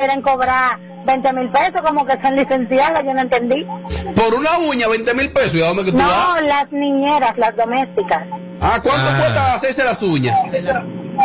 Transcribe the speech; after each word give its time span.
quieren 0.00 0.22
cobrar 0.22 0.78
20 1.06 1.32
mil 1.32 1.50
pesos, 1.50 1.82
como 1.84 2.06
que 2.06 2.12
son 2.22 2.36
licenciadas, 2.36 3.02
yo 3.04 3.12
no 3.14 3.20
entendí. 3.22 3.66
Por 4.14 4.32
una 4.32 4.56
uña, 4.70 4.86
20 4.86 5.12
mil 5.14 5.28
pesos. 5.32 5.56
¿Y 5.56 5.62
a 5.62 5.66
dónde 5.66 5.86
que 5.86 5.90
tú 5.90 5.96
No, 5.98 6.06
vas? 6.06 6.40
las 6.44 6.70
niñeras, 6.70 7.36
las 7.36 7.56
domésticas. 7.56 8.22
Ah, 8.60 8.78
¿cuánto 8.80 9.10
Ah. 9.10 9.16
cuesta 9.18 9.54
hacerse 9.54 9.82
las 9.82 10.00
uñas? 10.00 10.36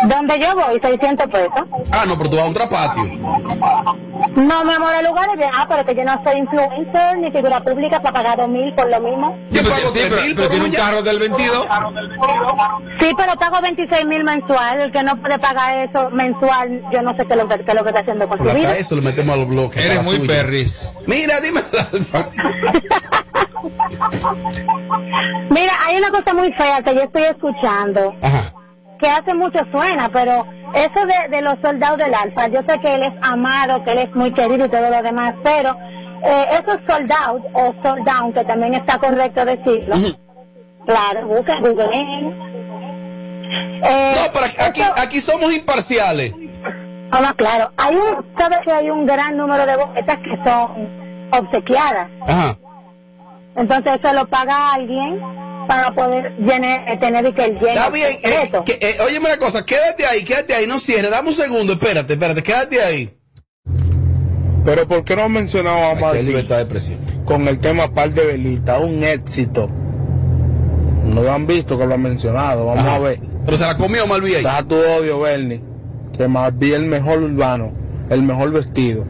Donde 0.08 0.40
yo 0.40 0.56
voy, 0.56 0.80
600 0.82 1.28
pesos. 1.28 1.64
Ah, 1.92 2.04
no, 2.08 2.18
pero 2.18 2.30
tú 2.30 2.36
vas 2.36 2.46
a 2.46 2.48
un 2.50 2.54
trapatio. 2.54 3.04
No, 4.36 4.66
mi 4.66 4.74
amor, 4.74 4.94
el 5.00 5.06
lugar 5.06 5.30
es 5.32 5.38
bien. 5.38 5.50
Ah, 5.54 5.66
pero 5.70 5.86
que 5.86 5.96
yo 5.96 6.04
no 6.04 6.22
soy 6.24 6.40
influencer 6.40 7.18
ni 7.20 7.32
figura 7.32 7.64
pública 7.64 8.02
para 8.02 8.14
pagar 8.14 8.38
2 8.38 8.50
mil 8.50 8.74
por 8.76 8.90
lo 8.90 9.00
mismo. 9.00 9.38
Yo 9.50 9.62
Sí, 9.62 9.66
pago 9.70 9.90
sí, 9.90 10.00
3 10.00 10.10
pero, 10.10 10.22
mil 10.22 10.36
pero 10.36 10.48
por 10.48 10.52
tiene 10.58 10.66
un 10.66 10.72
carro 10.76 11.02
del 11.02 11.20
22. 11.20 11.68
Sí, 13.00 13.12
pero 13.18 13.36
pago 13.38 13.62
26 13.62 14.06
mil 14.06 14.24
mensual. 14.24 14.82
El 14.82 14.92
que 14.92 15.04
no 15.04 15.16
puede 15.22 15.40
pagar 15.40 15.88
eso 15.90 16.10
mensual, 16.12 16.82
yo 16.92 17.02
no 17.02 17.16
sé 17.16 17.26
qué 17.26 17.34
es 17.34 17.40
lo 17.40 17.48
que, 17.48 17.56
qué 17.64 17.72
es 17.72 17.76
lo 17.76 17.84
que 17.84 17.90
está 17.90 18.02
haciendo 18.02 18.28
con 18.28 18.38
Por 18.38 18.50
su 18.50 18.56
vida. 18.58 18.70
acá 18.70 18.78
eso 18.78 18.96
le 18.96 19.02
metemos 19.02 19.36
a 19.36 19.38
los 19.38 19.48
bloques. 19.48 19.86
Eres 19.86 20.04
muy 20.04 20.20
perris. 20.28 20.90
Mira, 21.08 21.40
dime, 21.40 21.62
Alfa. 21.94 22.28
Mira, 25.50 25.74
hay 25.86 25.98
una 25.98 26.10
cosa 26.12 26.34
muy 26.34 26.52
fea 26.54 26.82
que 26.82 26.96
yo 26.96 27.02
estoy 27.04 27.24
escuchando. 27.24 28.14
Ajá. 28.22 28.54
Que 29.04 29.10
hace 29.10 29.34
mucho 29.36 29.60
suena, 29.72 30.10
pero 30.10 30.46
eso 30.74 31.06
de, 31.06 31.36
de 31.36 31.42
los 31.42 31.56
soldados 31.62 31.98
del 31.98 32.14
Alfa, 32.14 32.48
yo 32.48 32.62
sé 32.68 32.80
que 32.80 32.96
él 32.96 33.04
es 33.04 33.14
amado, 33.22 33.84
que 33.84 33.92
él 33.92 33.98
es 34.00 34.16
muy 34.16 34.32
querido 34.34 34.66
y 34.66 34.70
todo 34.70 34.90
lo 34.90 35.02
demás, 35.04 35.36
pero 35.44 35.76
eh, 36.26 36.46
esos 36.52 36.80
soldados 36.88 37.42
o 37.54 37.74
sold 37.84 38.06
down, 38.06 38.32
que 38.34 38.46
también 38.46 38.74
está 38.76 38.98
correcto 38.98 39.44
decirlo, 39.46 39.96
claro, 40.86 41.28
busca 41.28 41.60
Google. 41.60 41.90
Eh, 43.86 44.14
No, 44.16 44.32
pero 44.34 44.46
aquí, 44.68 44.82
aquí 45.02 45.20
somos 45.20 45.54
imparciales. 45.54 46.34
Ah, 47.12 47.20
no, 47.22 47.36
claro, 47.36 47.72
hay 47.78 47.96
un, 47.96 48.26
sabes 48.40 48.60
que 48.66 48.72
hay 48.72 48.90
un 48.90 49.06
gran 49.06 49.36
número 49.38 49.66
de 49.66 49.76
boletas 49.76 50.18
que 50.20 50.50
son 50.50 51.28
obsequiadas, 51.32 52.08
Ajá. 52.26 52.56
entonces 53.56 54.00
eso 54.02 54.14
lo 54.14 54.26
paga 54.28 54.74
alguien 54.74 55.20
para 55.68 55.94
poder 55.94 56.36
llenar, 56.40 56.88
eh, 56.90 56.98
tener 56.98 57.26
y 57.26 57.34
que 57.34 57.46
el 57.46 57.54
lleno 57.54 57.68
Está 57.68 57.90
bien. 57.90 58.08
eh, 58.24 58.52
que- 58.66 58.78
eh, 58.82 58.98
óyeme 59.06 59.26
una 59.28 59.38
cosa, 59.38 59.66
quédate 59.66 60.06
ahí, 60.06 60.24
quédate 60.24 60.54
ahí, 60.54 60.68
no 60.68 60.80
cierres. 60.80 61.12
Dame 61.12 61.30
un 61.30 61.34
segundo, 61.36 61.74
espérate, 61.74 62.14
espérate, 62.14 62.44
quédate 62.44 62.82
ahí. 62.82 63.18
Pero 64.66 64.88
¿por 64.88 65.04
qué 65.04 65.16
no 65.16 65.28
mencionaba 65.28 65.92
a 65.92 65.96
Martín 65.96 66.26
libertad 66.26 66.56
de 66.58 66.62
expresión. 66.64 67.00
con 67.26 67.48
el 67.48 67.60
tema 67.60 67.94
par 67.94 68.12
de 68.12 68.26
velita? 68.26 68.80
Un 68.80 69.04
éxito. 69.04 69.68
No 71.06 71.22
lo 71.22 71.32
han 71.32 71.46
visto 71.46 71.78
que 71.78 71.86
lo 71.86 71.94
han 71.96 72.02
mencionado. 72.02 72.66
Vamos 72.66 72.84
Ajá. 72.86 72.96
a 72.96 73.00
ver. 73.00 73.20
Pero 73.46 73.58
se 73.58 73.66
la 73.66 73.76
comió 73.76 74.08
Malví 74.08 74.36
ahí. 74.36 74.44
Deja 74.44 74.64
tu 74.64 74.76
odio, 74.76 75.20
Bernie. 75.20 75.62
Que 76.18 76.28
Malví 76.28 76.70
es 76.72 76.78
el 76.78 76.86
mejor 76.86 77.22
urbano, 77.24 77.74
el 78.10 78.24
mejor 78.24 78.52
vestido. 78.54 79.06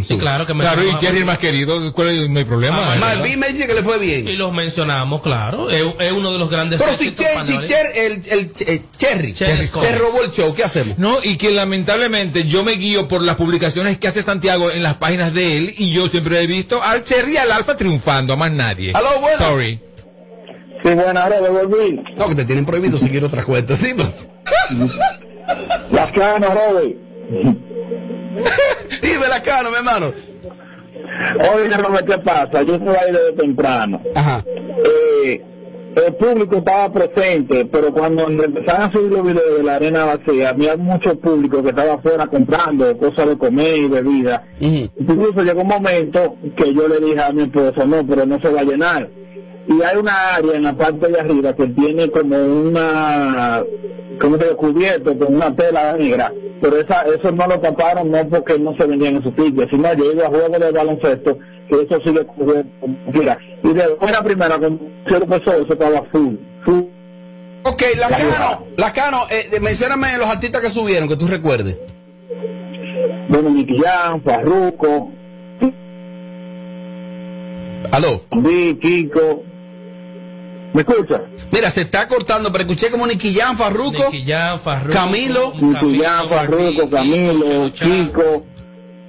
Sí, 0.06 0.16
claro 0.18 0.46
que 0.46 0.52
Claro, 0.54 0.82
y 0.82 0.90
Jerry 1.04 1.18
es 1.20 1.24
más 1.26 1.38
querido, 1.38 1.92
¿cuál 1.92 2.08
es? 2.08 2.28
no 2.30 2.38
hay 2.38 2.44
problema. 2.44 2.76
Ah, 2.92 2.96
Malví 3.00 3.36
me 3.36 3.48
dice 3.48 3.66
que 3.66 3.74
le 3.74 3.82
fue 3.82 3.96
Y 4.04 4.22
bien. 4.22 4.38
los 4.38 4.52
mencionamos, 4.52 5.20
claro. 5.22 5.70
Es, 5.70 5.82
es 6.00 6.12
uno 6.12 6.32
de 6.32 6.38
los 6.38 6.50
grandes. 6.50 6.80
Pero 6.80 6.94
si, 6.96 7.10
Cher- 7.14 7.44
si. 7.44 7.52
Cher- 7.58 7.92
el, 7.94 8.12
el, 8.30 8.52
eh, 8.66 8.82
Cherry, 8.96 9.32
Cherry 9.32 9.66
se 9.66 9.98
robó 9.98 10.22
el 10.22 10.30
show, 10.30 10.52
¿qué 10.54 10.64
hacemos? 10.64 10.98
No, 10.98 11.16
y 11.22 11.36
que 11.36 11.50
lamentablemente 11.50 12.44
yo 12.46 12.64
me 12.64 12.72
guío 12.72 13.08
por 13.08 13.22
las 13.22 13.36
publicaciones 13.36 13.98
que 13.98 14.08
hace 14.08 14.22
Santiago 14.22 14.70
en 14.70 14.82
las 14.82 14.94
páginas 14.94 15.32
de 15.34 15.56
él 15.58 15.72
y 15.76 15.92
yo 15.92 16.08
siempre 16.08 16.40
he 16.42 16.46
visto 16.46 16.82
al 16.82 17.04
Cherry 17.04 17.34
y 17.34 17.36
al 17.36 17.52
Alfa 17.52 17.76
triunfando, 17.76 18.32
a 18.32 18.36
más 18.36 18.52
nadie. 18.52 18.92
Aló, 18.94 19.20
buenas. 19.20 19.38
Sorry. 19.38 19.80
Sí, 20.84 20.90
bueno, 20.94 21.20
ahora 21.20 21.40
devolví. 21.40 22.00
No, 22.18 22.28
que 22.28 22.34
te 22.34 22.44
tienen 22.44 22.66
prohibido 22.66 22.98
seguir 22.98 23.22
otras 23.24 23.44
cuentas, 23.44 23.78
¿sí? 23.78 23.94
pero- 23.96 24.12
Las 25.92 26.10
canas, 26.12 26.50
Robert. 26.54 26.96
Dime 29.02 29.28
la 29.28 29.42
cara, 29.42 29.68
mi 29.68 29.76
hermano. 29.76 30.12
Oye, 31.54 31.76
Robert, 31.76 32.06
¿qué 32.06 32.18
pasa? 32.18 32.62
Yo 32.62 32.76
estoy 32.76 32.94
ahí 32.96 33.12
desde 33.12 33.32
temprano. 33.32 34.00
Ajá. 34.14 34.42
Eh, 35.26 35.42
el 35.94 36.14
público 36.14 36.56
estaba 36.56 36.90
presente, 36.90 37.66
pero 37.66 37.92
cuando 37.92 38.28
empezaron 38.28 38.82
a 38.88 38.92
subir 38.92 39.12
los 39.12 39.24
videos 39.24 39.58
de 39.58 39.62
la 39.62 39.76
arena 39.76 40.04
vacía, 40.06 40.50
había 40.50 40.76
mucho 40.76 41.18
público 41.18 41.62
que 41.62 41.70
estaba 41.70 41.94
afuera 41.94 42.26
comprando 42.26 42.96
cosas 42.96 43.28
de 43.28 43.38
comer 43.38 43.76
y 43.76 43.88
bebida. 43.88 44.44
Ujú. 44.60 44.88
Incluso 44.98 45.42
llegó 45.42 45.60
un 45.62 45.68
momento 45.68 46.36
que 46.56 46.72
yo 46.72 46.88
le 46.88 46.98
dije 47.00 47.20
a 47.20 47.32
mi 47.32 47.42
esposa, 47.42 47.84
no, 47.84 48.06
pero 48.06 48.24
no 48.24 48.40
se 48.40 48.48
va 48.48 48.60
a 48.60 48.64
llenar. 48.64 49.08
Y 49.68 49.82
hay 49.82 49.96
una 49.96 50.34
área 50.34 50.54
en 50.54 50.62
la 50.64 50.76
parte 50.76 51.08
de 51.08 51.20
arriba 51.20 51.54
que 51.54 51.66
tiene 51.68 52.10
como 52.10 52.36
una, 52.36 53.62
como 54.20 54.36
te 54.36 54.44
digo, 54.44 54.56
cubierto 54.56 55.16
con 55.16 55.36
una 55.36 55.54
tela 55.54 55.92
negra. 55.92 56.32
Pero 56.60 56.76
esa, 56.76 57.02
eso 57.02 57.32
no 57.32 57.46
lo 57.46 57.60
taparon 57.60 58.10
no 58.10 58.28
porque 58.28 58.58
no 58.58 58.76
se 58.76 58.86
vendían 58.86 59.16
en 59.16 59.22
sus 59.22 59.34
sitios, 59.34 59.68
sino 59.70 59.92
yo 59.94 60.12
iba 60.12 60.26
a 60.26 60.30
juego 60.30 60.58
de 60.58 60.72
baloncesto, 60.72 61.38
que 61.68 61.82
eso 61.82 62.00
sigue 62.04 62.24
cubierto. 62.26 62.70
Mira, 63.12 63.38
y 63.62 63.72
de 63.72 63.94
buena 64.00 64.22
primera, 64.22 64.58
con 64.58 64.80
cierto 65.08 65.26
peso, 65.26 65.52
eso 65.52 65.72
estaba 65.72 66.02
full, 66.12 66.34
full. 66.64 66.82
Ok, 67.64 67.82
Lacano, 67.98 68.66
Lacano, 68.76 69.18
eh, 69.30 69.60
mencióname 69.60 70.18
los 70.18 70.28
artistas 70.28 70.60
que 70.60 70.68
subieron, 70.70 71.08
que 71.08 71.16
tú 71.16 71.28
recuerdes. 71.28 71.78
Bueno, 73.28 73.50
Jam, 73.80 74.22
Farruko, 74.22 75.12
Aló. 77.92 78.22
Di, 78.42 78.74
Kiko. 78.80 79.44
¿Me 80.72 80.82
escuchas? 80.82 81.20
Mira, 81.50 81.70
se 81.70 81.82
está 81.82 82.08
cortando, 82.08 82.50
pero 82.50 82.62
escuché 82.62 82.90
como 82.90 83.06
Nicky 83.06 83.34
Jam, 83.34 83.56
Farruko. 83.56 84.10
Nicky 84.10 84.24
Jam, 84.30 84.58
Farruko, 84.58 84.92
Camilo. 84.92 85.52
Nicky 85.60 86.00
Jam, 86.00 86.28
Farruko, 86.28 86.90
Camilo, 86.90 87.68
Chico. 87.70 88.46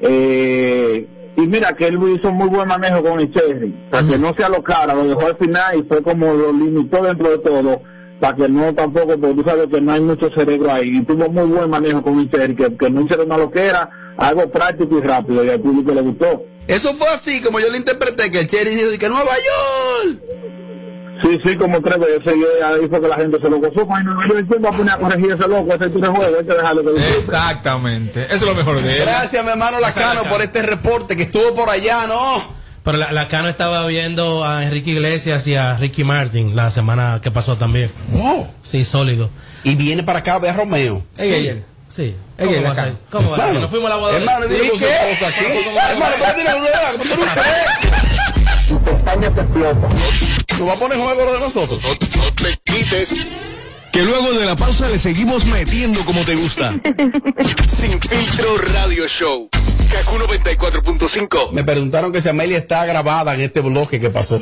Eh, 0.02 1.08
y 1.38 1.42
mira 1.42 1.74
que 1.76 1.88
él 1.88 1.98
hizo 2.16 2.32
muy 2.32 2.50
buen 2.50 2.68
manejo 2.68 3.02
con 3.02 3.20
el 3.20 3.34
Cherry, 3.34 3.72
para 3.90 4.06
que 4.06 4.18
no 4.18 4.36
sea 4.36 4.50
lo 4.50 4.62
cara, 4.62 4.94
lo 4.94 5.06
dejó 5.06 5.28
al 5.28 5.38
final 5.38 5.80
y 5.80 5.84
fue 5.84 6.04
como 6.04 6.34
lo 6.34 6.52
limitó 6.52 7.02
dentro 7.02 7.30
de 7.30 7.38
todo, 7.40 7.82
para 8.20 8.36
que 8.36 8.50
no 8.50 8.74
tampoco, 8.76 9.18
porque 9.18 9.42
tú 9.42 9.44
sabes 9.44 9.68
que 9.70 9.82
no 9.82 9.94
hay 9.94 10.02
mucho 10.02 10.30
cerebro 10.36 10.72
ahí, 10.72 10.98
y 10.98 11.02
tuvo 11.04 11.30
muy 11.30 11.46
buen 11.46 11.70
manejo 11.70 12.04
con 12.04 12.20
el 12.20 12.30
Cherry, 12.30 12.56
que, 12.56 12.76
que 12.76 12.90
no 12.90 13.02
hicieron 13.02 13.28
una 13.28 13.38
loquera, 13.38 13.90
algo 14.18 14.52
práctico 14.52 15.00
y 15.00 15.02
rápido, 15.02 15.44
y 15.44 15.50
al 15.50 15.60
público 15.60 15.94
le 15.94 16.02
gustó. 16.02 16.46
Eso 16.68 16.94
fue 16.94 17.08
así, 17.08 17.42
como 17.42 17.60
yo 17.60 17.70
lo 17.70 17.78
interpreté, 17.78 18.30
que 18.30 18.42
el 18.42 18.48
Cherry 18.48 18.72
dijo 18.72 18.92
que 19.00 19.10
Nueva 19.10 19.32
York. 20.04 20.22
Sí, 21.24 21.40
sí, 21.46 21.56
como 21.56 21.82
tres 21.82 22.00
veces, 22.00 22.34
y 22.36 22.64
ahí 22.64 22.88
fue 22.90 23.02
que 23.02 23.08
la 23.08 23.16
gente 23.16 23.38
se 23.42 23.50
lo 23.50 23.58
gozó, 23.58 23.88
pues 23.88 24.04
no, 24.04 24.22
yo 24.28 24.34
¿quién 24.48 24.64
va 24.64 24.70
a 24.70 24.74
poner 24.74 24.94
a 24.94 24.98
corregir 24.98 25.32
ese 25.32 25.48
loco, 25.48 25.74
ese 25.74 25.90
tiro 25.90 26.02
de 26.02 26.08
juego, 26.18 26.38
hay 26.40 26.46
que 26.46 26.54
dejarlo 26.54 26.84
que. 26.84 27.18
Exactamente. 27.18 28.26
Eso 28.26 28.36
es 28.36 28.42
lo 28.42 28.56
mejor 28.56 28.82
de 28.82 28.98
él. 28.98 29.04
Gracias, 29.06 29.44
mi 29.44 29.52
hermano 29.52 29.80
Lacano, 29.80 30.24
por 30.24 30.42
este 30.42 30.62
reporte 30.64 31.16
que 31.16 31.24
estuvo 31.24 31.54
por 31.54 31.70
allá, 31.70 32.08
¿no? 32.08 32.64
Pero 32.84 32.98
la, 32.98 33.14
la 33.14 33.30
Cano 33.30 33.48
estaba 33.48 33.86
viendo 33.88 34.44
a 34.44 34.66
Enrique 34.66 34.92
Iglesias 34.92 35.48
y 35.48 35.56
a 35.56 35.78
Ricky 35.78 36.04
Martin 36.04 36.54
la 36.54 36.70
semana 36.70 37.22
que 37.24 37.32
pasó 37.32 37.56
también. 37.56 37.90
Wow. 38.10 38.50
Sí, 38.62 38.84
sólido. 38.84 39.30
Y 39.64 39.76
viene 39.76 40.04
para 40.04 40.20
acá 40.20 40.36
a 40.36 40.40
ver 40.40 40.52
a 40.52 40.54
Romeo. 40.58 41.02
Ey, 41.18 41.34
ey, 41.34 41.48
ey. 41.48 41.64
Sí. 41.88 42.16
Nos 42.40 43.70
fuimos 43.70 43.86
a 43.86 43.90
la 43.90 43.96
boda. 43.96 44.18
hermano, 44.18 44.46
¿Y 44.48 44.56
aquí. 44.56 44.84
Hermano, 45.92 46.16
pero 46.20 46.38
mira, 46.38 46.56
mira, 46.56 46.92
como 46.92 47.04
tú 47.04 47.10
no 47.20 48.13
sabes. 48.84 49.04
Tu 49.04 49.06
pestaña 49.06 49.30
te 49.34 49.42
explota. 49.42 49.90
Nos 50.60 50.68
va 50.68 50.74
a 50.74 50.80
poner 50.80 50.98
juego 50.98 51.26
lo 51.26 51.34
de 51.34 51.40
nosotros. 51.40 51.82
No 51.84 52.34
te 52.34 52.58
quites. 52.64 53.18
Que 53.92 54.02
luego 54.02 54.34
de 54.34 54.46
la 54.46 54.56
pausa 54.56 54.90
le 54.90 54.98
seguimos 54.98 55.46
metiendo 55.46 56.04
como 56.06 56.24
te 56.24 56.36
gusta. 56.36 56.74
Sin 57.68 58.00
filtro 58.02 58.58
radio 58.74 59.08
show. 59.08 59.50
Kaku 59.92 60.18
94.5. 60.18 61.52
Me 61.52 61.64
preguntaron 61.64 62.12
que 62.12 62.20
si 62.20 62.30
Amelia 62.30 62.58
está 62.58 62.86
grabada 62.86 63.36
en 63.36 63.42
este 63.42 63.62
bloque 63.62 64.00
que 64.00 64.10
pasó. 64.10 64.42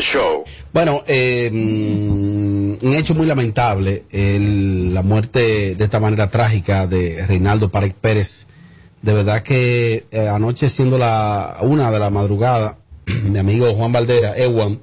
Show. 0.00 0.44
Bueno, 0.72 1.02
eh, 1.06 1.50
mm, 1.52 2.86
un 2.86 2.94
hecho 2.94 3.14
muy 3.14 3.26
lamentable, 3.26 4.04
la 4.12 5.02
muerte 5.02 5.74
de 5.74 5.84
esta 5.84 6.00
manera 6.00 6.30
trágica 6.30 6.86
de 6.86 7.26
Reinaldo 7.26 7.70
Paredes 7.70 7.94
Pérez. 8.00 8.46
De 9.02 9.12
verdad 9.12 9.42
que 9.42 10.06
eh, 10.10 10.28
anoche 10.28 10.68
siendo 10.68 10.98
la 10.98 11.58
una 11.60 11.90
de 11.90 11.98
la 11.98 12.10
madrugada, 12.10 12.78
mi 13.06 13.38
amigo 13.38 13.72
Juan 13.74 13.92
Valdera, 13.92 14.36
Ewan, 14.36 14.80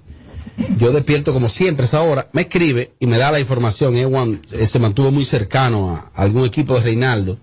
yo 0.77 0.91
despierto 0.91 1.33
como 1.33 1.49
siempre 1.49 1.83
a 1.83 1.87
esa 1.87 2.01
hora, 2.01 2.29
me 2.31 2.41
escribe 2.41 2.93
y 2.99 3.07
me 3.07 3.17
da 3.17 3.31
la 3.31 3.39
información. 3.39 3.95
Ewan 3.95 4.41
eh, 4.51 4.67
se 4.67 4.79
mantuvo 4.79 5.11
muy 5.11 5.25
cercano 5.25 5.89
a, 5.89 6.11
a 6.13 6.21
algún 6.21 6.45
equipo 6.45 6.75
de 6.75 6.81
Reinaldo. 6.81 7.39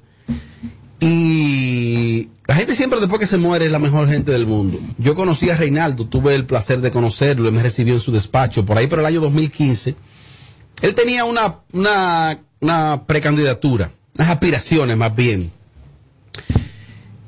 Y 1.01 2.29
la 2.51 2.57
gente 2.57 2.75
siempre 2.75 2.99
después 2.99 3.21
que 3.21 3.29
se 3.29 3.37
muere 3.37 3.67
es 3.67 3.71
la 3.71 3.79
mejor 3.79 4.09
gente 4.09 4.33
del 4.33 4.45
mundo. 4.45 4.77
Yo 4.99 5.15
conocí 5.15 5.49
a 5.51 5.57
Reinaldo, 5.57 6.09
tuve 6.09 6.35
el 6.35 6.47
placer 6.47 6.81
de 6.81 6.91
conocerlo, 6.91 7.49
y 7.49 7.53
me 7.53 7.63
recibió 7.63 7.95
en 7.95 8.01
su 8.01 8.11
despacho 8.11 8.67
por 8.67 8.77
ahí 8.77 8.89
por 8.89 8.99
el 8.99 9.07
año 9.07 9.21
2015. 9.21 9.95
Él 10.83 10.95
tenía 10.97 11.25
una, 11.27 11.61
una, 11.73 12.41
una 12.59 13.07
precandidatura, 13.07 13.93
unas 14.17 14.31
aspiraciones 14.31 14.97
más 14.97 15.15
bien. 15.15 15.53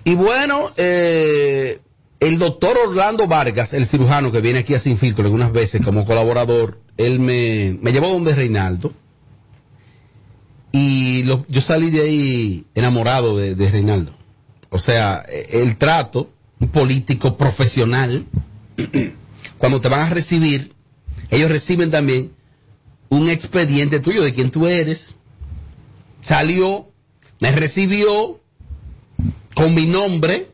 Y 0.03 0.17
bueno, 0.17 0.69
eh, 0.77 1.79
el 2.19 2.41
doctor 2.41 2.77
Orlando 2.85 3.29
Vargas, 3.29 3.75
el 3.75 3.87
cirujano 3.87 4.33
que 4.33 4.41
viene 4.41 4.59
aquí 4.59 4.75
a 4.75 4.81
Sin 4.81 4.99
Filtro 4.99 5.25
algunas 5.25 5.53
veces 5.53 5.83
como 5.85 6.05
colaborador, 6.05 6.81
él 6.97 7.21
me, 7.21 7.79
me 7.81 7.93
llevó 7.93 8.09
donde 8.09 8.35
Reinaldo. 8.35 8.93
Y 10.73 11.23
yo 11.23 11.61
salí 11.61 11.91
de 11.91 12.01
ahí 12.01 12.67
enamorado 12.75 13.37
de 13.37 13.71
Reinaldo. 13.71 14.21
O 14.73 14.79
sea, 14.79 15.25
el 15.51 15.77
trato, 15.77 16.31
un 16.59 16.69
político 16.69 17.37
profesional, 17.37 18.25
cuando 19.59 19.83
te 19.83 19.89
van 19.89 20.01
a 20.01 20.11
recibir, 20.11 20.73
ellos 21.31 21.51
reciben 21.51 21.91
también 21.91 22.33
un 23.11 23.29
expediente 23.29 24.01
tuyo 24.01 24.23
de 24.23 24.33
quién 24.33 24.51
tú 24.51 24.67
eres. 24.67 25.15
Salió, 26.23 26.89
me 27.39 27.53
recibió 27.53 28.41
con 29.55 29.75
mi 29.75 29.85
nombre, 29.85 30.51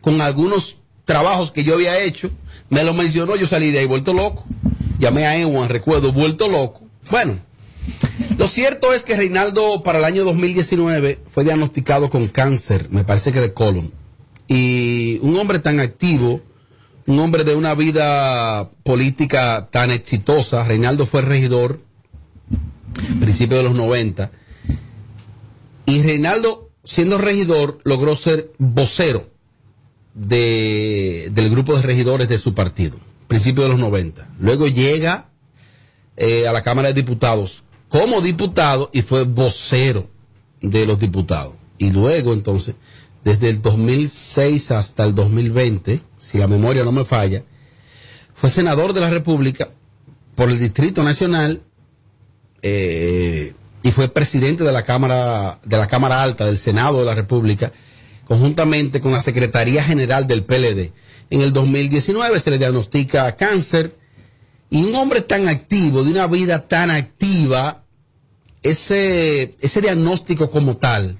con 0.00 0.20
algunos 0.20 0.82
trabajos 1.04 1.50
que 1.50 1.64
yo 1.64 1.74
había 1.74 2.00
hecho, 2.00 2.30
me 2.70 2.84
lo 2.84 2.94
mencionó, 2.94 3.34
yo 3.34 3.48
salí 3.48 3.72
de 3.72 3.80
ahí 3.80 3.86
vuelto 3.86 4.14
loco. 4.14 4.44
Llamé 5.00 5.26
a 5.26 5.36
Ewan, 5.36 5.68
recuerdo, 5.68 6.12
vuelto 6.12 6.48
loco. 6.48 6.86
Bueno, 7.10 7.36
lo 8.38 8.48
cierto 8.48 8.92
es 8.92 9.04
que 9.04 9.16
Reinaldo 9.16 9.82
para 9.82 9.98
el 9.98 10.04
año 10.04 10.24
2019 10.24 11.20
fue 11.28 11.44
diagnosticado 11.44 12.10
con 12.10 12.28
cáncer, 12.28 12.88
me 12.90 13.04
parece 13.04 13.32
que 13.32 13.40
de 13.40 13.52
colon. 13.52 13.92
Y 14.48 15.18
un 15.22 15.36
hombre 15.36 15.58
tan 15.58 15.80
activo, 15.80 16.40
un 17.06 17.18
hombre 17.18 17.44
de 17.44 17.54
una 17.54 17.74
vida 17.74 18.70
política 18.82 19.68
tan 19.70 19.90
exitosa, 19.90 20.64
Reinaldo 20.64 21.06
fue 21.06 21.22
regidor, 21.22 21.80
principios 23.20 23.60
de 23.60 23.68
los 23.68 23.76
90, 23.76 24.30
y 25.86 26.02
Reinaldo, 26.02 26.70
siendo 26.84 27.18
regidor, 27.18 27.78
logró 27.84 28.16
ser 28.16 28.52
vocero 28.58 29.30
de, 30.14 31.30
del 31.32 31.50
grupo 31.50 31.76
de 31.76 31.82
regidores 31.82 32.28
de 32.28 32.38
su 32.38 32.54
partido, 32.54 32.98
principios 33.28 33.66
de 33.66 33.70
los 33.70 33.80
90. 33.80 34.28
Luego 34.40 34.66
llega 34.66 35.30
eh, 36.16 36.48
a 36.48 36.52
la 36.52 36.62
Cámara 36.62 36.88
de 36.88 36.94
Diputados 36.94 37.64
como 37.88 38.20
diputado 38.20 38.90
y 38.92 39.02
fue 39.02 39.24
vocero 39.24 40.08
de 40.60 40.86
los 40.86 40.98
diputados. 40.98 41.54
Y 41.78 41.90
luego 41.90 42.32
entonces, 42.32 42.74
desde 43.24 43.48
el 43.48 43.62
2006 43.62 44.70
hasta 44.70 45.04
el 45.04 45.14
2020, 45.14 46.00
si 46.18 46.38
la 46.38 46.48
memoria 46.48 46.84
no 46.84 46.92
me 46.92 47.04
falla, 47.04 47.42
fue 48.34 48.50
senador 48.50 48.92
de 48.92 49.00
la 49.00 49.10
República 49.10 49.70
por 50.34 50.50
el 50.50 50.58
Distrito 50.58 51.02
Nacional 51.02 51.62
eh, 52.62 53.54
y 53.82 53.90
fue 53.90 54.08
presidente 54.08 54.64
de 54.64 54.72
la 54.72 54.82
Cámara 54.82 55.58
de 55.64 55.76
la 55.76 55.86
Cámara 55.86 56.22
Alta 56.22 56.46
del 56.46 56.58
Senado 56.58 56.98
de 56.98 57.04
la 57.04 57.14
República 57.14 57.72
conjuntamente 58.26 59.00
con 59.00 59.12
la 59.12 59.22
Secretaría 59.22 59.82
General 59.82 60.26
del 60.26 60.44
PLD. 60.44 60.92
En 61.30 61.40
el 61.40 61.52
2019 61.52 62.38
se 62.40 62.50
le 62.50 62.58
diagnostica 62.58 63.36
cáncer 63.36 63.96
y 64.70 64.84
un 64.84 64.94
hombre 64.94 65.20
tan 65.20 65.48
activo, 65.48 66.02
de 66.02 66.10
una 66.10 66.26
vida 66.26 66.66
tan 66.66 66.90
activa, 66.90 67.84
ese, 68.62 69.56
ese 69.60 69.80
diagnóstico 69.80 70.50
como 70.50 70.76
tal, 70.76 71.18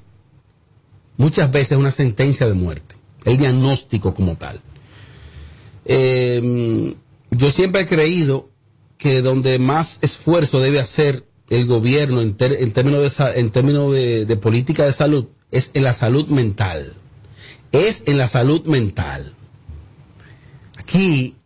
muchas 1.17 1.51
veces 1.51 1.73
es 1.73 1.79
una 1.79 1.91
sentencia 1.91 2.47
de 2.47 2.55
muerte. 2.55 2.97
El 3.25 3.39
diagnóstico 3.39 4.15
como 4.15 4.37
tal. 4.37 4.61
Eh, 5.85 6.97
yo 7.31 7.51
siempre 7.51 7.83
he 7.83 7.87
creído 7.87 8.51
que 8.99 9.23
donde 9.23 9.59
más 9.59 9.99
esfuerzo 10.03 10.61
debe 10.61 10.81
hacer 10.81 11.27
el 11.49 11.67
gobierno 11.67 12.21
en, 12.21 12.35
términos, 12.37 13.19
de, 13.19 13.41
en 13.41 13.51
términos 13.51 13.93
de 13.93 14.39
política 14.41 14.85
de 14.85 14.93
salud 14.93 15.27
es 15.51 15.71
en 15.75 15.85
la 15.85 15.93
salud 15.93 16.27
mental. 16.29 16.93
Es 17.73 18.05
en 18.07 18.19
la 18.19 18.29
salud 18.29 18.65
mental. 18.67 19.35
Aquí 20.77 21.37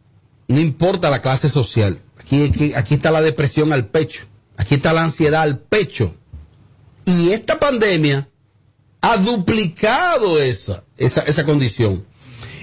no 0.50 0.58
importa 0.58 1.10
la 1.10 1.22
clase 1.22 1.48
social. 1.48 2.02
Aquí, 2.18 2.72
aquí, 2.74 2.94
está 2.94 3.12
la 3.12 3.22
depresión 3.22 3.72
al 3.72 3.86
pecho. 3.86 4.26
Aquí 4.56 4.74
está 4.74 4.92
la 4.92 5.04
ansiedad 5.04 5.42
al 5.42 5.60
pecho. 5.60 6.12
Y 7.04 7.30
esta 7.30 7.60
pandemia 7.60 8.28
ha 9.00 9.16
duplicado 9.18 10.42
esa, 10.42 10.82
esa, 10.96 11.20
esa 11.20 11.44
condición. 11.44 12.04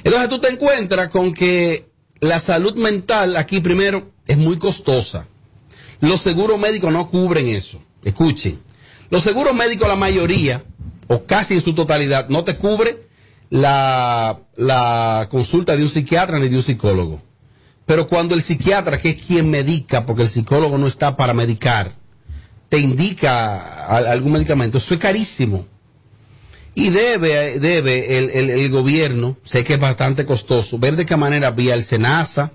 Entonces 0.04 0.28
tú 0.28 0.40
te 0.40 0.50
encuentras 0.50 1.08
con 1.08 1.34
que 1.34 1.90
la 2.20 2.42
salud 2.42 2.76
mental 2.76 3.38
aquí 3.38 3.62
primero 3.62 4.12
es 4.26 4.38
muy 4.38 4.58
costosa. 4.58 5.26
Los 6.02 6.20
seguros 6.20 6.60
médicos 6.60 6.92
no 6.92 7.08
cubren 7.08 7.48
eso. 7.48 7.82
Escuchen. 8.04 8.60
Los 9.10 9.24
seguros 9.24 9.56
médicos, 9.56 9.88
la 9.88 9.96
mayoría, 9.96 10.62
o 11.08 11.24
casi 11.24 11.54
en 11.54 11.62
su 11.62 11.74
totalidad, 11.74 12.28
no 12.28 12.44
te 12.44 12.58
cubre 12.58 13.08
la, 13.50 14.42
la 14.58 15.30
consulta 15.32 15.78
de 15.78 15.84
un 15.84 15.90
psiquiatra 15.90 16.38
ni 16.38 16.50
de 16.50 16.58
un 16.58 16.64
psicólogo. 16.64 17.27
Pero 17.88 18.08
cuando 18.08 18.36
el 18.36 18.44
psiquiatra, 18.44 19.00
que 19.00 19.10
es 19.12 19.24
quien 19.24 19.50
medica, 19.50 20.06
porque 20.06 20.22
el 20.24 20.30
psicólogo 20.30 20.78
no 20.78 20.86
está 20.86 21.16
para 21.18 21.34
medicar, 21.34 21.90
te 22.70 22.78
indica 22.78 23.86
algún 24.12 24.34
medicamento, 24.34 24.78
eso 24.78 24.94
es 24.94 25.00
carísimo. 25.00 25.66
Y 26.76 26.90
debe, 26.90 27.60
debe 27.60 28.20
el, 28.20 28.30
el- 28.30 28.50
el 28.52 28.70
gobierno, 28.70 29.38
sé 29.44 29.64
que 29.64 29.74
es 29.76 29.80
bastante 29.80 30.26
costoso, 30.26 30.78
ver 30.78 30.96
de 30.96 31.06
qué 31.08 31.16
manera 31.16 31.50
vía 31.52 31.74
el 31.74 31.84
SENASA, 31.84 32.52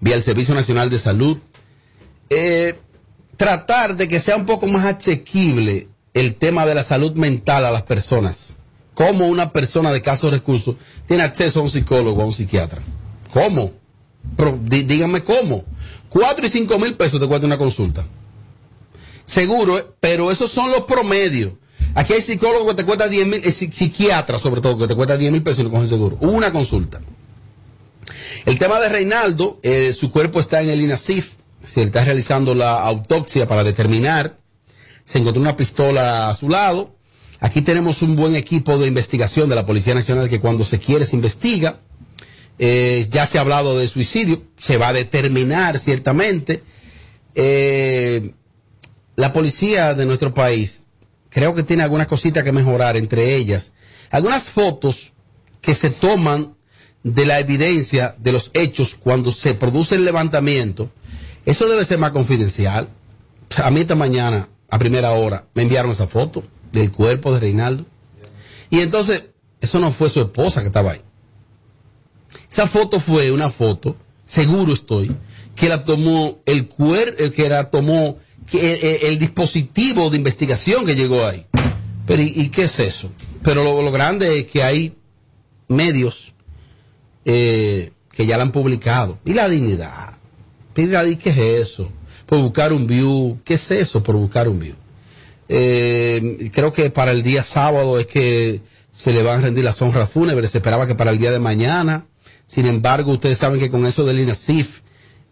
vía 0.00 0.16
el 0.16 0.22
Servicio 0.22 0.54
Nacional 0.54 0.90
de 0.90 0.98
Salud, 0.98 1.38
eh, 2.30 2.74
tratar 3.36 3.96
de 3.96 4.08
que 4.08 4.18
sea 4.18 4.36
un 4.36 4.46
poco 4.46 4.66
más 4.66 4.84
asequible 4.86 5.88
el 6.14 6.34
tema 6.36 6.64
de 6.66 6.74
la 6.74 6.82
salud 6.82 7.12
mental 7.16 7.66
a 7.66 7.70
las 7.70 7.82
personas. 7.82 8.56
Cómo 8.94 9.26
una 9.28 9.52
persona 9.52 9.92
de 9.92 10.00
casos 10.00 10.30
recursos 10.30 10.76
tiene 11.06 11.22
acceso 11.22 11.60
a 11.60 11.62
un 11.64 11.68
psicólogo, 11.70 12.22
a 12.22 12.24
un 12.24 12.32
psiquiatra. 12.32 12.82
¿Cómo? 13.30 13.72
Pero 14.36 14.58
dí- 14.64 14.84
díganme 14.84 15.22
cómo. 15.22 15.64
Cuatro 16.08 16.46
y 16.46 16.48
cinco 16.50 16.78
mil 16.78 16.94
pesos 16.94 17.20
te 17.20 17.26
cuesta 17.26 17.46
una 17.46 17.58
consulta. 17.58 18.06
Seguro, 19.24 19.78
eh, 19.78 19.86
pero 20.00 20.30
esos 20.30 20.50
son 20.50 20.70
los 20.70 20.82
promedios. 20.82 21.52
Aquí 21.94 22.12
hay 22.12 22.20
psicólogos 22.20 22.68
que 22.68 22.74
te 22.74 22.84
cuesta 22.84 23.08
10 23.08 23.26
mil, 23.26 23.40
eh, 23.44 23.50
psi- 23.50 23.72
psiquiatras 23.72 24.40
sobre 24.42 24.60
todo, 24.60 24.76
que 24.78 24.86
te 24.86 24.94
cuesta 24.94 25.16
10 25.16 25.32
mil 25.32 25.42
pesos 25.42 25.60
y 25.60 25.64
no 25.64 25.70
cogen 25.70 25.88
seguro. 25.88 26.16
Una 26.20 26.52
consulta. 26.52 27.00
El 28.44 28.58
tema 28.58 28.78
de 28.80 28.88
Reinaldo, 28.88 29.58
eh, 29.62 29.92
su 29.92 30.10
cuerpo 30.10 30.38
está 30.38 30.60
en 30.62 30.70
el 30.70 30.80
INASIF, 30.80 31.34
se 31.64 31.82
está 31.82 32.04
realizando 32.04 32.54
la 32.54 32.82
autopsia 32.84 33.46
para 33.48 33.64
determinar. 33.64 34.38
Se 35.04 35.18
encontró 35.18 35.40
una 35.40 35.56
pistola 35.56 36.28
a 36.30 36.34
su 36.34 36.48
lado. 36.48 36.94
Aquí 37.40 37.62
tenemos 37.62 38.02
un 38.02 38.14
buen 38.16 38.36
equipo 38.36 38.78
de 38.78 38.86
investigación 38.88 39.48
de 39.48 39.54
la 39.56 39.66
Policía 39.66 39.94
Nacional 39.94 40.28
que 40.28 40.40
cuando 40.40 40.64
se 40.64 40.78
quiere 40.78 41.04
se 41.04 41.16
investiga. 41.16 41.80
Eh, 42.58 43.08
ya 43.10 43.26
se 43.26 43.38
ha 43.38 43.42
hablado 43.42 43.78
de 43.78 43.86
suicidio, 43.88 44.42
se 44.56 44.78
va 44.78 44.88
a 44.88 44.92
determinar 44.92 45.78
ciertamente. 45.78 46.62
Eh, 47.34 48.32
la 49.14 49.32
policía 49.32 49.94
de 49.94 50.06
nuestro 50.06 50.32
país 50.32 50.86
creo 51.28 51.54
que 51.54 51.62
tiene 51.62 51.82
algunas 51.82 52.06
cositas 52.06 52.44
que 52.44 52.52
mejorar, 52.52 52.96
entre 52.96 53.34
ellas 53.36 53.72
algunas 54.10 54.50
fotos 54.50 55.12
que 55.60 55.74
se 55.74 55.90
toman 55.90 56.54
de 57.02 57.26
la 57.26 57.38
evidencia 57.38 58.16
de 58.18 58.32
los 58.32 58.50
hechos 58.54 58.96
cuando 58.96 59.32
se 59.32 59.54
produce 59.54 59.94
el 59.94 60.04
levantamiento. 60.04 60.90
Eso 61.44 61.68
debe 61.68 61.84
ser 61.84 61.98
más 61.98 62.10
confidencial. 62.10 62.88
A 63.62 63.70
mí 63.70 63.80
esta 63.80 63.94
mañana, 63.94 64.48
a 64.68 64.78
primera 64.78 65.12
hora, 65.12 65.46
me 65.54 65.62
enviaron 65.62 65.92
esa 65.92 66.06
foto 66.06 66.42
del 66.72 66.90
cuerpo 66.90 67.32
de 67.32 67.40
Reinaldo. 67.40 67.86
Y 68.70 68.80
entonces, 68.80 69.24
eso 69.60 69.78
no 69.78 69.92
fue 69.92 70.10
su 70.10 70.20
esposa 70.20 70.60
que 70.60 70.66
estaba 70.66 70.92
ahí. 70.92 71.02
Esa 72.50 72.66
foto 72.66 73.00
fue 73.00 73.30
una 73.30 73.50
foto, 73.50 73.96
seguro 74.24 74.72
estoy, 74.72 75.14
que 75.54 75.68
la 75.68 75.84
tomó 75.84 76.38
el 76.46 76.68
cuer, 76.68 77.32
que 77.32 77.48
la 77.48 77.70
tomó 77.70 78.18
que 78.46 78.74
el, 78.74 79.12
el 79.12 79.18
dispositivo 79.18 80.10
de 80.10 80.16
investigación 80.16 80.86
que 80.86 80.94
llegó 80.94 81.26
ahí. 81.26 81.46
Pero 82.06 82.22
¿y, 82.22 82.32
y 82.36 82.48
qué 82.48 82.64
es 82.64 82.78
eso? 82.78 83.10
Pero 83.42 83.62
lo, 83.62 83.90
grande 83.92 84.40
es 84.40 84.46
que 84.46 84.62
hay 84.62 84.96
medios 85.68 86.34
eh, 87.24 87.90
que 88.12 88.26
ya 88.26 88.36
la 88.36 88.44
han 88.44 88.52
publicado. 88.52 89.18
¿Y 89.24 89.34
la 89.34 89.48
dignidad? 89.48 90.14
Mira, 90.76 91.04
¿qué 91.16 91.30
es 91.30 91.36
eso? 91.36 91.90
Por 92.26 92.40
buscar 92.40 92.72
un 92.72 92.86
view. 92.86 93.38
¿Qué 93.44 93.54
es 93.54 93.70
eso 93.70 94.02
por 94.02 94.14
buscar 94.16 94.48
un 94.48 94.58
view? 94.58 94.74
Eh, 95.48 96.50
creo 96.52 96.72
que 96.72 96.90
para 96.90 97.12
el 97.12 97.22
día 97.22 97.42
sábado 97.42 97.98
es 97.98 98.06
que 98.06 98.62
se 98.90 99.12
le 99.12 99.22
van 99.22 99.38
a 99.38 99.42
rendir 99.42 99.64
las 99.64 99.80
honras 99.82 100.10
fúnebres. 100.10 100.50
Se 100.50 100.58
esperaba 100.58 100.86
que 100.86 100.94
para 100.94 101.10
el 101.10 101.18
día 101.18 101.32
de 101.32 101.38
mañana. 101.40 102.06
Sin 102.46 102.66
embargo, 102.66 103.12
ustedes 103.12 103.38
saben 103.38 103.60
que 103.60 103.70
con 103.70 103.86
eso 103.86 104.04
del 104.04 104.20
INASIF 104.20 104.80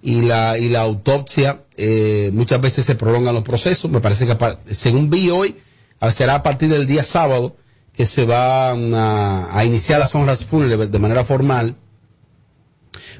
y 0.02 0.22
la, 0.22 0.58
y 0.58 0.68
la 0.68 0.82
autopsia, 0.82 1.64
eh, 1.76 2.30
muchas 2.34 2.60
veces 2.60 2.84
se 2.84 2.94
prolongan 2.94 3.34
los 3.34 3.44
procesos. 3.44 3.90
Me 3.90 4.00
parece 4.00 4.26
que 4.26 4.74
según 4.74 5.08
vi 5.08 5.30
hoy, 5.30 5.56
será 6.12 6.36
a 6.36 6.42
partir 6.42 6.68
del 6.68 6.86
día 6.86 7.04
sábado 7.04 7.56
que 7.92 8.04
se 8.04 8.24
van 8.26 8.92
a, 8.94 9.62
iniciar 9.64 10.00
las 10.00 10.14
honras 10.14 10.44
fúnebres 10.44 10.90
de 10.90 10.98
manera 10.98 11.24
formal. 11.24 11.76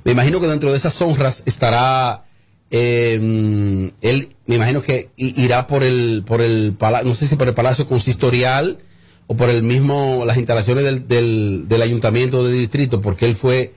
Me 0.03 0.13
imagino 0.13 0.41
que 0.41 0.49
dentro 0.49 0.71
de 0.73 0.77
esas 0.77 1.01
honras 1.01 1.45
estará 1.47 2.25
eh, 2.71 3.93
él, 4.03 4.37
me 4.47 4.57
imagino 4.57 4.83
que 4.83 5.11
irá 5.17 5.67
por 5.67 5.85
el, 5.85 6.25
por 6.27 6.41
el 6.41 6.75
palacio, 6.75 7.09
no 7.09 7.15
sé 7.15 7.29
si 7.29 7.37
por 7.37 7.49
el 7.49 7.55
palacio 7.55 7.87
consistorial 7.87 8.79
o 9.27 9.37
por 9.37 9.49
el 9.49 9.63
mismo, 9.63 10.25
las 10.27 10.37
instalaciones 10.37 10.85
del, 10.85 11.09
del, 11.09 11.65
del 11.69 11.83
ayuntamiento 11.83 12.45
de 12.45 12.53
distrito, 12.53 13.01
porque 13.01 13.27
él 13.27 13.37
fue 13.37 13.73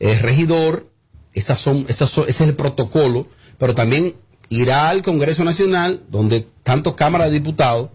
eh, 0.00 0.18
regidor, 0.18 0.90
esas 1.32 1.58
son, 1.58 1.86
ese 1.88 2.04
es 2.26 2.40
el 2.40 2.56
protocolo, 2.56 3.28
pero 3.58 3.74
también 3.74 4.16
irá 4.48 4.88
al 4.88 5.02
Congreso 5.02 5.44
Nacional, 5.44 6.02
donde 6.10 6.48
tanto 6.62 6.96
Cámara 6.96 7.26
de 7.26 7.32
Diputados 7.32 7.90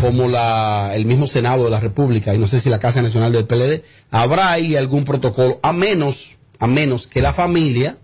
como 0.00 0.28
la, 0.28 0.92
el 0.94 1.06
mismo 1.06 1.26
Senado 1.26 1.64
de 1.64 1.70
la 1.70 1.80
República, 1.80 2.34
y 2.34 2.38
no 2.38 2.46
sé 2.46 2.60
si 2.60 2.70
la 2.70 2.78
Casa 2.78 3.02
Nacional 3.02 3.32
del 3.32 3.46
PLD, 3.46 3.82
habrá 4.10 4.50
ahí 4.50 4.76
algún 4.76 5.04
protocolo, 5.04 5.58
a 5.62 5.72
menos, 5.72 6.38
a 6.58 6.66
menos 6.66 7.06
que 7.06 7.22
la 7.22 7.32
familia, 7.32 7.98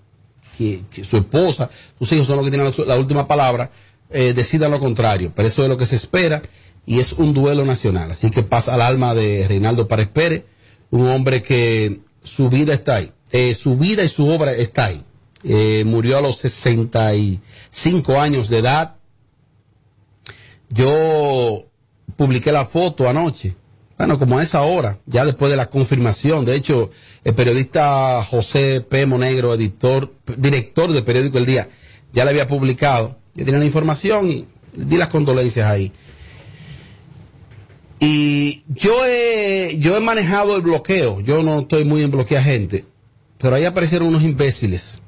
que, 0.57 0.85
su 1.09 1.17
esposa, 1.17 1.71
sus 1.99 2.13
hijos 2.13 2.27
son 2.27 2.37
los 2.37 2.45
que 2.45 2.51
tienen 2.51 2.73
la, 2.87 2.97
última 2.97 3.27
palabra, 3.27 3.71
eh, 4.11 4.33
decidan 4.33 4.71
lo 4.71 4.81
contrario. 4.81 5.33
Pero 5.35 5.49
eso 5.49 5.63
es 5.63 5.69
lo 5.69 5.77
que 5.77 5.87
se 5.87 5.97
espera 5.97 6.43
y 6.87 7.01
es 7.01 7.13
un 7.15 7.35
duelo 7.35 7.65
nacional. 7.65 8.11
Así 8.11 8.31
que 8.31 8.43
pasa 8.43 8.75
al 8.75 8.83
alma 8.83 9.15
de 9.15 9.47
Reinaldo 9.49 9.89
Párez 9.89 10.09
Pérez, 10.09 10.45
un 10.91 11.09
hombre 11.09 11.43
que 11.43 12.01
su 12.23 12.49
vida 12.49 12.73
está 12.73 12.97
ahí, 12.97 13.13
eh, 13.31 13.55
su 13.55 13.77
vida 13.77 14.05
y 14.05 14.09
su 14.09 14.29
obra 14.29 14.53
está 14.53 14.87
ahí. 14.87 15.03
Eh, 15.43 15.85
murió 15.87 16.19
a 16.19 16.23
los 16.23 16.39
65 16.39 18.21
años 18.21 18.49
de 18.49 18.59
edad. 18.59 18.97
Yo 20.71 21.67
publiqué 22.17 22.53
la 22.53 22.65
foto 22.65 23.09
anoche. 23.09 23.55
Bueno, 23.99 24.19
como 24.19 24.39
a 24.39 24.43
esa 24.43 24.63
hora, 24.63 24.99
ya 25.07 25.25
después 25.25 25.51
de 25.51 25.57
la 25.57 25.71
confirmación. 25.71 26.45
De 26.45 26.57
hecho, 26.57 26.91
el 27.23 27.35
periodista 27.35 28.23
José 28.25 28.81
P. 28.81 29.07
Monegro, 29.07 29.55
editor, 29.55 30.13
director 30.37 30.93
del 30.93 31.05
periódico 31.05 31.39
El 31.39 31.47
Día, 31.47 31.69
ya 32.13 32.25
le 32.25 32.31
había 32.31 32.49
publicado. 32.49 33.19
Ya 33.35 33.45
tenía 33.45 33.61
la 33.61 33.67
información 33.67 34.31
y 34.31 34.47
di 34.75 34.97
las 34.97 35.09
condolencias 35.09 35.69
ahí. 35.69 35.93
Y 38.01 38.65
yo 38.69 38.95
he, 39.07 39.77
yo 39.79 39.97
he 39.97 40.01
manejado 40.01 40.57
el 40.57 40.63
bloqueo. 40.63 41.21
Yo 41.21 41.43
no 41.43 41.61
estoy 41.61 41.85
muy 41.85 42.03
en 42.03 42.11
bloquear 42.11 42.43
gente. 42.43 42.85
Pero 43.45 43.57
ahí 43.57 43.67
aparecieron 43.67 44.09
unos 44.09 44.23
imbéciles 44.23 45.03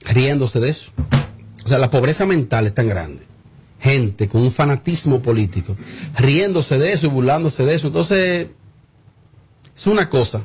riéndose 0.00 0.58
de 0.58 0.70
eso. 0.70 0.90
O 1.64 1.68
sea, 1.68 1.78
la 1.78 1.88
pobreza 1.88 2.26
mental 2.26 2.66
es 2.66 2.74
tan 2.74 2.88
grande. 2.88 3.24
Gente 3.78 4.26
con 4.26 4.42
un 4.42 4.50
fanatismo 4.50 5.22
político, 5.22 5.76
riéndose 6.18 6.80
de 6.80 6.92
eso 6.92 7.06
y 7.06 7.10
burlándose 7.10 7.64
de 7.64 7.76
eso. 7.76 7.86
Entonces, 7.86 8.48
es 9.76 9.86
una 9.86 10.10
cosa 10.10 10.42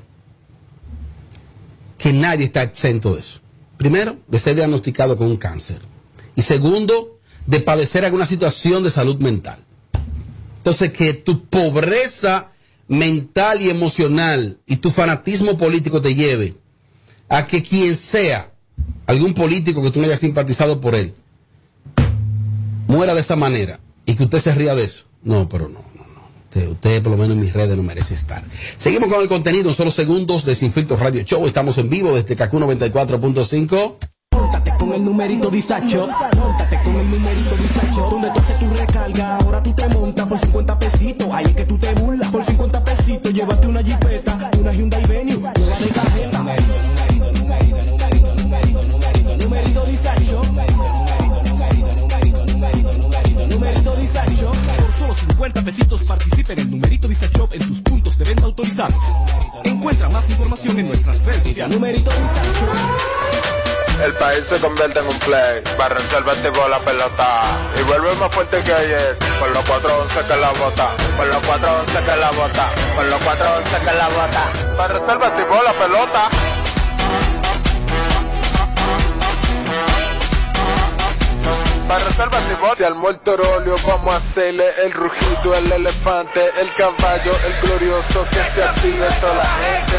que 1.98 2.14
nadie 2.14 2.46
está 2.46 2.62
exento 2.62 3.16
de 3.16 3.22
eso. 3.22 3.40
Primero, 3.76 4.18
de 4.28 4.38
ser 4.38 4.54
diagnosticado 4.54 5.18
con 5.18 5.26
un 5.26 5.38
cáncer. 5.38 5.82
Y 6.36 6.44
segundo, 6.44 7.18
de 7.48 7.60
padecer 7.60 8.06
alguna 8.06 8.28
situación 8.28 8.84
de 8.84 8.92
salud 8.92 9.20
mental. 9.20 9.66
Entonces, 10.58 10.92
que 10.92 11.16
tu 11.16 11.46
pobreza 11.46 12.52
mental 12.88 13.64
y 13.64 13.72
emocional 13.72 14.60
y 14.68 14.76
tu 14.76 14.92
fanatismo 14.92 15.58
político 15.58 16.04
te 16.04 16.14
lleve 16.14 16.61
a 17.32 17.48
que 17.48 17.64
quien 17.64 17.96
sea, 17.96 18.52
algún 19.08 19.34
político 19.34 19.82
que 19.82 19.90
tú 19.90 20.00
no 20.00 20.06
hayas 20.06 20.20
simpatizado 20.20 20.82
por 20.82 20.96
él, 20.96 21.14
muera 22.88 23.14
de 23.14 23.22
esa 23.22 23.38
manera 23.38 23.80
y 24.06 24.16
que 24.16 24.24
usted 24.24 24.40
se 24.40 24.54
ría 24.54 24.76
de 24.76 24.84
eso. 24.84 25.06
No, 25.24 25.48
pero 25.48 25.70
no, 25.70 25.80
no, 25.96 26.04
no. 26.14 26.22
Usted, 26.44 26.68
usted, 26.68 27.02
por 27.02 27.14
lo 27.14 27.18
menos 27.18 27.38
en 27.38 27.42
mis 27.42 27.54
redes 27.54 27.78
no 27.78 27.84
merece 27.84 28.16
estar. 28.16 28.44
Seguimos 28.78 29.10
con 29.10 29.22
el 29.22 29.30
contenido 29.30 29.70
en 29.70 29.76
solo 29.76 29.92
segundos 29.92 30.44
de 30.44 30.56
Sin 30.56 30.74
Filtro 30.74 30.98
Radio 30.98 31.24
Show. 31.24 31.46
Estamos 31.48 31.78
en 31.78 31.90
vivo 31.90 32.14
desde 32.14 32.36
Kaku 32.36 32.60
94.5. 32.60 33.96
Móntate 34.34 34.74
con 34.78 34.94
el 34.94 35.06
numerito 35.06 35.50
disacho. 35.50 36.10
Con 36.84 36.96
el 36.98 37.12
numerito 37.12 37.56
disacho. 37.56 38.10
Tu 38.60 38.70
recarga, 38.76 39.38
ahora 39.38 39.64
tú 39.64 39.74
te 39.74 39.88
montas 39.88 40.28
por 40.28 40.38
50 40.38 40.80
pesitos. 40.80 41.30
Ahí 41.32 41.46
es 41.46 41.56
que 41.56 41.66
tú 41.66 41.78
te 41.78 41.94
burlas. 41.94 42.21
Encuentra 59.64 60.10
más 60.10 60.28
información 60.30 60.80
en 60.80 60.88
nuestras 60.88 61.24
redes 61.24 61.44
sociales. 61.44 61.76
Numerito. 61.76 62.10
El 64.04 64.14
país 64.16 64.44
se 64.46 64.58
convierte 64.60 65.00
en 65.00 65.08
un 65.08 65.20
play. 65.20 65.62
Para 65.78 65.96
reservar 65.96 66.36
tipo 66.38 66.68
la 66.68 66.80
pelota. 66.80 67.42
Y 67.80 67.84
vuelve 67.84 68.16
más 68.16 68.32
fuerte 68.34 68.64
que 68.64 68.74
ayer. 68.74 69.18
Por 69.40 69.52
los 69.52 69.64
411 69.66 70.28
que 70.28 70.36
la 70.36 70.50
bota. 70.52 70.90
Por 71.16 71.28
los 71.28 71.38
411 71.38 72.04
que 72.04 72.16
la 72.16 72.32
bota. 72.32 72.72
Por 72.96 73.06
los 73.06 73.22
411 73.22 73.80
que 73.80 73.98
la 73.98 74.08
bota. 74.10 74.78
Para 74.78 74.94
reservar 74.94 75.36
tipo 75.36 75.62
la 75.62 75.74
pelota. 75.74 76.30
Para 81.92 82.06
reservar 82.06 82.42
tipo. 82.48 82.74
Si 82.74 82.86
al 82.86 82.96
muerto 82.96 83.34
óleo 83.34 83.76
vamos 83.86 84.14
a 84.14 84.16
hacerle 84.16 84.64
el 84.86 84.94
rugido, 84.94 85.54
el 85.58 85.70
elefante, 85.74 86.40
el 86.62 86.74
caballo, 86.76 87.34
el 87.46 87.68
glorioso 87.68 88.26
que 88.32 88.42
se 88.54 88.64
active 88.64 89.08
toda 89.20 89.34
la 89.34 89.44
gente. 89.44 89.98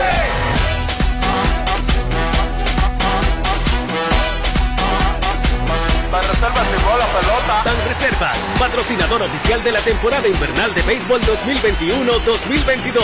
La 6.92 7.06
pelota. 7.20 7.62
Ban 7.64 7.76
Reservas, 7.86 8.38
patrocinador 8.58 9.22
oficial 9.22 9.62
de 9.62 9.72
la 9.72 9.80
temporada 9.80 10.26
invernal 10.26 10.72
de 10.74 10.82
béisbol 10.82 11.20
2021-2022. 11.20 13.02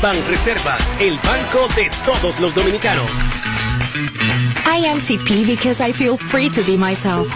Ban 0.00 0.16
Reservas, 0.28 0.82
el 1.00 1.18
banco 1.18 1.66
de 1.74 1.90
todos 2.04 2.38
los 2.38 2.54
dominicanos. 2.54 3.10
I 4.64 4.86
am 4.86 5.00
TP 5.00 5.44
because 5.44 5.80
I 5.80 5.92
feel 5.92 6.16
free 6.16 6.48
to 6.50 6.62
be 6.62 6.76
myself. 6.76 7.26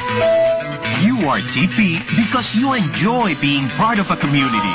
You 1.23 1.29
are 1.29 1.39
TP 1.39 2.03
because 2.17 2.57
you 2.57 2.73
enjoy 2.75 3.37
being 3.37 3.69
part 3.79 4.01
of 4.01 4.11
a 4.11 4.17
community. 4.17 4.75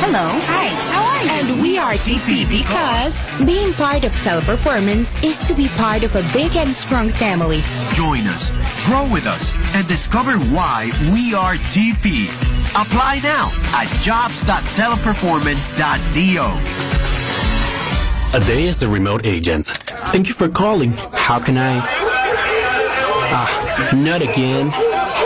Hello. 0.00 0.24
Hi. 0.48 0.68
How 0.88 1.04
are 1.04 1.22
you? 1.22 1.28
And 1.52 1.60
we 1.60 1.76
are 1.76 1.92
TP 1.92 2.48
because 2.48 3.20
being 3.44 3.74
part 3.74 4.02
of 4.04 4.12
Teleperformance 4.12 5.22
is 5.22 5.36
to 5.46 5.52
be 5.52 5.68
part 5.76 6.02
of 6.02 6.16
a 6.16 6.22
big 6.32 6.56
and 6.56 6.70
strong 6.70 7.10
family. 7.10 7.60
Join 7.92 8.20
us, 8.20 8.52
grow 8.86 9.06
with 9.12 9.26
us, 9.26 9.52
and 9.74 9.86
discover 9.86 10.38
why 10.56 10.90
we 11.12 11.34
are 11.34 11.56
TP. 11.56 12.30
Apply 12.74 13.20
now 13.22 13.50
at 13.74 13.86
jobs.teleperformance.do. 14.00 16.42
A 18.34 18.40
day 18.46 18.66
as 18.66 18.78
the 18.78 18.88
remote 18.88 19.26
agent. 19.26 19.66
Thank 19.66 20.28
you 20.28 20.32
for 20.32 20.48
calling. 20.48 20.92
How 21.12 21.38
can 21.38 21.58
I? 21.58 21.82
Ah, 23.34 23.46
not 23.94 24.20
again. 24.22 24.72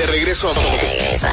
De 0.00 0.06
regreso 0.06 0.50
a 0.50 0.54
todo. 0.54 0.64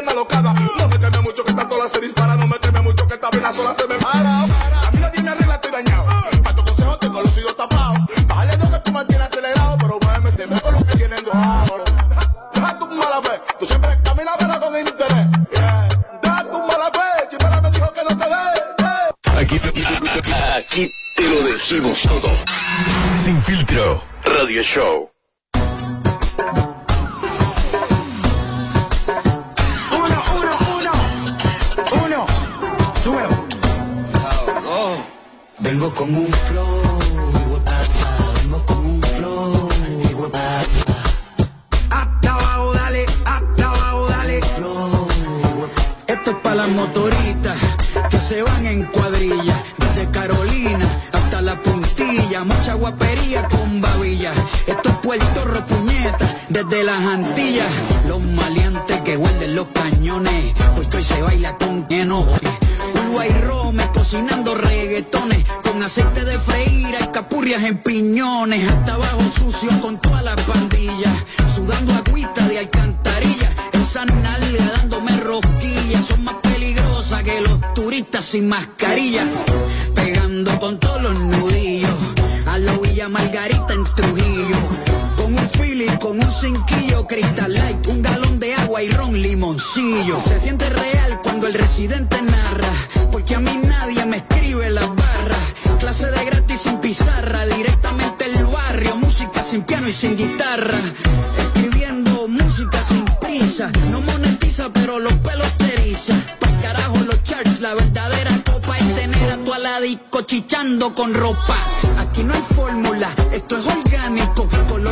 No 0.04 0.14
locada. 0.14 0.54
Muévete 0.78 1.20
mucho 1.20 1.44
que 1.44 1.50
está 1.50 1.68
toda 1.68 1.84
la 1.84 1.90
serie. 1.90 2.19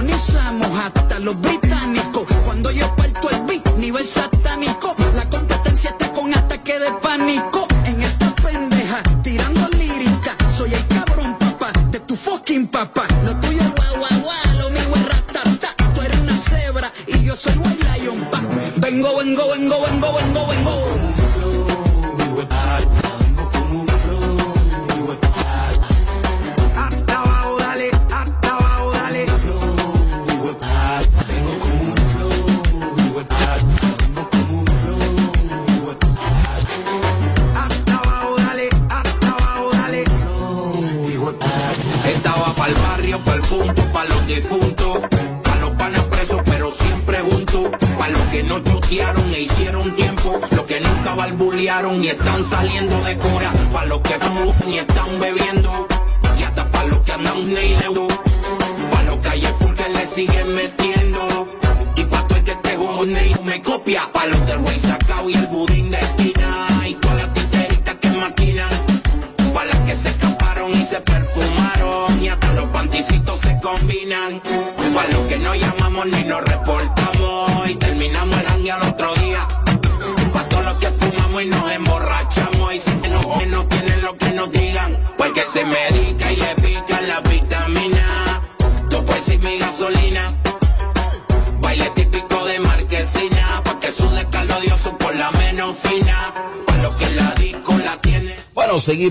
Colonizamos 0.09 0.79
hasta 0.79 1.19
los 1.19 1.39
británicos. 1.39 2.27
Cuando 2.45 2.71
yo 2.71 2.95
parto 2.97 3.29
el 3.31 3.43
beat, 3.43 3.77
nivel 3.77 4.07
satánico. 4.07 4.95
La 5.15 5.29
competencia 5.29 5.91
está 5.91 6.11
con 6.13 6.33
ataque 6.33 6.79
de 6.79 6.91
pánico. 7.03 7.67
En 7.85 8.01
esta 8.01 8.35
pendeja, 8.37 9.03
tirando 9.23 9.69
lírica. 9.71 10.35
Soy 10.57 10.73
el 10.73 10.87
cabrón, 10.89 11.37
papá, 11.39 11.73
de 11.91 12.01
tu 12.01 12.17
fucking 12.17 12.69
papá. 12.69 13.08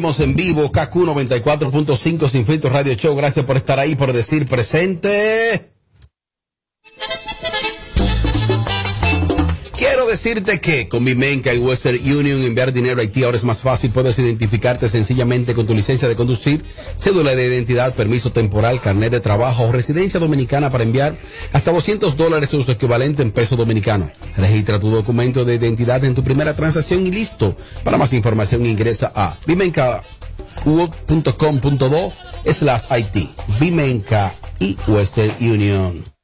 En 0.07 0.37
vivo, 0.37 0.71
KQ 0.71 0.95
94.5 0.95 2.29
Sin 2.29 2.45
Filtro 2.45 2.69
Radio 2.69 2.93
Show. 2.93 3.13
Gracias 3.13 3.45
por 3.45 3.57
estar 3.57 3.77
ahí, 3.77 3.93
por 3.93 4.13
decir 4.13 4.45
presente. 4.45 5.26
decirte 10.27 10.59
que 10.59 10.89
con 10.89 11.05
Bimenca 11.05 11.53
y 11.53 11.57
Western 11.57 11.95
Union 11.99 12.41
enviar 12.41 12.73
dinero 12.73 12.99
a 12.99 13.03
Haití 13.03 13.23
ahora 13.23 13.37
es 13.37 13.45
más 13.45 13.61
fácil. 13.61 13.91
Puedes 13.91 14.19
identificarte 14.19 14.89
sencillamente 14.89 15.53
con 15.53 15.65
tu 15.65 15.73
licencia 15.73 16.09
de 16.09 16.17
conducir, 16.17 16.65
cédula 16.97 17.33
de 17.33 17.45
identidad, 17.45 17.93
permiso 17.93 18.33
temporal, 18.33 18.81
carnet 18.81 19.13
de 19.13 19.21
trabajo 19.21 19.63
o 19.63 19.71
residencia 19.71 20.19
dominicana 20.19 20.69
para 20.69 20.83
enviar 20.83 21.17
hasta 21.53 21.71
200 21.71 22.17
dólares 22.17 22.53
o 22.53 22.61
su 22.61 22.69
equivalente 22.71 23.21
en 23.21 23.31
peso 23.31 23.55
dominicano. 23.55 24.11
Registra 24.35 24.81
tu 24.81 24.89
documento 24.89 25.45
de 25.45 25.55
identidad 25.55 26.03
en 26.03 26.13
tu 26.13 26.25
primera 26.25 26.53
transacción 26.57 27.07
y 27.07 27.11
listo. 27.11 27.55
Para 27.85 27.97
más 27.97 28.11
información 28.11 28.65
ingresa 28.65 29.13
a 29.15 29.37
bimenca.com.do 29.45 30.03
slash 32.51 32.83
Haití. 32.89 33.29
Bimenca 33.61 34.35
y 34.59 34.75
Western 34.87 35.31
Union. 35.39 36.16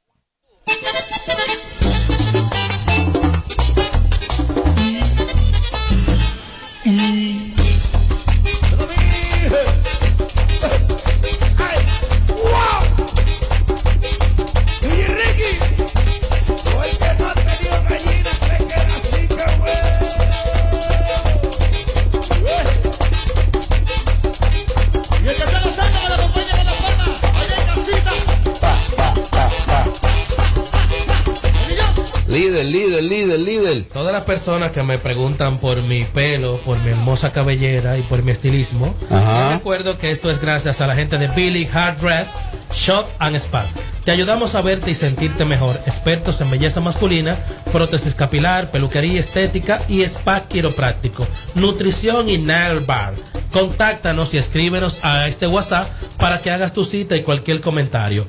Lidl. 33.08 33.84
Todas 33.84 34.12
las 34.12 34.24
personas 34.24 34.72
que 34.72 34.82
me 34.82 34.98
preguntan 34.98 35.58
por 35.58 35.82
mi 35.82 36.04
pelo, 36.04 36.56
por 36.58 36.78
mi 36.80 36.90
hermosa 36.90 37.32
cabellera 37.32 37.98
y 37.98 38.02
por 38.02 38.22
mi 38.22 38.32
estilismo, 38.32 38.94
Ajá. 39.10 39.54
recuerdo 39.54 39.98
que 39.98 40.10
esto 40.10 40.30
es 40.30 40.40
gracias 40.40 40.80
a 40.80 40.86
la 40.86 40.94
gente 40.94 41.18
de 41.18 41.28
Billy 41.28 41.68
Hard 41.72 42.00
Dress 42.00 42.28
Shop 42.74 43.06
and 43.18 43.36
Spa. 43.36 43.66
Te 44.04 44.10
ayudamos 44.10 44.54
a 44.54 44.60
verte 44.62 44.90
y 44.90 44.94
sentirte 44.94 45.44
mejor. 45.44 45.80
Expertos 45.86 46.40
en 46.40 46.50
belleza 46.50 46.80
masculina, 46.80 47.38
prótesis 47.72 48.14
capilar, 48.14 48.70
peluquería 48.70 49.18
estética 49.20 49.80
y 49.88 50.02
spa 50.02 50.42
quiropráctico, 50.46 51.26
nutrición 51.54 52.28
y 52.28 52.38
nail 52.38 52.80
bar. 52.80 53.14
Contáctanos 53.52 54.34
y 54.34 54.38
escríbenos 54.38 55.02
a 55.02 55.26
este 55.26 55.46
WhatsApp 55.46 55.88
para 56.18 56.40
que 56.42 56.50
hagas 56.50 56.72
tu 56.72 56.84
cita 56.84 57.16
y 57.16 57.22
cualquier 57.22 57.60
comentario. 57.60 58.26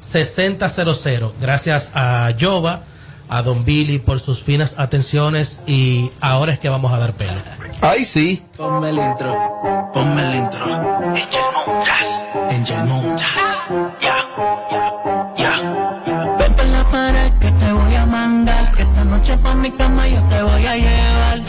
849-356-6000. 0.00 1.32
Gracias 1.40 1.92
a 1.94 2.32
Jova, 2.38 2.82
a 3.28 3.42
Don 3.42 3.64
Billy 3.64 3.98
por 3.98 4.18
sus 4.18 4.42
finas 4.42 4.74
atenciones 4.78 5.62
y 5.66 6.10
ahora 6.20 6.52
es 6.52 6.58
que 6.58 6.68
vamos 6.68 6.92
a 6.92 6.98
dar 6.98 7.14
pelo. 7.14 7.40
Ahí 7.82 8.04
sí. 8.04 8.44
Ponme 8.56 8.90
el 8.90 8.98
intro, 8.98 9.90
ponme 9.94 10.28
el 10.28 10.34
intro. 10.36 10.64
Angel 10.64 11.40
Montas, 11.54 12.26
Angel 12.50 12.84
Montas. 12.84 13.28
Ya, 14.00 14.16
ya, 14.70 15.32
ya. 15.36 15.54
Ven 16.38 16.54
por 16.54 16.66
la 16.66 16.84
pared 16.90 17.32
que 17.38 17.50
te 17.52 17.72
voy 17.72 17.94
a 17.94 18.06
mandar. 18.06 18.74
Que 18.74 18.82
esta 18.82 19.04
noche 19.04 19.36
pa' 19.38 19.54
mi 19.54 19.70
cama 19.70 20.08
yo 20.08 20.20
te 20.28 20.42
voy 20.42 20.66
a 20.66 20.76
llevar. 20.76 21.40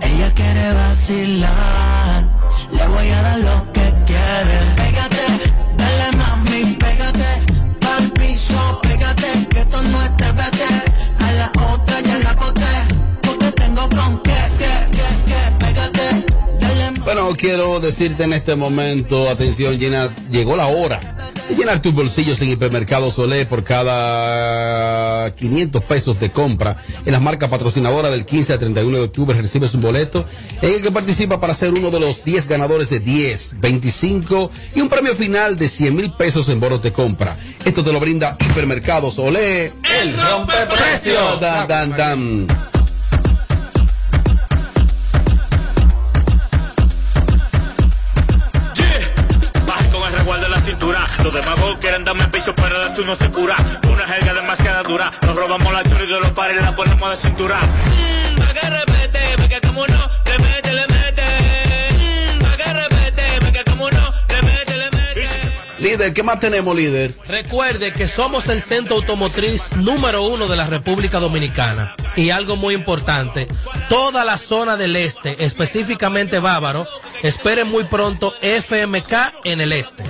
Ella 0.00 0.32
quiere 0.34 0.72
vacilar. 0.72 2.24
Le 2.72 2.86
voy 2.88 3.08
a 3.08 3.22
dar 3.22 3.38
lo 3.38 3.53
no 9.82 10.02
es 10.02 10.16
TBT. 10.16 10.60
A 11.20 11.32
la 11.32 11.52
otra 11.72 12.00
ya 12.00 12.18
la 12.18 12.32
boté. 12.34 12.93
Bueno, 17.24 17.38
quiero 17.38 17.80
decirte 17.80 18.24
en 18.24 18.34
este 18.34 18.54
momento, 18.54 19.30
atención, 19.30 19.78
llena, 19.78 20.10
llegó 20.30 20.58
la 20.58 20.66
hora 20.66 21.00
de 21.48 21.56
llenar 21.56 21.80
tus 21.80 21.94
bolsillos 21.94 22.38
en 22.42 22.50
Hipermercado 22.50 23.10
Solé 23.10 23.46
por 23.46 23.64
cada 23.64 25.34
500 25.34 25.82
pesos 25.84 26.18
de 26.18 26.30
compra. 26.30 26.76
En 27.06 27.12
las 27.12 27.22
marcas 27.22 27.48
patrocinadoras 27.48 28.10
del 28.10 28.26
15 28.26 28.52
al 28.52 28.58
31 28.58 28.98
de 28.98 29.04
octubre 29.04 29.40
recibes 29.40 29.72
un 29.72 29.80
boleto 29.80 30.26
en 30.60 30.74
el 30.74 30.82
que 30.82 30.90
participa 30.90 31.40
para 31.40 31.54
ser 31.54 31.70
uno 31.70 31.90
de 31.90 31.98
los 31.98 32.24
10 32.24 32.46
ganadores 32.46 32.90
de 32.90 33.00
10, 33.00 33.58
25 33.58 34.50
y 34.74 34.82
un 34.82 34.90
premio 34.90 35.14
final 35.14 35.56
de 35.56 35.70
100 35.70 35.96
mil 35.96 36.12
pesos 36.12 36.50
en 36.50 36.60
bonos 36.60 36.82
de 36.82 36.92
compra. 36.92 37.38
Esto 37.64 37.82
te 37.82 37.90
lo 37.90 38.00
brinda 38.00 38.36
Hipermercado 38.38 39.10
Solé. 39.10 39.72
El 39.98 40.14
rompe 40.14 40.52
precio. 40.66 41.38
Dan, 41.40 41.68
dan, 41.68 41.96
dan. 41.96 42.73
Cintura. 51.34 51.40
Los 51.40 51.44
demagos 51.44 51.76
quieren 51.80 52.04
darme 52.04 52.28
piso, 52.28 52.54
pero 52.54 52.84
de 52.84 52.92
eso 52.92 53.02
no 53.02 53.14
se 53.14 53.30
cura. 53.30 53.56
Una 53.90 54.06
jerga 54.06 54.34
demasiado 54.34 54.84
dura. 54.84 55.12
Nos 55.22 55.36
robamos 55.36 55.72
la 55.72 55.82
chorra 55.82 56.04
y 56.04 56.06
de 56.06 56.20
los 56.20 56.30
pares 56.30 56.62
la 56.62 56.76
ponemos 56.76 57.10
de 57.10 57.16
cintura. 57.16 57.60
Mmm, 57.60 58.36
pa' 58.38 58.52
que 58.52 58.70
repete, 58.70 59.20
porque 59.36 59.60
como 59.60 59.86
no, 59.86 60.10
le 60.26 60.38
mete, 60.38 60.72
le 60.72 60.86
mete. 60.86 61.22
Mmm, 61.98 62.38
pa' 62.40 62.56
que 62.56 62.72
repete, 62.72 63.22
porque 63.40 63.64
como 63.64 63.90
no, 63.90 64.12
le 64.28 64.42
mete, 64.42 64.76
le 64.76 64.90
mete. 64.90 65.28
Líder, 65.78 66.12
¿qué 66.12 66.22
más 66.22 66.40
tenemos, 66.40 66.74
líder? 66.76 67.14
Recuerde 67.28 67.92
que 67.92 68.08
somos 68.08 68.48
el 68.48 68.62
centro 68.62 68.96
automotriz 68.96 69.76
número 69.76 70.22
uno 70.22 70.46
de 70.46 70.56
la 70.56 70.66
República 70.66 71.18
Dominicana. 71.18 71.94
Y 72.16 72.30
algo 72.30 72.56
muy 72.56 72.74
importante, 72.74 73.48
toda 73.88 74.24
la 74.24 74.38
zona 74.38 74.76
del 74.76 74.94
este, 74.94 75.44
específicamente 75.44 76.38
Bávaro, 76.38 76.86
esperen 77.24 77.68
muy 77.68 77.84
pronto 77.84 78.34
FMK 78.40 79.12
en 79.44 79.60
el 79.60 79.72
este. 79.72 80.04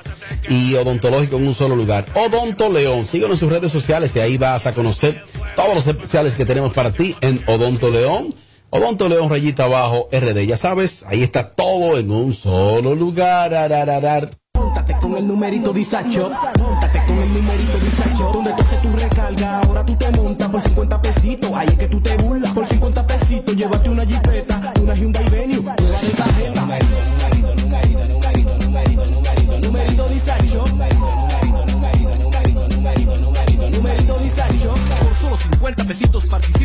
y 0.48 0.76
odontológico 0.76 1.38
en 1.38 1.48
un 1.48 1.56
solo 1.56 1.76
lugar. 1.76 2.06
Odonto 2.14 2.70
León. 2.70 3.08
Síguenos 3.08 3.34
en 3.34 3.40
sus 3.40 3.52
redes 3.52 3.72
sociales 3.72 4.16
y 4.16 4.20
ahí 4.20 4.38
vas 4.38 4.68
a 4.68 4.76
conocer 4.76 5.24
todos 5.56 5.74
los 5.74 5.88
especiales 5.88 6.36
que 6.36 6.46
tenemos 6.46 6.72
para 6.72 6.94
ti 6.94 7.16
en 7.22 7.44
Odonto 7.48 7.90
León. 7.90 8.30
Odonto 8.70 9.10
León 9.10 9.28
rayita 9.28 9.64
abajo 9.64 10.08
RD. 10.12 10.46
Ya 10.46 10.58
sabes, 10.58 11.04
ahí 11.08 11.24
está 11.24 11.56
todo 11.56 11.98
en 11.98 12.12
un 12.12 12.32
solo 12.32 12.94
lugar. 12.94 13.56
Arararar. 13.56 14.30
Móntate 14.54 14.96
con 15.02 15.18
el 15.18 15.26
numerito 15.26 15.74
Disacho. 15.74 16.30
Móntate 16.60 17.04
con 17.08 17.18
el 17.18 17.34
numerito 17.34 17.80
Disacho. 17.80 18.32
Donde 18.32 18.54
tú 18.54 18.62
haces 18.62 18.82
tu 18.84 18.92
recarga, 18.96 19.62
ahora 19.62 19.84
tú 19.84 19.96
te 19.96 20.12
montas 20.12 20.48
por 20.50 20.62
50 20.62 21.02
pesitos. 21.02 21.52
Ahí 21.56 21.70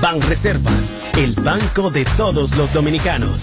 Banreservas, 0.00 0.96
el 1.16 1.34
banco 1.34 1.90
de 1.90 2.04
todos 2.16 2.56
los 2.56 2.72
dominicanos. 2.72 3.42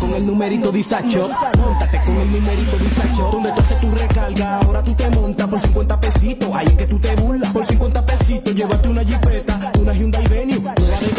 Con 0.00 0.14
el 0.14 0.26
numerito 0.26 0.72
Disacho. 0.72 1.28
Móntate 1.58 2.02
con 2.04 2.16
el 2.16 2.30
numerito 2.30 2.76
Disacho. 2.78 3.30
Donde 3.30 3.52
tú 3.52 3.60
haces 3.60 3.80
tu 3.80 3.90
recarga, 3.90 4.56
ahora 4.56 4.82
tú 4.82 4.94
te 4.94 5.10
montas 5.10 5.46
por 5.46 5.60
50 5.60 6.00
pesitos. 6.00 6.48
Ahí 6.54 6.66
es 6.66 6.72
que 6.72 6.86
tú 6.86 6.98
te 6.98 7.14
burlas. 7.16 7.52
Por 7.52 7.66
50 7.66 8.06
pesitos, 8.06 8.54
llévate 8.54 8.88
una 8.88 9.04
jipeta, 9.04 9.72
una 9.78 9.92
Hyundai 9.92 10.26
Venue, 10.28 10.58
nueva 10.58 10.74
de. 10.74 11.10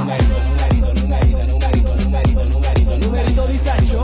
Numerito, 0.00 0.94
numerito, 0.94 1.44
numerito, 1.46 1.96
numerito, 1.96 1.96
numerito, 1.96 2.44
numerito, 2.46 2.98
numerito 2.98 3.46
Disacho. 3.46 4.02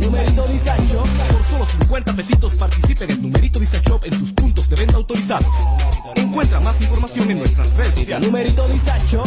Numerito 0.00 0.46
Disacho. 0.48 1.02
Por 1.30 1.44
solo 1.44 1.66
50 1.66 2.12
pesitos 2.14 2.54
participa 2.54 3.04
en 3.04 3.10
el 3.10 3.22
numerito 3.22 3.60
Disacho 3.60 4.00
en 4.02 4.18
tus 4.18 4.32
puntos 4.32 4.68
de 4.68 4.76
venta 4.76 4.96
autorizados. 4.96 5.54
Encuentra 6.16 6.60
más 6.60 6.80
información 6.80 7.30
en 7.30 7.38
nuestras 7.38 7.72
redes 7.74 7.94
sociales. 7.94 8.26
Numerito 8.26 8.66
Disacho. 8.68 9.22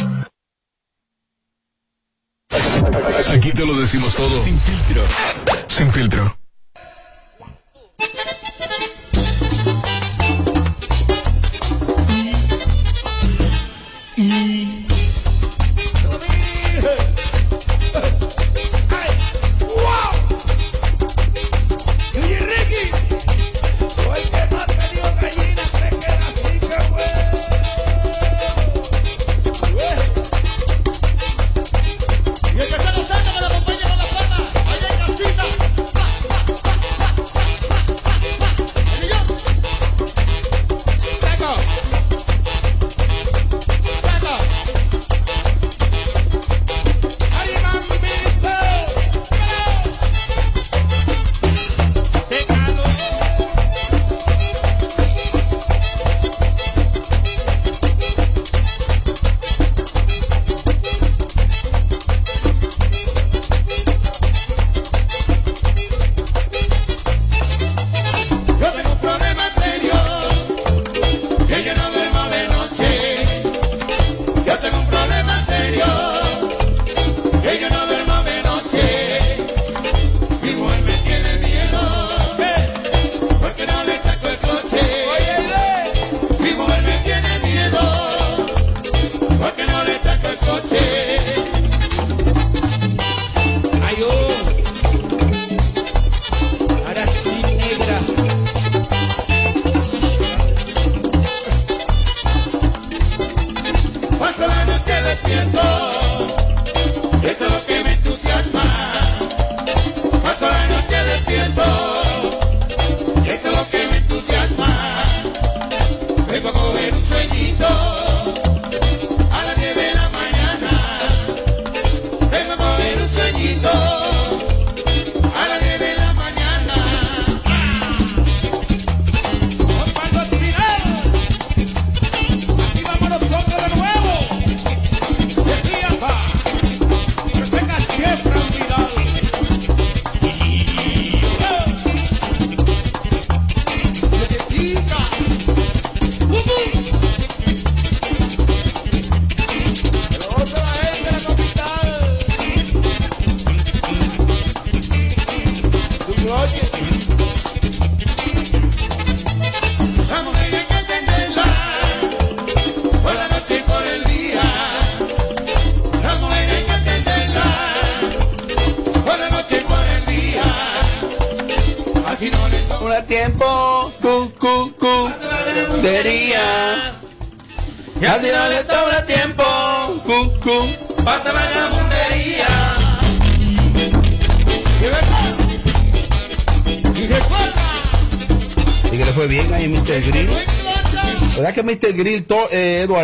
Aquí 3.33 3.51
te 3.51 3.65
lo 3.65 3.79
decimos 3.79 4.15
todo. 4.15 4.41
Sin 4.41 4.59
filtro. 4.59 5.01
Sin 5.67 5.91
filtro. 5.91 6.37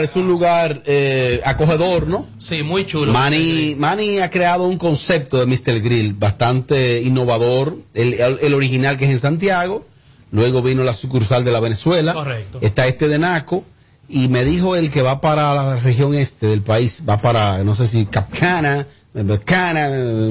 Es 0.09 0.15
un 0.15 0.27
lugar 0.27 0.81
eh, 0.85 1.39
acogedor, 1.45 2.07
¿no? 2.07 2.25
Sí, 2.39 2.63
muy 2.63 2.85
chulo. 2.85 3.13
Manny, 3.13 3.75
Manny 3.77 4.19
ha 4.19 4.29
creado 4.29 4.65
un 4.67 4.77
concepto 4.77 5.37
de 5.37 5.45
Mr. 5.45 5.81
Grill 5.81 6.13
bastante 6.13 7.01
innovador. 7.01 7.77
El, 7.93 8.53
original 8.53 8.97
que 8.97 9.05
es 9.05 9.11
en 9.11 9.19
Santiago. 9.19 9.85
Luego 10.31 10.61
vino 10.61 10.83
la 10.83 10.93
sucursal 10.93 11.45
de 11.45 11.51
la 11.51 11.59
Venezuela. 11.59 12.13
Correcto. 12.13 12.59
Está 12.61 12.87
este 12.87 13.07
de 13.07 13.19
Naco. 13.19 13.63
Y 14.07 14.27
me 14.27 14.43
dijo 14.43 14.75
el 14.75 14.89
que 14.89 15.03
va 15.03 15.21
para 15.21 15.53
la 15.53 15.79
región 15.79 16.15
este 16.15 16.47
del 16.47 16.63
país. 16.63 17.03
Va 17.07 17.17
para, 17.17 17.63
no 17.63 17.75
sé 17.75 17.87
si 17.87 18.07
Capcana, 18.07 18.87
Bacana, 19.13 19.89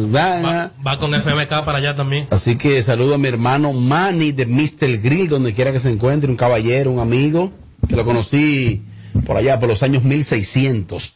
Bana. 0.08 0.72
Va 0.84 0.98
con 0.98 1.14
FMK 1.14 1.64
para 1.64 1.78
allá 1.78 1.94
también. 1.94 2.26
Así 2.30 2.56
que 2.56 2.82
saludo 2.82 3.14
a 3.14 3.18
mi 3.18 3.28
hermano 3.28 3.72
Manny 3.72 4.32
de 4.32 4.46
Mr. 4.46 4.98
Grill, 5.00 5.28
donde 5.28 5.52
quiera 5.52 5.70
que 5.70 5.78
se 5.78 5.90
encuentre, 5.90 6.28
un 6.28 6.36
caballero, 6.36 6.90
un 6.90 6.98
amigo, 6.98 7.52
que 7.88 7.94
lo 7.94 8.04
conocí 8.04 8.82
por 9.27 9.37
allá, 9.37 9.59
por 9.59 9.68
los 9.68 9.83
años 9.83 10.05
1600. 10.05 11.14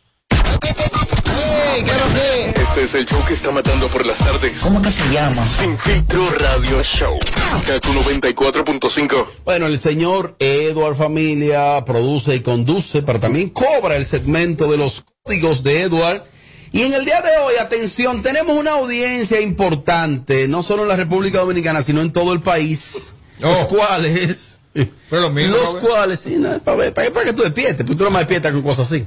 Este 2.55 2.83
es 2.83 2.95
el 2.95 3.07
show 3.07 3.19
que 3.27 3.35
está 3.35 3.51
matando 3.51 3.89
por 3.89 4.05
las 4.07 4.19
tardes. 4.19 4.61
¿Cómo 4.61 4.81
que 4.83 4.91
se 4.91 5.05
llama? 5.11 5.45
Sin 5.47 5.77
filtro 5.79 6.29
radio 6.39 6.83
show. 6.83 7.19
Kaku 7.67 7.89
94.5. 7.89 9.27
Bueno, 9.45 9.67
el 9.67 9.79
señor 9.79 10.37
Edward 10.39 10.97
Familia 10.97 11.85
produce 11.85 12.35
y 12.37 12.41
conduce, 12.41 13.03
pero 13.03 13.21
también 13.21 13.51
cobra 13.51 13.97
el 13.97 14.07
segmento 14.07 14.71
de 14.71 14.79
los 14.79 15.05
códigos 15.23 15.63
de 15.63 15.83
Edward. 15.83 16.25
Y 16.73 16.83
en 16.83 16.95
el 16.95 17.05
día 17.05 17.21
de 17.21 17.31
hoy, 17.45 17.55
atención, 17.61 18.23
tenemos 18.23 18.57
una 18.57 18.73
audiencia 18.73 19.41
importante, 19.41 20.49
no 20.49 20.63
solo 20.63 20.83
en 20.83 20.89
la 20.89 20.97
República 20.97 21.41
Dominicana, 21.41 21.83
sino 21.83 22.01
en 22.01 22.13
todo 22.13 22.33
el 22.33 22.41
país. 22.41 23.15
Los 23.39 23.67
cuales 23.67 24.59
Pero 24.73 25.29
los 25.29 25.75
cuales, 25.77 26.21
sí, 26.21 26.37
no, 26.39 26.59
para, 26.61 26.77
ver, 26.77 26.95
para, 26.95 27.11
para 27.11 27.27
que 27.27 27.33
tú 27.35 27.43
despiertes, 27.43 27.85
porque 27.85 27.97
tú 27.97 28.05
no 28.05 28.11
me 28.11 28.21
despiertas 28.21 28.53
con 28.53 28.63
cosas 28.63 28.91
así. 28.91 29.07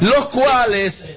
Los 0.00 0.28
cuales 0.28 1.08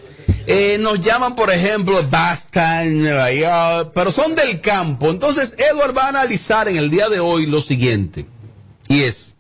eh, 0.48 0.78
nos 0.80 1.00
llaman, 1.00 1.36
por 1.36 1.52
ejemplo, 1.52 2.02
Nueva 2.04 3.32
York, 3.32 3.92
pero 3.96 4.12
son 4.12 4.36
del 4.36 4.60
campo. 4.60 5.10
Entonces, 5.10 5.56
Edward 5.58 5.98
va 5.98 6.06
a 6.06 6.10
analizar 6.10 6.68
en 6.68 6.78
el 6.78 6.90
día 6.90 7.10
de 7.10 7.20
hoy 7.20 7.46
lo 7.46 7.62
siguiente, 7.62 8.26
y 8.88 9.04
es 9.04 9.36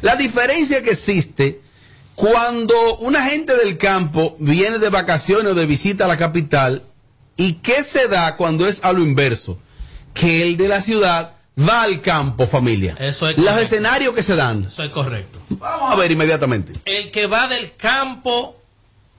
la 0.00 0.16
diferencia 0.16 0.82
que 0.82 0.90
existe 0.90 1.60
cuando 2.14 2.98
una 2.98 3.24
gente 3.24 3.56
del 3.56 3.78
campo 3.78 4.36
viene 4.38 4.78
de 4.78 4.90
vacaciones 4.90 5.52
o 5.52 5.54
de 5.54 5.66
visita 5.66 6.04
a 6.04 6.08
la 6.08 6.16
capital, 6.16 6.84
y 7.36 7.54
qué 7.54 7.82
se 7.82 8.08
da 8.08 8.36
cuando 8.36 8.66
es 8.66 8.84
a 8.84 8.92
lo 8.92 9.02
inverso, 9.02 9.58
que 10.14 10.42
el 10.42 10.56
de 10.56 10.68
la 10.68 10.80
ciudad 10.80 11.36
va 11.58 11.82
al 11.82 12.00
campo, 12.00 12.46
familia. 12.46 12.94
Eso 12.98 13.28
es 13.28 13.36
Los 13.36 13.46
correcto. 13.46 13.60
escenarios 13.62 14.14
que 14.14 14.22
se 14.22 14.36
dan. 14.36 14.64
Eso 14.64 14.82
es 14.82 14.90
correcto. 14.90 15.38
Vamos 15.50 15.92
a 15.92 15.96
ver 15.96 16.10
inmediatamente. 16.10 16.72
El 16.84 17.10
que 17.10 17.26
va 17.26 17.48
del 17.48 17.74
campo 17.76 18.56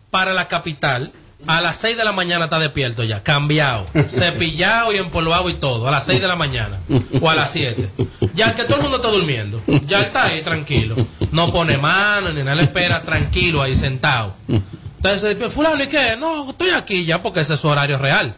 para 0.09 0.33
la 0.33 0.47
capital, 0.47 1.11
a 1.45 1.59
las 1.61 1.75
6 1.77 1.97
de 1.97 2.05
la 2.05 2.11
mañana 2.11 2.45
está 2.45 2.57
despierto 2.59 3.03
ya, 3.03 3.21
cambiado, 3.23 3.85
cepillado 4.09 4.93
y 4.93 4.97
empolvado 4.97 5.49
y 5.49 5.55
todo, 5.55 5.87
a 5.87 5.91
las 5.91 6.05
6 6.05 6.21
de 6.21 6.27
la 6.27 6.35
mañana 6.35 6.79
o 7.21 7.29
a 7.29 7.35
las 7.35 7.51
7. 7.51 7.89
Ya 8.33 8.55
que 8.55 8.63
todo 8.63 8.77
el 8.77 8.83
mundo 8.83 8.97
está 8.97 9.09
durmiendo, 9.09 9.61
ya 9.85 10.01
está 10.01 10.25
ahí 10.25 10.41
tranquilo. 10.41 10.95
No 11.31 11.51
pone 11.51 11.77
mano 11.77 12.31
ni 12.31 12.43
nada, 12.43 12.55
le 12.55 12.63
espera 12.63 13.03
tranquilo 13.03 13.61
ahí 13.61 13.75
sentado. 13.75 14.35
Entonces 14.97 15.37
se 15.37 15.49
fulano, 15.49 15.83
¿y 15.83 15.87
qué? 15.87 16.15
No, 16.17 16.51
estoy 16.51 16.69
aquí 16.69 17.03
ya 17.03 17.21
porque 17.21 17.41
ese 17.41 17.55
es 17.55 17.59
su 17.59 17.67
horario 17.67 17.97
real. 17.97 18.37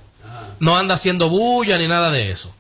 No 0.60 0.78
anda 0.78 0.96
haciendo 0.96 1.30
bulla 1.30 1.78
ni 1.78 1.88
nada 1.88 2.10
de 2.10 2.32
eso. 2.32 2.55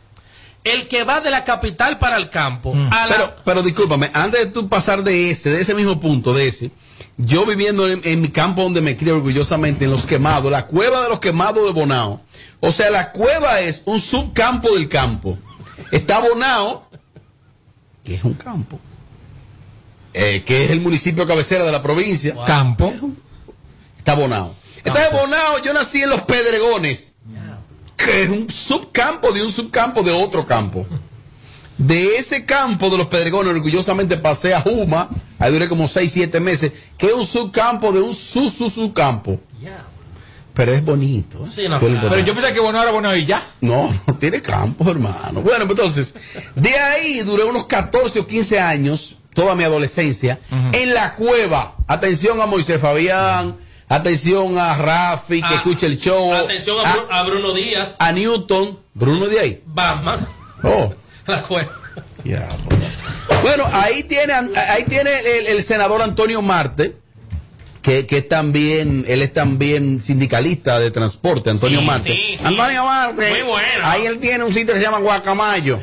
El 0.65 0.89
que 0.89 1.05
va 1.05 1.21
de 1.21 1.31
la 1.31 1.45
capital 1.45 1.99
para 1.99 2.17
el 2.17 2.29
campo, 2.29 2.75
a 2.91 3.07
la... 3.07 3.15
Pero, 3.15 3.35
pero 3.45 3.63
discúlpame, 3.63 4.09
antes 4.13 4.41
de 4.41 4.45
tú 4.47 4.67
pasar 4.67 5.03
de 5.03 5.31
ese, 5.31 5.51
de 5.51 5.61
ese 5.61 5.75
mismo 5.75 5.99
punto, 5.99 6.33
de 6.33 6.47
ese, 6.47 6.71
yo 7.17 7.45
viviendo 7.45 7.87
en, 7.87 8.01
en 8.03 8.19
mi 8.19 8.29
campo 8.29 8.63
donde 8.63 8.81
me 8.81 8.97
crié 8.97 9.13
orgullosamente, 9.13 9.85
en 9.85 9.91
los 9.91 10.05
quemados, 10.05 10.51
la 10.51 10.67
cueva 10.67 11.03
de 11.03 11.09
los 11.09 11.19
quemados 11.19 11.65
de 11.65 11.71
Bonao. 11.71 12.21
O 12.59 12.71
sea, 12.71 12.89
la 12.89 13.11
cueva 13.11 13.61
es 13.61 13.83
un 13.85 13.99
subcampo 13.99 14.73
del 14.73 14.89
campo. 14.89 15.37
Está 15.91 16.19
Bonao, 16.19 16.89
que 18.03 18.15
es 18.15 18.23
un 18.23 18.33
campo, 18.33 18.79
eh, 20.13 20.43
que 20.45 20.65
es 20.65 20.71
el 20.71 20.81
municipio 20.81 21.25
cabecera 21.25 21.63
de 21.63 21.71
la 21.71 21.81
provincia. 21.81 22.35
Campo. 22.45 22.93
Está 23.97 24.15
Bonao. 24.15 24.55
Entonces, 24.83 25.11
Bonao, 25.11 25.63
yo 25.63 25.73
nací 25.73 26.01
en 26.01 26.09
los 26.09 26.21
Pedregones, 26.23 27.14
que 27.95 28.23
es 28.23 28.29
un 28.29 28.49
subcampo 28.49 29.31
de 29.31 29.43
un 29.43 29.51
subcampo 29.51 30.03
de 30.03 30.11
otro 30.11 30.45
campo. 30.45 30.85
De 31.77 32.15
ese 32.17 32.45
campo 32.45 32.89
de 32.89 32.97
los 32.97 33.07
Pedregones, 33.07 33.53
orgullosamente 33.53 34.17
pasé 34.17 34.53
a 34.53 34.61
Juma, 34.61 35.09
ahí 35.39 35.51
duré 35.51 35.67
como 35.67 35.87
6, 35.87 36.09
7 36.11 36.39
meses, 36.39 36.71
que 36.97 37.07
es 37.07 37.13
un 37.13 37.25
subcampo 37.25 37.91
de 37.91 38.01
un 38.01 38.13
su, 38.13 38.49
su, 38.49 38.69
subcampo. 38.69 39.39
Pero 40.53 40.71
es 40.71 40.85
bonito. 40.85 41.45
Sí, 41.45 41.67
no, 41.67 41.79
claro. 41.79 42.07
Pero 42.09 42.19
yo 42.19 42.33
pensé 42.33 42.53
que 42.53 42.61
bueno 42.61 42.81
era 42.81 42.91
bueno 42.91 43.13
y 43.13 43.25
ya. 43.25 43.43
No, 43.59 43.93
no 44.07 44.15
tiene 44.15 44.41
campo, 44.41 44.89
hermano. 44.89 45.41
Bueno, 45.41 45.67
pues 45.67 45.77
entonces, 45.77 46.13
de 46.55 46.77
ahí 46.77 47.19
duré 47.19 47.43
unos 47.43 47.65
14 47.65 48.21
o 48.21 48.25
15 48.27 48.59
años, 48.61 49.17
toda 49.33 49.53
mi 49.55 49.65
adolescencia, 49.65 50.39
en 50.71 50.93
la 50.93 51.15
cueva. 51.15 51.75
Atención 51.87 52.39
a 52.39 52.45
Moisés 52.45 52.79
Fabián, 52.79 53.57
atención 53.89 54.57
a 54.57 54.75
Rafi, 54.77 55.41
que 55.41 55.47
Ah, 55.47 55.55
escucha 55.55 55.85
el 55.85 55.97
show. 55.99 56.33
Atención 56.33 56.77
a, 56.85 56.95
Bru- 56.95 57.07
a 57.09 57.23
Bruno 57.23 57.51
Díaz, 57.53 57.95
a 57.99 58.11
Newton, 58.11 58.79
Bruno 58.93 59.27
de 59.27 59.39
ahí. 59.39 59.61
Batman, 59.65 60.25
Oh, 60.63 60.93
la 61.27 61.41
cueva. 61.43 61.71
Bueno, 63.43 63.63
ahí 63.71 64.03
tiene, 64.03 64.33
ahí 64.33 64.83
tiene 64.85 65.11
el, 65.39 65.47
el 65.47 65.63
senador 65.63 66.01
Antonio 66.01 66.41
Marte, 66.41 66.95
que, 67.81 68.07
que 68.07 68.17
es 68.19 68.27
también, 68.27 69.05
él 69.07 69.21
es 69.21 69.31
también 69.33 70.01
sindicalista 70.01 70.79
de 70.79 70.89
transporte, 70.89 71.51
Antonio 71.51 71.81
Sí, 71.81 71.85
Marte. 71.85 72.09
sí, 72.15 72.35
sí. 72.39 72.43
Antonio 72.43 72.83
Marte. 72.85 73.29
Muy 73.29 73.41
bueno. 73.43 73.67
Ahí 73.83 74.05
él 74.07 74.17
tiene 74.19 74.43
un 74.43 74.51
sitio 74.53 74.73
que 74.73 74.79
se 74.79 74.85
llama 74.85 74.99
Guacamayo. 74.99 75.79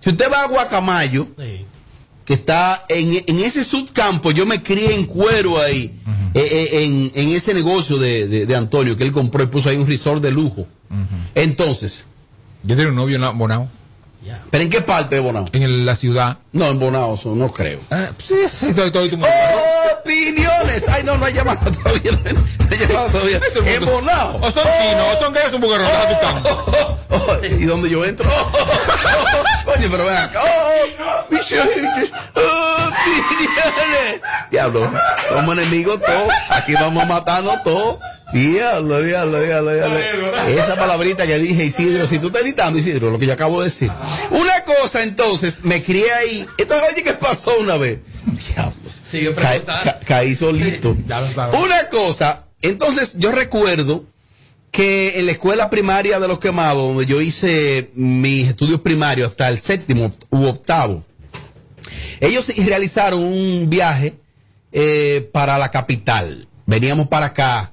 Si 0.00 0.10
usted 0.10 0.32
va 0.32 0.42
a 0.44 0.48
Guacamayo, 0.48 1.28
Sí. 1.38 1.66
que 2.24 2.34
está 2.34 2.84
en, 2.88 3.22
en 3.26 3.38
ese 3.40 3.64
subcampo, 3.64 4.30
yo 4.30 4.46
me 4.46 4.62
crié 4.62 4.94
en 4.94 5.04
cuero 5.04 5.60
ahí, 5.60 5.94
eh, 6.34 6.40
eh, 6.72 6.84
en, 6.84 7.10
en 7.14 7.28
ese 7.34 7.52
negocio 7.54 7.98
de, 7.98 8.26
de- 8.28 8.46
de 8.46 8.56
Antonio, 8.56 8.96
que 8.96 9.04
él 9.04 9.12
compró 9.12 9.42
y 9.42 9.46
puso 9.46 9.68
ahí 9.68 9.76
un 9.76 9.86
resort 9.86 10.22
de 10.22 10.30
lujo. 10.32 10.66
Entonces, 11.34 12.06
Yo 12.64 12.76
tenía 12.76 12.90
un 12.90 12.96
novio 12.96 13.16
en 13.16 13.22
la- 13.22 13.32
¿pero 14.50 14.64
en 14.64 14.70
qué 14.70 14.80
parte 14.82 15.16
de 15.16 15.20
Bonao? 15.20 15.44
En 15.52 15.62
el- 15.62 15.84
la 15.86 15.96
ciudad. 15.96 16.38
No, 16.52 16.66
en 16.66 16.78
Bonao, 16.78 17.14
eso 17.14 17.34
no 17.34 17.48
creo. 17.50 17.80
Ah, 17.90 18.10
sí, 18.18 18.34
sí, 18.48 18.68
estoy, 18.68 18.86
estoy, 18.88 19.04
estoy- 19.08 19.20
Opiniones. 20.00 20.88
Ay, 20.88 21.02
no, 21.04 21.16
no 21.16 21.24
hay 21.24 21.32
llamada 21.32 21.60
todavía. 21.70 22.12
No 22.12 22.66
hay 22.70 22.78
llamada 22.78 23.08
todavía. 23.08 23.40
En 23.66 23.84
Bonao. 23.84 24.36
O 24.36 24.50
son 24.50 24.64
chinos, 24.64 25.16
o 25.16 25.20
son 25.20 25.32
gays, 25.32 25.52
un. 25.52 25.62
Oh, 27.14 27.36
¿Y 27.44 27.64
dónde 27.66 27.88
yo 27.90 28.04
entro? 28.04 28.28
Oye, 29.66 29.88
pero 29.90 30.04
ven 30.06 30.16
acá. 30.16 30.40
Oh. 30.42 30.48
Oh, 32.34 32.88
opiniones. 32.88 34.20
Diablo, 34.50 34.90
somos 35.28 35.56
enemigos 35.58 36.00
todos. 36.00 36.28
Aquí 36.50 36.74
vamos 36.74 37.02
a 37.02 37.06
matarnos 37.06 37.62
todos. 37.62 37.98
Diablo, 38.32 39.02
diablo, 39.02 39.40
diablo, 39.42 39.74
diablo. 39.74 39.98
Esa 40.48 40.76
palabrita 40.76 41.26
que 41.26 41.38
dije, 41.38 41.64
Isidro, 41.64 42.06
si 42.06 42.18
tú 42.18 42.28
estás 42.28 42.42
editando, 42.42 42.78
Isidro, 42.78 43.10
lo 43.10 43.18
que 43.18 43.26
yo 43.26 43.32
acabo 43.34 43.60
de 43.60 43.66
decir. 43.66 43.90
Una 44.30 44.64
cosa, 44.64 45.02
entonces, 45.02 45.64
me 45.64 45.82
crié 45.82 46.10
ahí. 46.12 46.46
Entonces, 46.58 46.88
oye, 46.92 47.02
¿qué 47.02 47.12
pasó 47.14 47.52
una 47.60 47.76
vez? 47.76 47.98
Diablo. 48.54 48.74
Sigue 49.04 49.34
Ca- 49.34 49.62
ca- 49.64 50.00
caí 50.06 50.34
solito. 50.34 50.96
Una 51.62 51.88
cosa, 51.90 52.46
entonces 52.62 53.16
yo 53.18 53.30
recuerdo 53.32 54.04
que 54.70 55.18
en 55.18 55.26
la 55.26 55.32
escuela 55.32 55.68
primaria 55.68 56.18
de 56.18 56.28
los 56.28 56.38
quemados, 56.38 56.88
donde 56.88 57.04
yo 57.04 57.20
hice 57.20 57.90
mis 57.94 58.48
estudios 58.48 58.80
primarios 58.80 59.30
hasta 59.32 59.48
el 59.50 59.58
séptimo 59.58 60.12
u 60.30 60.46
octavo, 60.46 61.04
ellos 62.20 62.50
realizaron 62.56 63.22
un 63.22 63.66
viaje 63.68 64.14
eh, 64.72 65.28
para 65.32 65.58
la 65.58 65.70
capital. 65.70 66.48
Veníamos 66.64 67.08
para 67.08 67.26
acá 67.26 67.71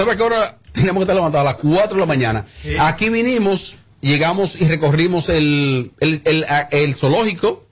¿sabes 0.00 0.16
que 0.16 0.22
ahora 0.22 0.58
teníamos 0.72 1.00
que 1.00 1.04
estar 1.04 1.16
levantados 1.16 1.46
a 1.48 1.52
las 1.52 1.60
4 1.60 1.94
de 1.94 2.00
la 2.00 2.06
mañana? 2.06 2.46
Aquí 2.80 3.08
vinimos, 3.10 3.76
llegamos 4.00 4.60
y 4.60 4.66
recorrimos 4.66 5.28
el, 5.28 5.92
el, 6.00 6.20
el- 6.24 6.44
a- 6.44 6.68
el 6.70 6.94
zoológico, 6.94 7.64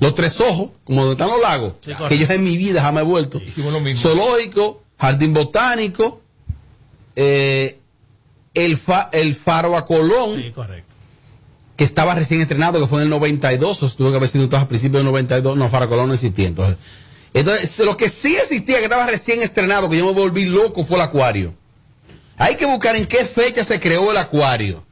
los 0.00 0.14
tres 0.14 0.40
ojos, 0.40 0.70
como 0.84 1.04
donde 1.04 1.12
están 1.22 1.28
los 1.28 1.40
lagos, 1.40 1.74
Sí, 1.84 1.92
que 2.08 2.18
yo 2.18 2.26
en 2.30 2.42
mi 2.44 2.56
vida 2.56 2.82
jamás 2.82 3.02
he 3.02 3.06
vuelto. 3.06 3.38
Zoológico, 3.96 4.82
jardín 4.98 5.32
botánico, 5.32 6.20
eh, 7.16 7.78
el, 8.54 8.76
fa- 8.76 9.08
el 9.12 9.34
faro 9.34 9.76
a 9.76 9.84
Colón, 9.84 10.36
Sí, 10.42 10.50
correcto. 10.52 10.94
que 11.76 11.84
estaba 11.84 12.14
recién 12.14 12.40
estrenado, 12.40 12.80
que 12.80 12.86
fue 12.86 12.98
en 12.98 13.04
el 13.04 13.10
92, 13.10 13.82
o 13.82 13.88
tuvo 13.90 14.10
que 14.10 14.16
haber 14.16 14.28
sido 14.28 14.44
entonces 14.44 14.64
a 14.64 14.68
principios 14.68 15.00
del 15.00 15.06
92, 15.12 15.56
no, 15.56 15.68
Faro 15.68 15.88
Colón 15.88 16.08
no 16.08 16.14
existía 16.14 16.48
entonces. 16.48 16.76
Entonces, 17.34 17.78
lo 17.80 17.96
que 17.96 18.08
sí 18.08 18.36
existía, 18.36 18.78
que 18.78 18.84
estaba 18.84 19.06
recién 19.06 19.42
estrenado, 19.42 19.88
que 19.88 19.98
yo 19.98 20.06
me 20.06 20.12
volví 20.12 20.46
loco, 20.46 20.84
fue 20.84 20.96
el 20.96 21.02
acuario. 21.02 21.54
Hay 22.36 22.56
que 22.56 22.66
buscar 22.66 22.96
en 22.96 23.06
qué 23.06 23.24
fecha 23.24 23.64
se 23.64 23.80
creó 23.80 24.10
el 24.10 24.16
acuario. 24.16 24.84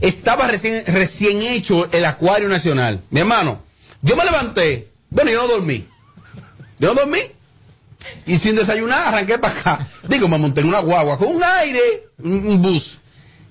Estaba 0.00 0.46
recién, 0.46 0.84
recién 0.86 1.42
hecho 1.42 1.90
el 1.92 2.04
acuario 2.04 2.48
nacional. 2.48 3.02
Mi 3.10 3.20
hermano, 3.20 3.62
yo 4.02 4.16
me 4.16 4.24
levanté, 4.24 4.90
bueno, 5.10 5.30
yo 5.30 5.42
no 5.42 5.48
dormí. 5.48 5.86
Yo 6.78 6.88
no 6.88 6.94
dormí. 6.94 7.18
Y 8.26 8.36
sin 8.36 8.56
desayunar 8.56 9.08
arranqué 9.08 9.38
para 9.38 9.58
acá. 9.58 9.88
Digo, 10.08 10.28
me 10.28 10.38
monté 10.38 10.60
en 10.60 10.68
una 10.68 10.80
guagua 10.80 11.18
con 11.18 11.28
un 11.28 11.42
aire, 11.42 11.80
un, 12.22 12.62
bus. 12.62 12.98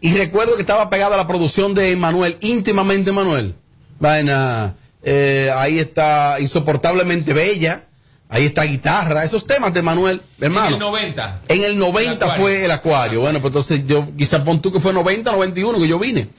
Y 0.01 0.15
recuerdo 0.15 0.55
que 0.55 0.61
estaba 0.61 0.89
pegada 0.89 1.15
a 1.15 1.17
la 1.17 1.27
producción 1.27 1.73
de 1.73 1.95
Manuel, 1.95 2.37
íntimamente 2.41 3.11
Manuel. 3.11 3.55
Vaina, 3.99 4.75
eh, 5.03 5.51
ahí 5.55 5.79
está 5.79 6.37
insoportablemente 6.39 7.33
bella. 7.33 7.88
Ahí 8.32 8.45
está 8.45 8.63
guitarra, 8.63 9.23
esos 9.23 9.47
temas 9.47 9.73
de 9.73 9.82
Manuel, 9.82 10.21
hermano. 10.39 10.67
En 10.67 10.73
el 10.73 10.80
90. 10.80 11.41
En 11.47 11.63
el 11.63 11.80
90 11.80 12.11
El 12.11 12.15
acuario. 12.32 12.43
fue 12.43 12.65
el 12.65 12.71
acuario. 12.71 13.21
Bueno, 13.21 13.41
pues 13.41 13.49
entonces 13.49 13.82
yo, 13.88 14.07
quizá 14.15 14.43
pon 14.43 14.61
tú 14.61 14.71
que 14.71 14.80
fue 14.80 14.93
90, 14.93 15.32
91 15.32 15.80
que 15.80 15.88
yo 15.88 15.97
vine. 15.97 16.30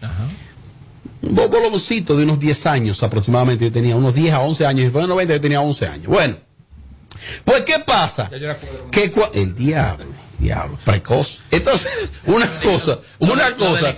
Un 1.22 1.34
bo- 1.34 1.49
boloncito 1.49 2.16
de 2.16 2.22
unos 2.22 2.38
10 2.38 2.66
años 2.66 3.03
aproximadamente. 3.03 3.64
Yo 3.64 3.72
tenía 3.72 3.97
unos 3.97 4.14
10 4.14 4.32
a 4.34 4.41
11 4.41 4.66
años. 4.66 4.86
Y 4.86 4.91
fue 4.91 5.01
en 5.01 5.05
el 5.05 5.09
90 5.11 5.34
yo 5.34 5.41
tenía 5.41 5.61
11 5.61 5.86
años. 5.88 6.07
Bueno, 6.07 6.36
pues 7.45 7.62
¿qué 7.62 7.80
pasa? 7.80 8.30
Que 8.93 9.12
el 9.34 9.55
diablo, 9.57 10.07
diablo, 10.38 10.78
precoz. 10.84 11.41
Entonces, 11.51 11.91
una 12.24 12.47
cosa, 12.61 13.01
una 13.18 13.57
cosa. 13.57 13.97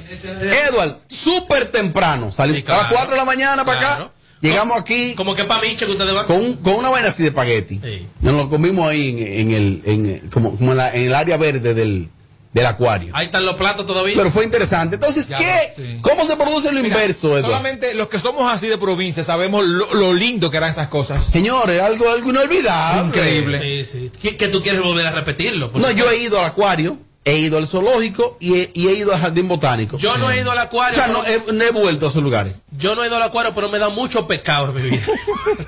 Edward, 0.71 0.97
súper 1.09 1.67
temprano. 1.71 2.31
Claro. 2.35 2.53
a 2.53 2.77
las 2.85 2.87
4 2.93 3.11
de 3.11 3.17
la 3.19 3.25
mañana 3.27 3.65
para 3.67 3.79
acá. 3.79 4.11
Llegamos 4.43 4.79
aquí 4.79 5.15
Como 5.15 5.35
que 5.35 5.45
para 5.45 5.63
Miche 5.63 5.87
que 5.87 5.93
ustedes 5.93 6.13
van. 6.15 6.27
con, 6.27 6.55
con 6.57 6.75
una 6.75 6.91
vaina 6.91 7.09
así 7.09 7.23
de 7.23 7.29
espagueti. 7.31 7.81
Sí. 7.83 8.07
Nos 8.21 8.35
lo 8.35 8.51
comimos 8.51 8.89
ahí 8.89 9.09
en, 9.11 9.51
en 9.51 9.51
el, 9.57 9.83
en, 9.85 10.31
como, 10.31 10.57
como 10.57 10.73
en, 10.73 10.77
la- 10.79 10.95
en 10.95 11.03
el 11.05 11.15
área 11.15 11.37
verde 11.37 11.73
del, 11.75 12.09
del 12.53 12.67
acuario. 12.67 13.13
Ahí 13.15 13.27
están 13.27 13.47
los 13.47 13.55
platos 13.55 13.87
todavía. 13.87 14.15
Pero 14.17 14.31
fue 14.31 14.45
interesante. 14.45 14.97
Entonces, 14.97 15.29
Ya 15.29 15.39
¿qué? 15.39 15.73
sí. 15.77 15.99
¿Cómo 16.03 16.25
se 16.27 16.37
produce 16.37 16.73
lo 16.73 16.83
Mira, 16.83 16.89
inverso, 16.97 17.29
Eduardo? 17.29 17.47
Solamente 17.47 17.95
los 17.95 18.09
que 18.09 18.19
somos 18.19 18.53
así 18.53 18.67
de 18.67 18.77
provincia 18.79 19.25
sabemos 19.25 19.65
lo, 19.65 19.95
lo 19.95 20.13
lindo 20.13 20.51
que 20.51 20.57
eran 20.57 20.71
esas 20.71 20.89
cosas. 20.89 21.25
Señores, 21.33 21.81
algo, 21.81 22.11
algo 22.11 22.29
inolvidable. 22.31 23.07
Increíble. 23.09 23.85
Sí, 23.87 23.91
sí. 23.93 24.11
¿Qué, 24.21 24.37
qué 24.37 24.49
tú 24.49 24.61
quieres 24.61 24.83
volver 24.83 25.07
a 25.07 25.13
repetirlo? 25.13 25.71
Por 25.71 25.81
No, 25.81 25.87
supuesto. 25.89 26.11
yo 26.11 26.15
he 26.15 26.21
ido 26.23 26.39
al 26.41 26.47
acuario, 26.47 26.99
he 27.25 27.39
ido 27.39 27.59
al 27.59 27.67
zoológico 27.69 28.37
y 28.41 28.55
he, 28.55 28.71
y 28.75 28.89
he 28.89 28.95
ido 28.95 29.15
al 29.15 29.21
jardín 29.21 29.47
botánico. 29.49 29.97
Yo 29.99 30.17
no 30.19 30.31
he 30.31 30.41
ido 30.41 30.51
al 30.51 30.59
O 30.59 30.61
acuario. 30.63 30.95
sea, 30.97 31.07
pero- 31.07 31.19
no 31.19 31.25
he, 31.51 31.53
no 31.53 31.65
he 31.65 31.71
vuelto 31.71 32.07
a 32.07 32.09
esos 32.09 32.23
lugares. 32.23 32.55
Yo 32.77 32.95
no 32.97 33.05
he 33.05 33.07
ido 33.07 33.17
al 33.17 33.23
acuario, 33.23 33.55
pero 33.55 33.69
me 33.69 33.79
da 33.79 33.89
mucho 33.91 34.27
pecado 34.27 34.77
en 34.77 34.83
mi 34.85 34.91
vida. 34.91 35.03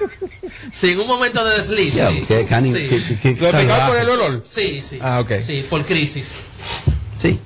sí, 0.72 0.90
en 0.90 1.00
un 1.00 1.06
momento 1.06 1.44
de 1.44 1.56
desliz. 1.56 1.94
Ya, 1.94 2.10
sí. 2.10 2.24
qué 2.26 2.40
Sí. 2.46 2.72
qué- 2.72 3.04
qué- 3.04 3.18
qué 3.20 3.30
¿Lo 3.30 3.36
pecado 3.36 3.52
salvaje. 3.52 3.88
por 3.92 3.96
el 4.00 4.08
olor? 4.10 4.42
Sí, 4.44 4.82
sí. 4.88 4.98
Ah, 5.00 5.20
ok. 5.20 5.32
Sí, 5.44 5.64
por 5.70 5.84
crisis. 5.84 6.28
Sí, 7.18 7.38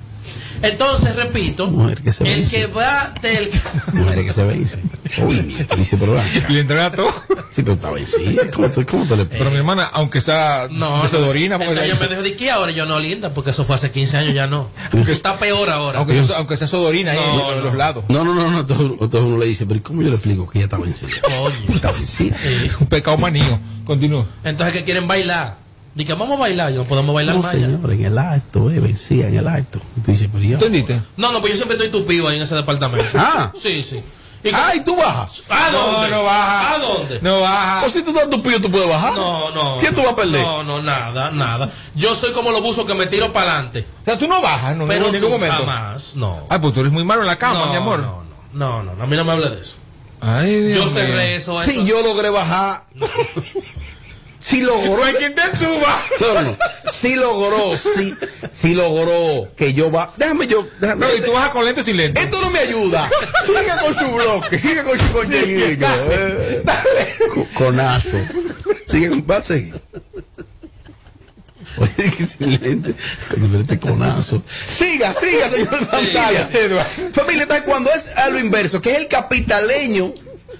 Entonces, 0.61 1.15
repito, 1.15 1.67
Mujer 1.67 2.01
que 2.01 2.11
se 2.11 2.23
el 2.23 2.35
vence. 2.39 2.55
que 2.57 2.67
va 2.67 3.13
del... 3.21 3.49
mujeres 3.93 4.25
que 4.25 4.33
se 4.33 4.43
vencen. 4.43 4.91
Uy, 5.25 5.37
te 5.67 5.75
dice, 5.75 5.97
pero 5.97 6.13
va. 6.13 6.23
Le 6.49 6.59
entrega 6.59 6.91
todo. 6.91 7.13
Sí, 7.51 7.63
pero 7.63 7.73
está 7.73 7.89
vencida. 7.91 8.43
¿Cómo 8.53 8.69
te, 8.69 8.85
cómo 8.85 9.05
te 9.05 9.15
le 9.17 9.25
Pero 9.25 9.49
mi 9.51 9.57
hermana, 9.57 9.89
aunque 9.93 10.21
sea 10.21 10.67
No, 10.69 11.01
de 11.07 11.19
Dorina, 11.19 11.57
porque 11.57 11.71
Entonces 11.71 11.87
sea- 11.87 11.95
yo 11.95 12.01
me 12.01 12.07
dejo 12.07 12.21
de 12.21 12.35
que 12.35 12.51
ahora 12.51 12.71
yo 12.71 12.85
no 12.85 12.99
linda, 12.99 13.33
porque 13.33 13.51
eso 13.51 13.65
fue 13.65 13.75
hace 13.75 13.89
15 13.91 14.17
años, 14.17 14.33
ya 14.35 14.47
no. 14.47 14.69
Está 15.07 15.37
peor 15.37 15.69
ahora. 15.69 15.99
aunque, 15.99 16.23
sea, 16.23 16.37
aunque 16.37 16.57
sea 16.57 16.67
sodorina 16.67 17.11
ahí 17.11 17.17
No, 17.17 17.51
en 17.51 17.57
no. 17.59 17.63
los 17.65 17.75
lados. 17.75 18.03
No, 18.09 18.23
no, 18.23 18.35
no, 18.35 18.51
no. 18.51 18.59
Entonces, 18.59 18.85
entonces 19.01 19.21
uno 19.21 19.37
le 19.37 19.45
dice, 19.47 19.65
pero 19.65 19.81
¿cómo 19.81 20.01
yo 20.01 20.09
le 20.09 20.15
explico 20.15 20.47
que 20.49 20.59
ella 20.59 20.65
está 20.65 20.77
vencida? 20.77 21.09
Coño. 21.21 21.73
Está 21.75 21.91
vencida. 21.91 22.35
Un 22.79 22.87
pecado 22.87 23.17
manío. 23.17 23.59
Continúa. 23.85 24.25
Entonces, 24.43 24.73
que 24.75 24.83
quieren 24.83 25.07
bailar? 25.07 25.57
Dice, 25.99 26.13
vamos 26.13 26.37
a 26.37 26.39
bailar, 26.39 26.71
yo 26.71 26.83
no 26.83 26.85
podemos 26.85 27.13
bailar 27.13 27.35
No, 27.35 27.41
más 27.41 27.51
señor, 27.51 27.91
en 27.91 28.05
el 28.05 28.17
acto, 28.17 28.71
eh, 28.71 28.79
vencida 28.79 29.27
en 29.27 29.37
el 29.37 29.47
acto. 29.47 29.79
Y 29.97 29.99
tú 29.99 30.11
dices, 30.11 30.29
pero 30.31 30.43
yo. 30.43 30.53
¿Entendiste? 30.53 31.01
No, 31.17 31.31
no, 31.33 31.41
pues 31.41 31.51
yo 31.51 31.57
siempre 31.57 31.75
estoy 31.75 31.91
tupido 31.91 32.29
ahí 32.29 32.37
en 32.37 32.43
ese 32.43 32.55
departamento. 32.55 33.05
Ah. 33.15 33.51
Sí, 33.59 33.83
sí. 33.83 34.01
¿Y 34.41 34.49
Ah, 34.53 34.71
y 34.73 34.79
tú 34.81 34.95
bajas. 34.95 35.43
¿A 35.49 35.69
dónde? 35.69 36.09
No, 36.09 36.15
no 36.19 36.23
baja. 36.23 36.73
¿A 36.75 36.79
dónde? 36.79 37.19
No 37.21 37.41
baja. 37.41 37.85
O 37.85 37.89
si 37.89 38.01
tú 38.01 38.11
estás 38.11 38.29
tupido, 38.29 38.61
tú 38.61 38.71
puedes 38.71 38.87
bajar. 38.87 39.13
No, 39.13 39.51
no. 39.51 39.77
¿Quién 39.81 39.93
tú 39.93 40.01
vas 40.01 40.13
a 40.13 40.15
perder? 40.15 40.41
No, 40.41 40.63
no, 40.63 40.81
nada, 40.81 41.31
nada. 41.31 41.69
Yo 41.95 42.15
soy 42.15 42.31
como 42.31 42.49
los 42.51 42.61
buzos 42.61 42.85
que 42.85 42.93
me 42.93 43.05
tiro 43.07 43.33
para 43.33 43.51
adelante. 43.55 43.85
O 44.01 44.05
sea, 44.05 44.17
tú 44.17 44.29
no 44.29 44.41
bajas, 44.41 44.77
no, 44.77 44.87
Pero 44.87 45.07
en 45.07 45.11
ningún 45.15 45.31
momento. 45.31 45.57
jamás, 45.57 46.15
no. 46.15 46.47
Ay, 46.49 46.59
pues 46.59 46.73
tú 46.73 46.79
eres 46.79 46.93
muy 46.93 47.03
malo 47.03 47.19
en 47.23 47.27
la 47.27 47.35
cama, 47.37 47.59
no, 47.65 47.71
mi 47.71 47.75
amor. 47.75 47.99
No, 47.99 48.23
no, 48.53 48.83
no, 48.83 48.95
no, 48.95 49.03
a 49.03 49.05
mí 49.05 49.17
no 49.17 49.25
me 49.25 49.33
hable 49.33 49.49
de 49.49 49.59
eso. 49.61 49.75
Ay, 50.21 50.61
Dios 50.61 50.77
Yo 50.77 50.85
mío. 50.85 50.93
cerré 50.93 51.35
eso. 51.35 51.59
Sí, 51.59 51.83
yo 51.85 52.01
logré 52.01 52.29
bajar. 52.29 52.85
Si 54.49 54.61
logró. 54.61 55.03
hay 55.03 55.13
quien 55.13 55.35
te 55.35 55.41
suba. 55.57 56.01
No, 56.19 56.33
no, 56.33 56.41
no. 56.41 56.57
Si 56.91 57.15
logró, 57.15 57.77
sí, 57.77 58.15
sí 58.51 58.73
logró 58.73 59.47
que 59.55 59.73
yo 59.73 59.91
va. 59.91 60.11
Déjame 60.17 60.47
yo. 60.47 60.67
Déjame, 60.79 61.05
No, 61.05 61.15
y 61.15 61.21
tú 61.21 61.31
bajas 61.33 61.49
con 61.51 61.65
lentes 61.65 61.85
sin 61.85 61.97
lentes. 61.97 62.23
Esto 62.23 62.41
no 62.41 62.49
me 62.49 62.59
ayuda. 62.59 63.09
Siga 63.45 63.79
con 63.79 63.93
su 63.95 64.11
bloque, 64.11 64.57
siga 64.57 64.83
con 64.83 64.97
su 64.99 65.11
contenido. 65.11 65.87
Eh, 66.11 66.63
co- 67.33 67.47
Conazo. 67.53 68.17
Sigue 68.89 69.09
con. 69.09 69.25
Va 69.29 69.37
a 69.37 69.43
seguir. 69.43 69.79
Oye, 71.77 72.11
que 72.17 72.25
silente. 72.25 72.95
Este 73.59 73.79
conazo. 73.79 74.41
Siga, 74.71 75.13
siga, 75.13 75.47
señor 75.49 75.87
Pantalla. 75.87 76.49
Familia, 77.13 77.43
entonces 77.43 77.61
cuando 77.65 77.91
es 77.91 78.07
a 78.17 78.29
lo 78.29 78.39
inverso, 78.39 78.81
que 78.81 78.91
es 78.93 78.97
el 78.97 79.07
capitaleño 79.07 80.13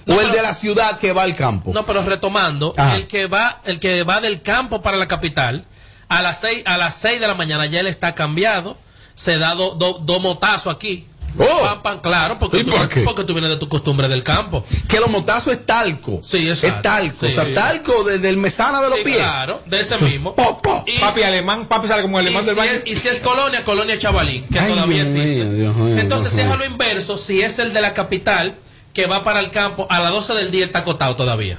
o 0.06 0.20
el 0.20 0.30
de 0.32 0.42
la 0.42 0.54
ciudad 0.54 0.98
que 0.98 1.12
va 1.12 1.22
al 1.22 1.36
campo. 1.36 1.72
No, 1.74 1.84
pero 1.86 2.02
retomando, 2.02 2.74
Ajá. 2.76 2.96
el 2.96 3.06
que 3.06 3.26
va, 3.26 3.60
el 3.64 3.78
que 3.80 4.02
va 4.02 4.20
del 4.20 4.42
campo 4.42 4.82
para 4.82 4.96
la 4.96 5.08
capital, 5.08 5.64
a 6.08 6.22
las 6.22 6.40
seis, 6.40 6.62
a 6.66 6.76
las 6.78 6.96
seis 6.96 7.20
de 7.20 7.26
la 7.28 7.34
mañana 7.34 7.66
ya 7.66 7.80
él 7.80 7.86
está 7.86 8.14
cambiado, 8.14 8.76
se 9.14 9.38
da 9.38 9.54
dos 9.54 9.78
do, 9.78 9.98
dos 10.02 10.20
motazos 10.20 10.74
aquí. 10.74 11.06
Oh. 11.38 12.00
Claro, 12.02 12.40
porque 12.40 12.58
¿Y 12.58 12.64
tú, 12.64 12.72
porque 13.04 13.22
tú 13.22 13.34
vienes 13.34 13.50
de 13.50 13.56
tu 13.56 13.68
costumbre 13.68 14.08
del 14.08 14.24
campo. 14.24 14.64
Que 14.88 14.98
los 14.98 15.08
motazos 15.08 15.52
es 15.52 15.64
talco. 15.64 16.20
Sí, 16.24 16.48
exacto. 16.48 16.76
Es 16.78 16.82
talco. 16.82 17.16
Sí, 17.20 17.26
o 17.26 17.30
sea, 17.30 17.44
sí. 17.44 17.52
talco 17.54 18.02
desde 18.02 18.28
el 18.30 18.36
mesana 18.36 18.80
de 18.82 18.88
los 18.88 18.98
Sí, 18.98 19.04
pies. 19.04 19.18
claro, 19.18 19.62
de 19.64 19.80
ese 19.80 19.96
mismo. 19.98 20.34
Po, 20.34 20.56
po. 20.60 20.82
Y, 20.88 20.98
Papi 20.98 21.22
alemán, 21.22 21.66
papi 21.66 21.86
sale 21.86 22.02
como 22.02 22.18
y 22.18 22.22
alemán 22.22 22.44
del 22.44 22.54
si 22.56 22.60
baño. 22.60 22.72
es, 22.72 22.82
y 22.86 22.96
si 22.96 23.06
es 23.06 23.20
colonia, 23.20 23.62
colonia 23.62 23.96
chavalín, 23.96 24.44
que 24.48 24.58
Ay, 24.58 24.72
todavía 24.72 25.04
Dios 25.04 25.16
existe. 25.16 25.44
mío, 25.44 25.52
Dios 25.52 25.76
mío, 25.76 25.98
Entonces, 25.98 26.32
Dios 26.32 26.42
si 26.42 26.48
es 26.48 26.52
a 26.52 26.56
lo 26.56 26.64
inverso, 26.64 27.16
si 27.16 27.42
es 27.42 27.60
el 27.60 27.72
de 27.72 27.80
la 27.80 27.94
capital, 27.94 28.56
que 28.92 29.06
va 29.06 29.22
para 29.24 29.40
el 29.40 29.50
campo, 29.50 29.86
a 29.90 30.00
las 30.00 30.10
12 30.12 30.34
del 30.34 30.50
día 30.50 30.64
está 30.64 30.80
acotado 30.80 31.16
todavía. 31.16 31.58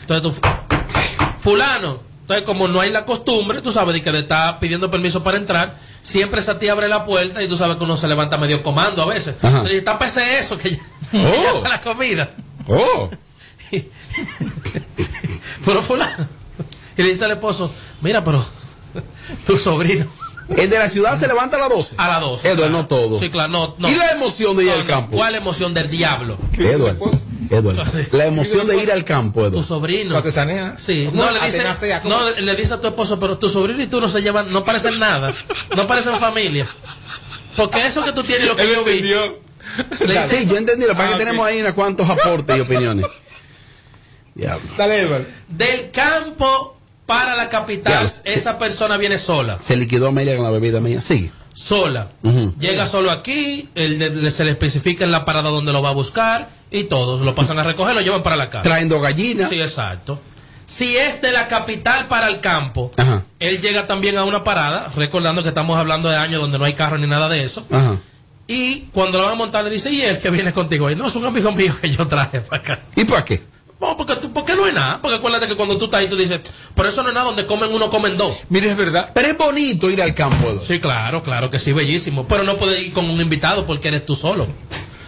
Entonces 0.00 0.22
tú, 0.22 0.48
fulano, 1.38 2.00
entonces 2.22 2.44
como 2.44 2.68
no 2.68 2.80
hay 2.80 2.90
la 2.90 3.04
costumbre, 3.04 3.60
tú 3.62 3.72
sabes, 3.72 3.94
de 3.94 4.02
que 4.02 4.12
le 4.12 4.20
está 4.20 4.58
pidiendo 4.60 4.90
permiso 4.90 5.22
para 5.22 5.36
entrar, 5.36 5.76
siempre 6.02 6.40
esa 6.40 6.58
tía 6.58 6.72
abre 6.72 6.88
la 6.88 7.04
puerta 7.04 7.42
y 7.42 7.48
tú 7.48 7.56
sabes 7.56 7.76
que 7.76 7.84
uno 7.84 7.96
se 7.96 8.08
levanta 8.08 8.36
medio 8.38 8.62
comando 8.62 9.02
a 9.02 9.06
veces. 9.06 9.34
Ajá. 9.42 9.58
Entonces, 9.58 9.84
tápese 9.84 10.38
eso, 10.38 10.56
que 10.58 10.70
ya, 10.72 10.78
que 11.10 11.18
Oh. 11.18 11.42
ya 11.42 11.52
está 11.56 11.68
la 11.68 11.80
comida. 11.80 12.30
Oh. 12.66 13.08
Pero 15.64 15.82
fulano. 15.82 16.26
Y 16.96 17.02
le 17.02 17.08
dice 17.10 17.24
al 17.24 17.32
esposo, 17.32 17.72
mira, 18.00 18.24
pero 18.24 18.44
tu 19.46 19.56
sobrino. 19.56 20.06
El 20.56 20.70
de 20.70 20.78
la 20.78 20.88
ciudad 20.88 21.18
se 21.18 21.26
levanta 21.28 21.56
a 21.56 21.60
las 21.60 21.68
12. 21.68 21.94
A 21.98 22.08
las 22.08 22.20
12. 22.20 22.48
Edward, 22.50 22.70
no 22.70 22.86
todo. 22.86 23.18
Sí, 23.20 23.28
claro, 23.28 23.48
no, 23.52 23.74
no. 23.78 23.90
¿Y 23.90 23.94
la 23.94 24.10
emoción 24.12 24.56
de 24.56 24.64
ir 24.64 24.70
No, 24.70 24.76
al 24.76 24.86
campo? 24.86 25.16
¿Cuál 25.16 25.34
emoción 25.34 25.74
del 25.74 25.90
diablo? 25.90 26.38
Edward, 26.56 26.96
Edward. 27.50 28.08
La 28.12 28.26
emoción 28.26 28.66
de 28.66 28.82
ir 28.82 28.90
al 28.90 29.04
campo, 29.04 29.42
Tu 29.42 29.46
Edward. 29.48 29.64
sobrino. 29.66 30.16
Artesanía. 30.16 30.74
Sí, 30.78 31.10
no 31.12 31.30
le 31.30 31.40
dice, 31.40 31.64
no 32.04 32.30
le 32.30 32.56
dice 32.56 32.74
a 32.74 32.80
tu 32.80 32.88
esposo, 32.88 33.18
pero 33.20 33.36
tu 33.38 33.48
sobrino 33.48 33.82
y 33.82 33.86
tú 33.88 34.00
no 34.00 34.08
se 34.08 34.22
llevan, 34.22 34.50
no 34.52 34.64
parecen 34.64 34.98
nada, 34.98 35.34
no 35.76 35.86
parecen 35.86 36.16
familia. 36.18 36.66
Porque 37.56 37.86
eso 37.86 38.02
que 38.04 38.12
tú 38.12 38.22
tienes 38.22 38.44
y 38.44 38.48
lo 38.48 38.56
que 38.56 38.62
Él 38.62 38.70
yo 38.74 38.84
vi. 38.84 39.00
le 40.06 40.14
dice- 40.14 40.38
Sí, 40.38 40.46
yo 40.48 40.56
entendí. 40.56 40.86
Lo 40.86 40.96
que 40.96 41.02
Ah, 41.02 41.14
tenemos 41.18 41.46
ahí 41.46 41.60
unos 41.60 41.74
cuantos 41.74 42.08
aportes 42.08 42.56
y 42.56 42.60
opiniones. 42.60 43.04
Diablo. 44.34 44.70
Dale, 44.76 45.00
Edward. 45.02 45.26
del 45.48 45.90
campo 45.90 46.77
para 47.08 47.34
la 47.34 47.48
capital, 47.48 48.08
sí. 48.08 48.20
esa 48.26 48.58
persona 48.58 48.96
viene 48.98 49.18
sola. 49.18 49.56
Se 49.60 49.76
liquidó 49.76 50.08
Amelia 50.08 50.36
con 50.36 50.44
la 50.44 50.50
bebida 50.50 50.78
mía. 50.80 51.00
Sigue. 51.02 51.32
sola. 51.54 52.08
Llega 52.60 52.86
solo 52.86 53.10
aquí, 53.10 53.68
el 53.74 53.98
de- 53.98 54.10
le- 54.10 54.30
se 54.30 54.44
le 54.44 54.52
especifica 54.52 55.04
en 55.04 55.10
la 55.10 55.24
parada 55.24 55.50
donde 55.50 55.72
lo 55.72 55.82
va 55.82 55.88
a 55.88 55.94
buscar 55.94 56.50
y 56.70 56.84
todos 56.84 57.22
lo 57.22 57.34
pasan 57.34 57.58
a 57.58 57.64
recoger, 57.64 57.94
lo 57.96 58.00
llevan 58.02 58.22
para 58.22 58.36
la 58.36 58.48
casa. 58.50 58.62
Traen 58.62 58.88
dos 58.88 59.02
gallinas. 59.02 59.48
Sí, 59.48 59.60
exacto. 59.60 60.20
Si 60.66 60.96
es 60.96 61.20
de 61.22 61.32
la 61.32 61.48
capital 61.48 62.06
para 62.08 62.28
el 62.28 62.40
campo, 62.40 62.92
Ajá. 62.96 63.24
él 63.40 63.60
llega 63.62 63.86
también 63.88 64.18
a 64.18 64.24
una 64.24 64.44
parada, 64.44 64.92
recordando 64.94 65.42
que 65.42 65.48
estamos 65.48 65.76
hablando 65.78 66.10
de 66.10 66.16
años 66.16 66.40
donde 66.42 66.58
no 66.58 66.64
hay 66.66 66.74
carro 66.74 66.98
ni 66.98 67.06
nada 67.08 67.28
de 67.30 67.42
eso. 67.42 67.66
Ajá. 67.72 67.96
Y 68.46 68.82
cuando 68.92 69.18
lo 69.18 69.24
van 69.24 69.32
a 69.32 69.36
montar 69.36 69.64
le 69.64 69.70
dice, 69.70 69.90
¿y 69.90 70.02
él 70.02 70.18
que 70.18 70.30
viene 70.30 70.52
contigo? 70.52 70.90
Y 70.90 70.94
no, 70.96 71.08
es 71.08 71.16
un 71.16 71.24
amigo 71.24 71.50
mío 71.52 71.74
que 71.80 71.90
yo 71.90 72.06
traje 72.06 72.40
para 72.40 72.62
acá. 72.62 72.80
¿Y 72.94 73.04
para 73.04 73.24
qué? 73.24 73.42
No, 73.80 73.96
porque, 73.96 74.14
porque 74.34 74.56
no 74.56 74.66
es 74.66 74.74
nada. 74.74 75.00
Porque 75.00 75.16
acuérdate 75.18 75.46
que 75.46 75.54
cuando 75.56 75.78
tú 75.78 75.84
estás 75.86 76.00
ahí, 76.00 76.08
tú 76.08 76.16
dices, 76.16 76.40
por 76.74 76.86
eso 76.86 77.02
no 77.02 77.08
es 77.10 77.14
nada 77.14 77.26
donde 77.26 77.46
comen 77.46 77.72
uno, 77.72 77.88
comen 77.90 78.16
dos. 78.16 78.36
Mire, 78.48 78.70
es 78.70 78.76
verdad. 78.76 79.10
Pero 79.14 79.28
es 79.28 79.38
bonito 79.38 79.88
ir 79.88 80.02
al 80.02 80.14
campo. 80.14 80.60
Sí, 80.66 80.80
claro, 80.80 81.22
claro 81.22 81.48
que 81.48 81.58
sí, 81.58 81.72
bellísimo. 81.72 82.26
Pero 82.26 82.42
no 82.42 82.56
puedes 82.56 82.80
ir 82.80 82.92
con 82.92 83.08
un 83.08 83.20
invitado 83.20 83.66
porque 83.66 83.88
eres 83.88 84.04
tú 84.04 84.14
solo. 84.16 84.46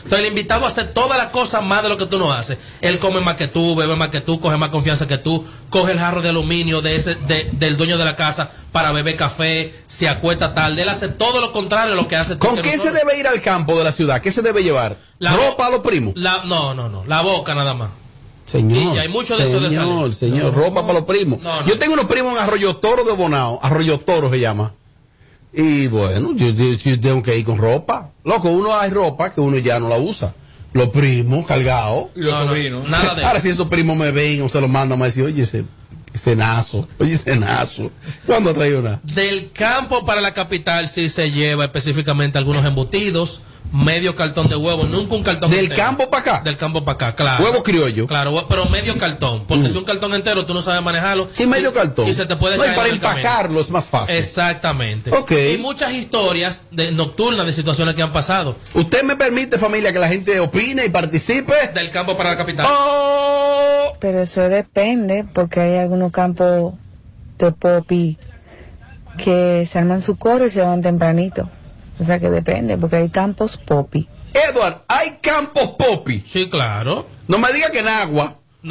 Entonces 0.04 0.20
el 0.26 0.32
invitado 0.32 0.66
hace 0.66 0.84
todas 0.84 1.18
las 1.18 1.30
cosas 1.30 1.62
más 1.62 1.82
de 1.84 1.88
lo 1.88 1.96
que 1.96 2.06
tú 2.06 2.18
no 2.18 2.32
haces. 2.32 2.58
Él 2.80 2.98
come 2.98 3.20
más 3.20 3.36
que 3.36 3.46
tú, 3.48 3.76
bebe 3.76 3.94
más 3.96 4.08
que 4.08 4.20
tú, 4.20 4.40
coge 4.40 4.56
más 4.56 4.70
confianza 4.70 5.06
que 5.06 5.18
tú, 5.18 5.44
coge 5.68 5.92
el 5.92 5.98
jarro 6.00 6.20
de 6.22 6.30
aluminio 6.30 6.80
de 6.80 6.96
ese, 6.96 7.14
de- 7.14 7.48
del 7.52 7.76
dueño 7.76 7.96
de 7.96 8.04
la 8.04 8.16
casa 8.16 8.50
para 8.72 8.90
beber 8.92 9.14
café, 9.16 9.72
se 9.86 10.08
acuesta 10.08 10.52
tarde. 10.54 10.82
Él 10.82 10.88
hace 10.88 11.08
todo 11.10 11.40
lo 11.40 11.52
contrario 11.52 11.92
a 11.92 11.96
lo 11.96 12.08
que 12.08 12.16
hace 12.16 12.34
tú. 12.36 12.46
¿Con 12.46 12.56
qué 12.62 12.76
se 12.78 12.90
debe 12.90 13.18
ir 13.20 13.28
al 13.28 13.40
campo 13.40 13.76
de 13.78 13.84
la 13.84 13.92
ciudad? 13.92 14.20
¿Qué 14.20 14.32
se 14.32 14.42
debe 14.42 14.64
llevar? 14.64 14.96
La- 15.20 15.32
¿Ropa 15.36 15.66
a 15.66 15.70
los 15.70 15.80
primos? 15.80 16.14
La- 16.16 16.42
no, 16.44 16.74
no, 16.74 16.88
no. 16.88 17.04
La 17.06 17.20
boca 17.20 17.54
nada 17.54 17.74
más. 17.74 17.90
Señor. 18.50 18.96
Y 18.96 18.98
hay 18.98 19.08
mucho 19.08 19.36
de 19.36 19.44
eso 19.44 19.60
de 19.60 19.68
Señor, 19.70 20.12
señor, 20.14 20.54
ropa 20.54 20.82
para 20.82 20.94
los 20.94 21.04
primos. 21.04 21.40
No, 21.42 21.60
no. 21.60 21.66
Yo 21.66 21.78
tengo 21.78 21.92
unos 21.94 22.06
primos 22.06 22.32
en 22.36 22.42
Arroyo 22.42 22.76
Toro 22.76 23.04
de 23.04 23.12
Bonao. 23.12 23.60
Arroyo 23.62 23.98
Toro 24.00 24.30
se 24.30 24.40
llama. 24.40 24.74
Y 25.52 25.86
bueno, 25.88 26.32
yo, 26.36 26.50
yo- 26.50 26.74
yo 26.74 27.00
tengo 27.00 27.22
que 27.22 27.38
ir 27.38 27.44
con 27.44 27.58
ropa. 27.58 28.10
Loco, 28.24 28.48
uno 28.50 28.74
hay 28.78 28.90
ropa 28.90 29.32
que 29.32 29.40
uno 29.40 29.58
ya 29.58 29.78
no 29.80 29.88
la 29.88 29.98
usa. 29.98 30.34
Los 30.72 30.90
primos 30.90 31.46
cargados. 31.46 32.06
Y 32.14 32.20
los 32.20 32.32
No, 32.32 32.40
no, 32.40 32.46
sobrinos. 32.48 32.88
nada 32.88 33.14
de 33.16 33.24
Ahora 33.24 33.40
si 33.40 33.48
esos 33.48 33.68
primos 33.68 33.96
me 33.96 34.12
ven 34.12 34.42
o 34.42 34.48
se 34.48 34.60
los 34.60 34.70
mandan, 34.70 34.98
me 35.00 35.06
dicen, 35.06 35.26
oye, 35.26 35.42
ese, 35.42 35.64
ese 36.14 36.36
nazo, 36.36 36.86
oye, 37.00 37.14
ese 37.14 37.36
nazo. 37.36 37.90
¿Cuándo 38.26 38.54
trae 38.54 38.76
una? 38.76 39.00
Del 39.02 39.50
campo 39.52 40.04
para 40.04 40.20
la 40.20 40.32
capital 40.32 40.88
sí 40.88 41.08
se 41.08 41.32
lleva 41.32 41.64
específicamente 41.64 42.38
algunos 42.38 42.64
embutidos, 42.64 43.42
medio 43.72 44.16
cartón 44.16 44.48
de 44.48 44.56
huevo, 44.56 44.84
nunca 44.84 45.14
un 45.14 45.22
cartón 45.22 45.50
¿Del 45.50 45.66
entero. 45.66 45.82
campo 45.82 46.10
para 46.10 46.22
acá? 46.22 46.40
Del 46.42 46.56
campo 46.56 46.84
para 46.84 46.94
acá, 47.08 47.14
claro. 47.16 47.44
Huevo 47.44 47.62
criollo. 47.62 48.06
Claro, 48.06 48.46
pero 48.48 48.66
medio 48.66 48.96
cartón, 48.98 49.44
porque 49.46 49.68
Mm. 49.68 49.70
si 49.72 49.78
un 49.78 49.84
cartón 49.84 50.14
entero 50.14 50.44
tú 50.46 50.54
no 50.54 50.62
sabes 50.62 50.82
manejarlo. 50.82 51.26
Sí, 51.32 51.46
medio 51.46 51.70
y- 51.70 51.72
cartón. 51.72 52.08
Y 52.08 52.14
se 52.14 52.26
te 52.26 52.36
puede 52.36 52.56
No, 52.56 52.64
y 52.64 52.66
caer 52.66 52.76
para 52.76 52.88
empacarlo 52.88 53.60
es 53.60 53.70
más 53.70 53.86
fácil. 53.86 54.16
Exactamente. 54.16 55.10
Ok. 55.12 55.32
Y 55.54 55.58
muchas 55.58 55.92
historias 55.92 56.66
de 56.70 56.90
nocturnas 56.92 57.46
de 57.46 57.52
situaciones 57.52 57.94
que 57.94 58.02
han 58.02 58.12
pasado 58.12 58.56
¿Usted 58.74 59.02
me 59.04 59.16
permite, 59.16 59.58
familia, 59.58 59.92
que 59.92 59.98
la 59.98 60.08
gente 60.08 60.40
opine 60.40 60.84
y 60.86 60.88
participe? 60.90 61.54
del 61.74 61.90
campo 61.90 62.16
para 62.16 62.30
la 62.30 62.36
capital. 62.36 62.66
¡Oh! 62.68 63.92
Pero 64.00 64.22
eso 64.22 64.40
depende, 64.48 65.24
porque 65.32 65.60
hay 65.60 65.76
algunos 65.78 66.10
campos 66.12 66.74
de 67.38 67.52
popi 67.52 68.18
que 69.18 69.64
se 69.66 69.78
arman 69.78 70.02
su 70.02 70.16
coro 70.16 70.46
y 70.46 70.50
se 70.50 70.60
van 70.62 70.82
tempranito. 70.82 71.48
O 72.00 72.04
sea 72.04 72.18
que 72.18 72.30
depende, 72.30 72.78
porque 72.78 72.96
hay 72.96 73.10
campos 73.10 73.58
popi. 73.58 74.08
Edward, 74.32 74.82
¿hay 74.88 75.18
campos 75.20 75.70
popi? 75.78 76.22
Sí, 76.26 76.48
claro. 76.48 77.06
No 77.28 77.38
me 77.38 77.52
diga 77.52 77.70
que 77.70 77.80
en 77.80 77.88
agua. 77.88 78.36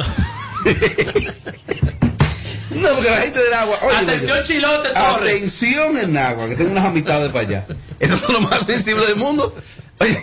No. 2.70 2.88
porque 2.94 3.10
la 3.10 3.16
gente 3.18 3.42
del 3.42 3.52
agua. 3.54 3.78
oye, 3.82 3.96
Atención, 3.96 4.38
oye, 4.38 4.46
Chilote 4.46 4.88
Torres. 4.90 5.34
Atención 5.36 5.98
en 5.98 6.16
agua, 6.16 6.48
que 6.48 6.54
tengo 6.56 6.70
unas 6.70 6.84
amistades 6.84 7.28
para 7.30 7.40
allá. 7.40 7.66
Esos 7.98 8.20
son 8.20 8.32
los 8.34 8.42
más 8.42 8.64
sensibles 8.64 9.06
del 9.08 9.16
mundo. 9.16 9.54
Oye. 9.98 10.18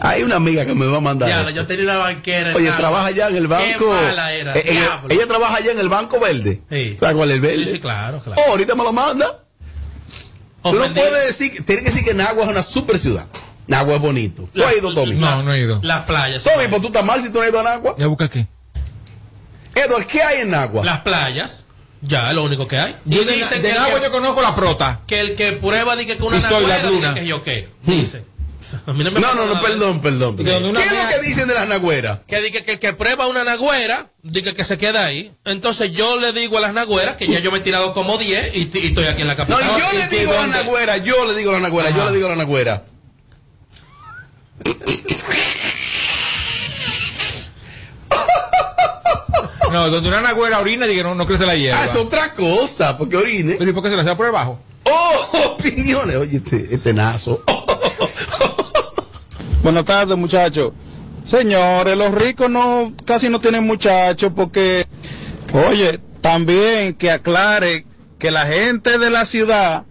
Hay 0.00 0.22
una 0.22 0.36
amiga 0.36 0.64
que 0.66 0.74
me 0.74 0.86
va 0.86 0.96
a 0.96 1.00
mandar. 1.00 1.28
Ya, 1.28 1.50
yo 1.50 1.66
tenía 1.66 1.84
una 1.84 1.98
banquera. 1.98 2.50
en 2.50 2.56
Oye, 2.56 2.70
trabaja 2.72 3.06
allá 3.06 3.28
en 3.28 3.36
el 3.36 3.46
banco. 3.46 3.78
Qué 3.78 3.84
mala 4.06 4.32
era, 4.32 4.56
Eh, 4.56 4.62
ella, 4.66 4.80
diablo. 4.80 5.08
ella 5.14 5.26
trabaja 5.26 5.56
allá 5.56 5.72
en 5.72 5.78
el 5.78 5.88
banco 5.88 6.18
verde. 6.20 6.62
Sí. 6.70 6.96
¿Sabes 6.98 7.14
cuál 7.14 7.28
es 7.30 7.34
el 7.36 7.40
verde? 7.42 7.64
Sí, 7.64 7.72
sí, 7.72 7.80
claro, 7.80 8.20
claro. 8.22 8.42
Oh, 8.46 8.50
ahorita 8.52 8.74
me 8.74 8.82
lo 8.82 8.92
manda. 8.92 9.43
Tú 10.72 10.78
no 10.78 10.92
puedes 10.94 11.26
decir, 11.26 11.64
tienes 11.64 11.84
que 11.84 11.90
decir 11.90 12.04
que 12.04 12.14
Nagua 12.14 12.44
es 12.44 12.50
una 12.50 12.62
super 12.62 12.98
ciudad. 12.98 13.26
Nagua 13.66 13.94
es 13.96 14.00
bonito. 14.00 14.48
¿Tú 14.52 14.64
has 14.64 14.76
ido, 14.76 14.92
Tommy? 14.94 15.14
No, 15.14 15.42
no 15.42 15.52
he 15.54 15.60
ido. 15.60 15.80
Las 15.82 16.04
playas. 16.04 16.42
Tommy, 16.42 16.68
pues 16.68 16.80
tú 16.82 16.88
estás 16.88 17.04
mal 17.04 17.20
si 17.20 17.28
tú 17.30 17.38
no 17.38 17.42
has 17.44 17.48
ido 17.50 17.60
a 17.60 17.62
Nagua. 17.62 17.94
¿Ya 17.98 18.06
busca 18.06 18.28
qué? 18.28 18.46
Edward, 19.74 20.06
¿qué 20.06 20.22
hay 20.22 20.40
en 20.42 20.50
Nagua? 20.50 20.84
Las 20.84 21.00
playas. 21.00 21.64
Ya, 22.02 22.28
es 22.28 22.34
lo 22.34 22.44
único 22.44 22.68
que 22.68 22.78
hay. 22.78 22.94
Yo 23.06 23.22
Y 23.22 23.24
de, 23.24 23.32
dicen 23.36 23.62
de 23.62 23.68
que 23.70 23.74
el 23.74 23.78
agua 23.78 23.98
que- 23.98 24.06
yo 24.06 24.12
conozco 24.12 24.42
la 24.42 24.54
prota. 24.54 25.00
que 25.06 25.20
el 25.20 25.34
que 25.36 25.52
prueba 25.52 25.96
dice 25.96 26.16
que 26.18 26.22
una 26.22 26.36
Y 26.36 26.42
soy 26.42 26.66
la 26.66 26.82
luna. 26.82 27.14
que 27.14 27.26
yo 27.26 27.42
qué. 27.42 27.70
Dice. 27.82 28.24
No 28.86 28.94
me 28.94 29.04
No, 29.04 29.34
no, 29.34 29.46
no, 29.46 29.60
perdón, 29.60 30.00
perdón. 30.00 30.36
¿Qué 30.36 30.56
es 30.56 30.62
lo 30.62 30.72
que 30.72 31.20
dicen 31.26 31.48
de 31.48 31.54
las 31.54 31.68
nagüeras? 31.68 32.20
Que 32.26 32.40
dice 32.40 32.62
que 32.62 32.72
el 32.72 32.78
que 32.78 32.92
prueba 32.92 33.26
una 33.26 33.44
nagüera, 33.44 34.10
dice 34.22 34.54
que 34.54 34.64
se 34.64 34.78
queda 34.78 35.04
ahí. 35.04 35.32
Entonces 35.44 35.92
yo 35.92 36.18
le 36.18 36.32
digo 36.32 36.58
a 36.58 36.60
las 36.60 36.72
nagüeras 36.74 37.16
que 37.16 37.26
ya 37.28 37.38
yo 37.40 37.50
me 37.52 37.58
he 37.58 37.60
tirado 37.62 37.94
como 37.94 38.18
10 38.18 38.54
y, 38.54 38.70
y 38.72 38.86
estoy 38.88 39.06
aquí 39.06 39.22
en 39.22 39.28
la 39.28 39.34
No, 39.34 39.46
capital. 39.46 39.62
y 39.76 39.80
yo 39.80 39.92
le 39.98 40.08
digo 40.18 40.32
a 40.32 40.46
la 40.46 40.62
nagüera, 40.62 40.96
yo 40.98 41.24
le 41.26 41.34
digo 41.34 41.50
a 41.50 41.54
la 41.54 41.60
nagüera, 41.60 41.90
yo 41.90 42.04
le 42.10 42.12
digo 42.16 42.26
a 42.26 42.30
la 42.30 42.36
nagüera. 42.36 42.84
No, 49.72 49.90
donde 49.90 50.08
una 50.08 50.20
nagüera 50.20 50.60
orina 50.60 50.86
que 50.86 51.02
no, 51.02 51.14
no 51.16 51.26
crece 51.26 51.44
la 51.46 51.56
hierba. 51.56 51.80
Ah, 51.82 51.86
es 51.86 51.96
otra 51.96 52.32
cosa, 52.34 52.96
porque 52.96 53.16
orine. 53.16 53.56
Pero 53.58 53.70
¿y 53.70 53.74
por 53.74 53.82
qué 53.82 53.90
se 53.90 53.96
la 53.96 54.02
hacía 54.02 54.16
por 54.16 54.26
debajo? 54.26 54.60
Oh, 54.84 55.30
opiniones. 55.58 56.14
Oye, 56.16 56.36
este, 56.36 56.72
este 56.76 56.92
nazo. 56.94 57.42
Buenas 59.64 59.86
tardes, 59.86 60.18
muchachos. 60.18 60.74
Señores, 61.24 61.96
los 61.96 62.14
ricos 62.14 62.50
no 62.50 62.92
casi 63.06 63.30
no 63.30 63.40
tienen 63.40 63.66
muchachos 63.66 64.30
porque, 64.36 64.86
oye, 65.54 65.98
también 66.20 66.92
que 66.92 67.10
aclare 67.10 67.86
que 68.18 68.30
la 68.30 68.44
gente 68.44 68.98
de 68.98 69.08
la 69.08 69.24
ciudad 69.24 69.86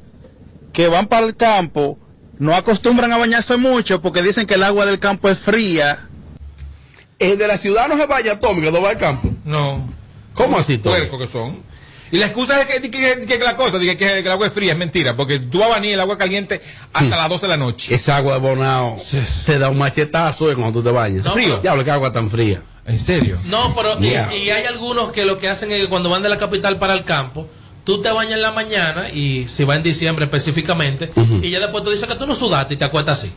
que 0.73 0.89
van 0.89 1.07
para 1.07 1.25
el 1.25 1.35
campo 1.35 1.97
no 2.37 2.53
acostumbran 2.53 3.11
a 3.13 3.17
bañarse 3.17 3.57
mucho 3.57 3.99
porque 3.99 4.21
dicen 4.21 4.45
que 4.45 4.53
el 4.53 4.63
agua 4.63 4.85
del 4.85 4.99
campo 4.99 5.27
es 5.27 5.39
fría. 5.39 6.07
El 7.17 7.39
de 7.39 7.47
la 7.47 7.57
ciudad 7.57 7.87
no 7.87 7.97
se 7.97 8.05
vaya, 8.05 8.37
Tommy, 8.37 8.61
que 8.61 8.71
no 8.71 8.79
va 8.79 8.91
al 8.91 8.99
campo. 8.99 9.27
No. 9.43 9.91
¿Cómo 10.35 10.59
así, 10.59 10.77
Tommy? 10.77 11.09
Que 11.17 11.25
son. 11.27 11.57
Y 12.13 12.17
la 12.19 12.27
excusa 12.27 12.61
es 12.61 12.67
que, 12.67 12.89
que, 12.89 12.91
que- 12.91 13.25
que 13.25 13.37
la 13.39 13.55
cosa, 13.55 13.79
que, 13.79 13.97
que 13.97 14.19
el 14.19 14.27
agua 14.31 14.47
es 14.47 14.53
fría, 14.53 14.73
es 14.73 14.77
mentira, 14.77 15.15
porque 15.17 15.39
tú 15.39 15.59
vas 15.59 15.71
a 15.71 15.75
venir 15.79 15.95
el 15.95 15.99
agua 15.99 16.17
caliente 16.17 16.61
hasta 16.93 17.17
las 17.17 17.27
12 17.27 17.41
de 17.41 17.47
la 17.49 17.57
noche. 17.57 17.93
Esa 17.95 18.17
agua 18.17 18.33
de 18.35 18.39
Bonao 18.39 18.97
te 19.45 19.57
da 19.57 19.69
un 19.69 19.77
machetazo 19.79 20.45
cuando 20.55 20.71
tú 20.79 20.83
te 20.83 20.91
bañas. 20.91 21.25
No, 21.25 21.31
Frío. 21.33 21.57
Diablo, 21.57 21.83
qué 21.83 21.91
agua 21.91 22.13
tan 22.13 22.29
fría. 22.29 22.61
¿En 22.85 22.99
serio? 22.99 23.39
No, 23.45 23.73
pero 23.75 23.97
y- 23.99 24.09
Yeah. 24.09 24.35
y, 24.35 24.49
hay 24.51 24.65
algunos 24.65 25.11
que 25.11 25.25
lo 25.25 25.37
que 25.39 25.49
hacen 25.49 25.71
es 25.71 25.81
que 25.81 25.89
cuando 25.89 26.09
van 26.09 26.21
de 26.21 26.29
la 26.29 26.37
capital 26.37 26.77
para 26.77 26.93
el 26.93 27.03
campo, 27.03 27.47
tú 27.83 28.01
te 28.01 28.11
bañas 28.11 28.33
en 28.33 28.41
la 28.43 28.51
mañana 28.51 29.09
y 29.09 29.47
si 29.49 29.63
va 29.63 29.75
en 29.75 29.81
diciembre 29.83 30.25
específicamente, 30.25 31.11
y 31.41 31.49
ya 31.49 31.59
después 31.59 31.83
tú 31.83 31.89
dices 31.89 32.07
que 32.07 32.15
tú 32.15 32.27
no 32.27 32.35
sudaste 32.35 32.75
y 32.75 32.77
te 32.77 32.85
acuestas 32.85 33.19
así. 33.21 33.31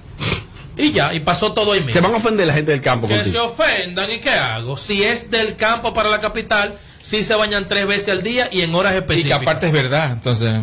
Y 0.77 0.93
ya, 0.93 1.15
y 1.15 1.21
pasó 1.21 1.53
todo 1.55 1.73
ahí 1.73 1.81
mismo. 1.81 1.95
Se 1.95 2.01
van 2.03 2.13
a 2.13 2.19
ofender 2.19 2.47
la 2.47 2.53
gente 2.53 2.73
del 2.73 2.83
campo 2.83 3.09
que 3.09 3.25
se 3.25 3.39
ofendan 3.39 4.11
y 4.11 4.19
qué 4.21 4.31
hago. 4.31 4.77
Si 4.77 5.03
es 5.03 5.31
del 5.31 5.57
campo 5.57 5.95
para 5.95 6.11
la 6.11 6.21
capital, 6.21 6.75
sí 7.07 7.23
se 7.23 7.35
bañan 7.35 7.69
tres 7.69 7.87
veces 7.87 8.09
al 8.09 8.23
día 8.23 8.49
y 8.51 8.63
en 8.63 8.75
horas 8.75 8.93
Y 8.93 8.95
que 8.95 8.99
específicas. 9.01 9.43
aparte 9.43 9.67
es 9.67 9.73
verdad, 9.73 10.11
entonces. 10.13 10.61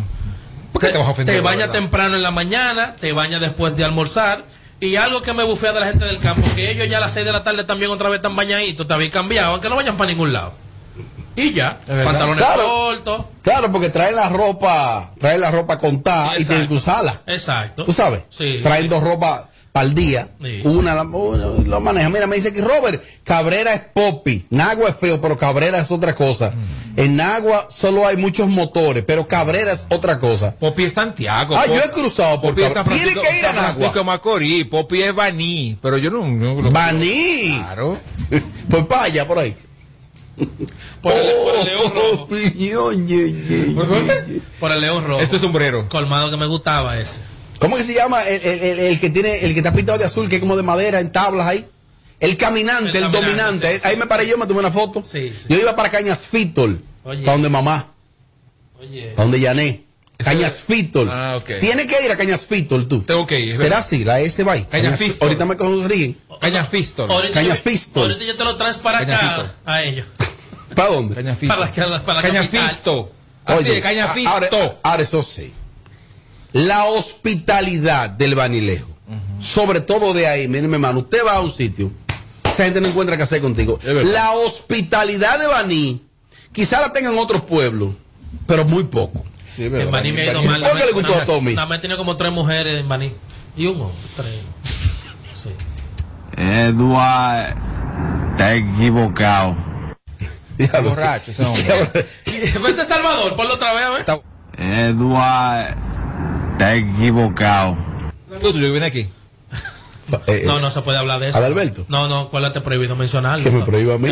¿Por 0.72 0.82
qué 0.82 0.88
te 0.88 0.98
vas 0.98 1.06
a 1.06 1.10
ofender? 1.10 1.34
Te 1.36 1.40
la 1.40 1.44
bañas 1.44 1.68
verdad? 1.68 1.72
temprano 1.74 2.16
en 2.16 2.22
la 2.22 2.30
mañana, 2.30 2.96
te 2.96 3.12
bañas 3.12 3.40
después 3.40 3.76
de 3.76 3.84
almorzar. 3.84 4.44
Y 4.80 4.96
algo 4.96 5.22
que 5.22 5.32
me 5.32 5.44
bufea 5.44 5.72
de 5.72 5.80
la 5.80 5.86
gente 5.86 6.04
del 6.04 6.18
campo, 6.18 6.42
que 6.54 6.70
ellos 6.72 6.88
ya 6.88 6.98
a 6.98 7.00
las 7.00 7.12
6 7.12 7.24
de 7.24 7.32
la 7.32 7.42
tarde 7.44 7.64
también 7.64 7.90
otra 7.90 8.08
vez 8.08 8.18
están 8.18 8.34
bañaditos, 8.36 8.86
te 8.86 8.92
habían 8.92 9.10
cambiado, 9.10 9.52
aunque 9.52 9.68
no 9.68 9.76
vayan 9.76 9.96
para 9.96 10.10
ningún 10.10 10.32
lado. 10.32 10.52
Y 11.36 11.52
ya, 11.52 11.80
pantalones 11.86 12.36
Claro. 12.44 12.62
cortos. 12.66 13.24
Claro, 13.42 13.72
porque 13.72 13.88
traen 13.90 14.14
la 14.16 14.28
ropa, 14.28 15.12
traen 15.18 15.40
la 15.40 15.50
ropa 15.50 15.78
contada 15.78 16.38
y 16.38 16.44
tienen 16.44 16.66
que 16.68 16.74
usarla. 16.74 17.20
Exacto. 17.26 17.84
¿Tú 17.84 17.92
sabes? 17.92 18.24
Sí. 18.28 18.60
Traen 18.62 18.88
dos 18.88 19.02
ropas 19.02 19.44
para 19.74 19.88
el 19.88 19.94
día. 19.96 20.28
Sí. 20.40 20.60
Una, 20.64 20.94
lo 20.94 21.80
maneja. 21.80 22.08
Mira, 22.08 22.28
me 22.28 22.36
dice 22.36 22.52
que 22.52 22.60
Robert, 22.60 23.02
Cabrera 23.24 23.74
es 23.74 23.80
popi. 23.92 24.44
Nagua 24.50 24.88
es 24.90 24.96
feo, 24.96 25.20
pero 25.20 25.36
Cabrera 25.36 25.78
es 25.80 25.90
otra 25.90 26.14
cosa. 26.14 26.52
Mm. 26.52 27.00
En 27.00 27.16
Nagua 27.16 27.66
solo 27.70 28.06
hay 28.06 28.16
muchos 28.16 28.48
motores, 28.48 29.02
pero 29.04 29.26
Cabrera 29.26 29.72
es 29.72 29.88
otra 29.90 30.20
cosa. 30.20 30.54
Popi 30.54 30.84
es 30.84 30.92
Santiago. 30.92 31.56
Ah, 31.56 31.64
Pop- 31.66 31.74
yo 31.74 31.82
he 31.82 31.90
cruzado 31.90 32.40
por 32.40 32.50
Cabrera. 32.54 32.84
Tiene 32.84 33.00
Francisco, 33.00 33.20
que 33.22 33.38
ir 33.40 33.46
a 33.46 33.52
Francisco 33.52 33.80
Nagua. 33.80 33.92
de 33.98 34.04
Macorís. 34.04 34.64
Popi 34.66 35.02
es 35.02 35.12
Baní. 35.12 35.76
Pero 35.82 35.98
yo 35.98 36.08
no. 36.12 36.24
no 36.28 36.62
lo- 36.62 36.70
Baní. 36.70 37.56
Claro. 37.58 37.98
Pues 38.70 38.84
para 38.86 39.02
allá, 39.02 39.26
por 39.26 39.40
ahí. 39.40 39.56
Por 41.02 41.12
el, 41.12 41.26
por 41.42 41.56
el 41.58 41.64
león 41.64 41.92
rojo. 41.94 42.26
¿Por 43.74 43.86
Por 44.60 44.70
el 44.72 44.80
león 44.80 45.04
rojo. 45.04 45.20
Este 45.20 45.34
es 45.34 45.42
sombrero. 45.42 45.88
Colmado 45.88 46.30
que 46.30 46.36
me 46.36 46.46
gustaba 46.46 46.96
ese. 46.96 47.18
¿Cómo 47.58 47.76
que 47.76 47.82
se 47.84 47.94
llama 47.94 48.22
el, 48.22 48.40
el- 48.42 48.62
el- 48.62 48.78
el 48.80 49.00
que 49.00 49.10
tiene, 49.10 49.44
el 49.44 49.52
que 49.52 49.60
está 49.60 49.72
pintado 49.72 49.98
de 49.98 50.04
azul, 50.04 50.28
que 50.28 50.36
es 50.36 50.40
como 50.40 50.56
de 50.56 50.62
madera 50.62 51.00
en 51.00 51.10
tablas 51.12 51.46
ahí? 51.46 51.64
El 52.20 52.36
caminante, 52.36 52.90
El 52.98 53.04
el, 53.04 53.10
caminante, 53.10 53.20
dominante. 53.20 53.74
sí, 53.76 53.80
Ahí 53.84 53.96
me 53.96 54.06
paré 54.06 54.26
yo, 54.26 54.38
me 54.38 54.46
tomé 54.46 54.60
una 54.60 54.70
foto. 54.70 55.02
Sí, 55.02 55.30
sí. 55.30 55.46
Yo 55.48 55.56
iba 55.58 55.74
para 55.76 55.90
Cañas 55.90 56.26
Fitol, 56.26 56.82
Oye. 57.04 57.22
para 57.22 57.32
donde 57.32 57.48
mamá, 57.48 57.92
Oye. 58.80 59.08
para 59.10 59.22
donde 59.24 59.40
Yané. 59.40 59.84
Cañas 60.16 60.62
Fitol. 60.62 61.10
Ah, 61.10 61.36
ok. 61.38 61.58
Tienes 61.60 61.86
que 61.86 62.02
ir 62.04 62.10
a 62.10 62.16
Cañas 62.16 62.46
Fitol 62.46 62.86
tú. 62.86 63.02
Tengo 63.02 63.26
que 63.26 63.40
ir. 63.40 63.58
¿Será 63.58 63.78
así? 63.78 64.04
La 64.04 64.20
S 64.20 64.42
va 64.44 64.52
ahí. 64.52 64.64
Cañas 64.70 64.98
Fitol. 64.98 65.16
Ahorita 65.22 65.44
me 65.44 65.56
consiguen. 65.56 66.16
Caña 66.40 66.64
Fistol. 66.64 67.10
Ahorita 67.10 67.34
Caña 67.34 67.56
yo- 67.56 67.60
Fistol. 67.60 68.02
Ahorita 68.12 68.24
yo 68.24 68.36
te 68.36 68.44
lo 68.44 68.56
traes 68.56 68.76
para 68.78 69.00
Caña 69.00 69.16
acá, 69.16 69.28
Fistol. 69.42 69.50
a 69.66 69.82
ellos. 69.82 70.06
¿Para 70.74 70.88
dónde? 70.88 71.14
Caña 71.16 71.34
Fistol. 71.34 71.58
Para, 71.58 72.02
para 72.02 72.14
la 72.14 72.22
Caña 72.22 72.42
capital. 72.42 72.68
Fisto. 72.70 73.12
Así 73.44 73.64
de 73.64 73.80
Caña 73.80 74.04
a- 74.04 74.14
Fisto. 74.14 74.30
Ahora, 74.30 74.48
ahora 74.84 75.02
eso 75.02 75.22
sí. 75.22 75.52
La 76.54 76.84
hospitalidad 76.84 78.10
del 78.10 78.36
Banilejo. 78.36 78.88
Sobre 79.40 79.80
todo 79.80 80.14
de 80.14 80.28
ahí, 80.28 80.46
miren, 80.46 80.68
mi 80.70 80.74
hermano, 80.74 81.00
usted 81.00 81.18
va 81.26 81.34
a 81.34 81.40
un 81.40 81.50
sitio, 81.50 81.90
esa 82.44 82.64
gente 82.64 82.80
no 82.80 82.86
encuentra 82.86 83.16
qué 83.16 83.24
hacer 83.24 83.42
contigo. 83.42 83.78
La 83.82 84.30
hospitalidad 84.30 85.40
de 85.40 85.48
Baní, 85.48 86.02
quizá 86.52 86.80
la 86.80 86.92
tengan 86.92 87.12
en 87.12 87.18
otros 87.18 87.42
pueblos, 87.42 87.90
pero 88.46 88.64
muy 88.64 88.84
poco. 88.84 89.24
Sí. 89.56 89.64
En 89.64 89.90
Baní 89.90 90.12
me 90.12 90.22
ha 90.22 90.30
ido 90.30 90.42
mal. 90.44 90.62
¿Por 90.62 90.78
qué 90.78 90.86
le 90.86 90.92
gustó 90.92 91.14
a 91.16 91.24
Tommy? 91.24 91.54
Nada 91.54 91.66
más 91.66 91.78
he 91.78 91.80
tenido 91.82 91.98
como 91.98 92.16
tres 92.16 92.30
mujeres 92.30 92.80
en 92.80 92.88
Baní. 92.88 93.12
Y 93.56 93.66
un 93.66 93.80
hombre. 93.80 93.96
Tres. 94.16 94.34
Sí. 95.42 95.50
Edward, 96.36 97.56
está 98.30 98.54
equivocado. 98.54 99.56
Está 100.58 100.80
borracho 100.80 101.32
ese 101.32 101.44
hombre. 101.44 102.06
Pues 102.60 102.78
es 102.78 102.86
Salvador, 102.86 103.34
ponlo 103.34 103.54
otra 103.54 103.72
vez, 103.72 103.84
a 103.84 103.90
ver. 103.90 104.22
Edward, 104.56 105.76
está 106.54 106.74
equivocado. 106.74 107.76
Tú, 108.40 108.52
tú, 108.52 108.58
ven 108.60 108.82
aquí. 108.82 109.08
Eh, 110.26 110.42
No, 110.46 110.60
no 110.60 110.70
se 110.70 110.82
puede 110.82 110.98
hablar 110.98 111.18
de 111.18 111.30
eso. 111.30 111.38
Adalberto. 111.38 111.86
No, 111.88 112.08
no, 112.08 112.28
¿cuál 112.28 112.52
te 112.52 112.60
prohibido 112.60 112.94
mencionarlo? 112.94 113.42
Que 113.42 113.50
me 113.50 113.62
prohíba 113.62 113.94
a 113.94 113.98
mí. 113.98 114.10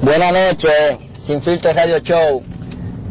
Buenas 0.00 0.32
noches, 0.32 0.72
sin 1.18 1.42
filtro 1.42 1.72
radio 1.72 1.98
show. 1.98 2.44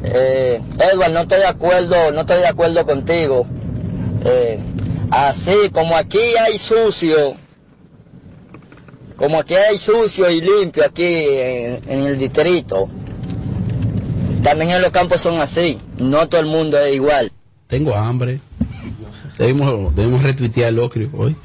Eh, 0.04 0.62
Edward, 0.94 1.12
no 1.12 1.20
estoy 1.22 1.40
de 1.40 1.46
acuerdo, 1.48 2.12
no 2.12 2.22
estoy 2.22 2.40
de 2.40 2.48
acuerdo 2.48 2.86
contigo. 2.86 3.46
Eh, 4.24 4.60
así 5.12 5.70
como 5.74 5.98
aquí 5.98 6.22
hay 6.40 6.58
sucio, 6.58 7.34
como 9.18 9.38
aquí 9.38 9.56
hay 9.56 9.78
sucio 9.78 10.30
y 10.30 10.40
limpio 10.40 10.86
aquí 10.86 11.04
en, 11.06 11.82
en 11.90 12.04
el 12.06 12.18
distrito, 12.18 12.88
también 14.42 14.72
en 14.72 14.82
los 14.82 14.92
campos 14.92 15.20
son 15.20 15.40
así. 15.42 15.78
No 15.98 16.30
todo 16.30 16.40
el 16.40 16.48
mundo 16.48 16.80
es 16.80 16.96
igual. 16.96 17.30
Tengo 17.68 17.94
hambre. 17.94 18.40
Debemos, 19.38 19.96
debemos 19.96 20.24
retuitear 20.24 20.70
el 20.70 20.80
ocrio 20.80 21.10
hoy. 21.14 21.36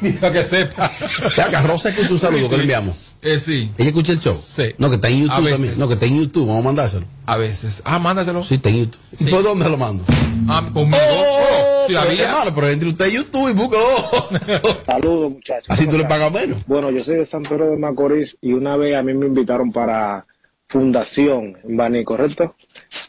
Para 0.20 0.32
que 0.32 0.42
sepa. 0.42 0.90
Ya, 1.36 1.48
que 1.48 1.56
Rosa 1.58 1.90
escucha 1.90 2.12
un 2.12 2.18
saludo 2.18 2.48
que 2.48 2.56
le 2.56 2.62
enviamos. 2.62 2.96
Eh, 3.22 3.40
sí. 3.40 3.70
¿Ella 3.78 3.88
escucha 3.88 4.12
el 4.12 4.20
show? 4.20 4.36
Sí. 4.36 4.74
No, 4.78 4.88
que 4.88 4.96
está 4.96 5.08
en 5.08 5.22
YouTube 5.22 5.50
también. 5.50 5.78
No, 5.78 5.88
que 5.88 5.94
está 5.94 6.06
en 6.06 6.16
YouTube. 6.18 6.46
Vamos 6.46 6.62
a 6.62 6.66
mandárselo. 6.66 7.06
A 7.24 7.36
veces. 7.36 7.82
Ah, 7.84 7.98
mándaselo. 7.98 8.42
Sí, 8.42 8.56
está 8.56 8.68
en 8.68 8.84
YouTube. 8.84 9.00
¿Y 9.18 9.24
por 9.24 9.42
dónde 9.42 9.68
lo 9.68 9.76
mando? 9.76 10.04
Ah, 10.48 10.62
conmigo. 10.72 10.98
Oh, 10.98 11.84
sí, 11.86 11.94
pero, 11.94 12.00
había. 12.00 12.28
hermano, 12.28 12.52
pero 12.54 12.68
entre 12.68 12.88
usted 12.90 13.06
y 13.08 13.12
YouTube 13.14 13.50
y 13.50 13.52
búscalo. 13.54 14.82
Saludos, 14.86 15.32
muchachos. 15.32 15.66
Así 15.68 15.86
¿Cómo 15.86 15.96
tú 15.96 16.02
le 16.02 16.08
pagas 16.08 16.32
menos. 16.32 16.66
Bueno, 16.66 16.90
yo 16.90 17.02
soy 17.02 17.16
de 17.16 17.26
San 17.26 17.42
Pedro 17.42 17.70
de 17.70 17.76
Macorís 17.76 18.36
y 18.40 18.52
una 18.52 18.76
vez 18.76 18.96
a 18.96 19.02
mí 19.02 19.14
me 19.14 19.26
invitaron 19.26 19.72
para 19.72 20.24
Fundación 20.68 21.56
en 21.64 21.76
Baní, 21.76 22.04
¿correcto? 22.04 22.54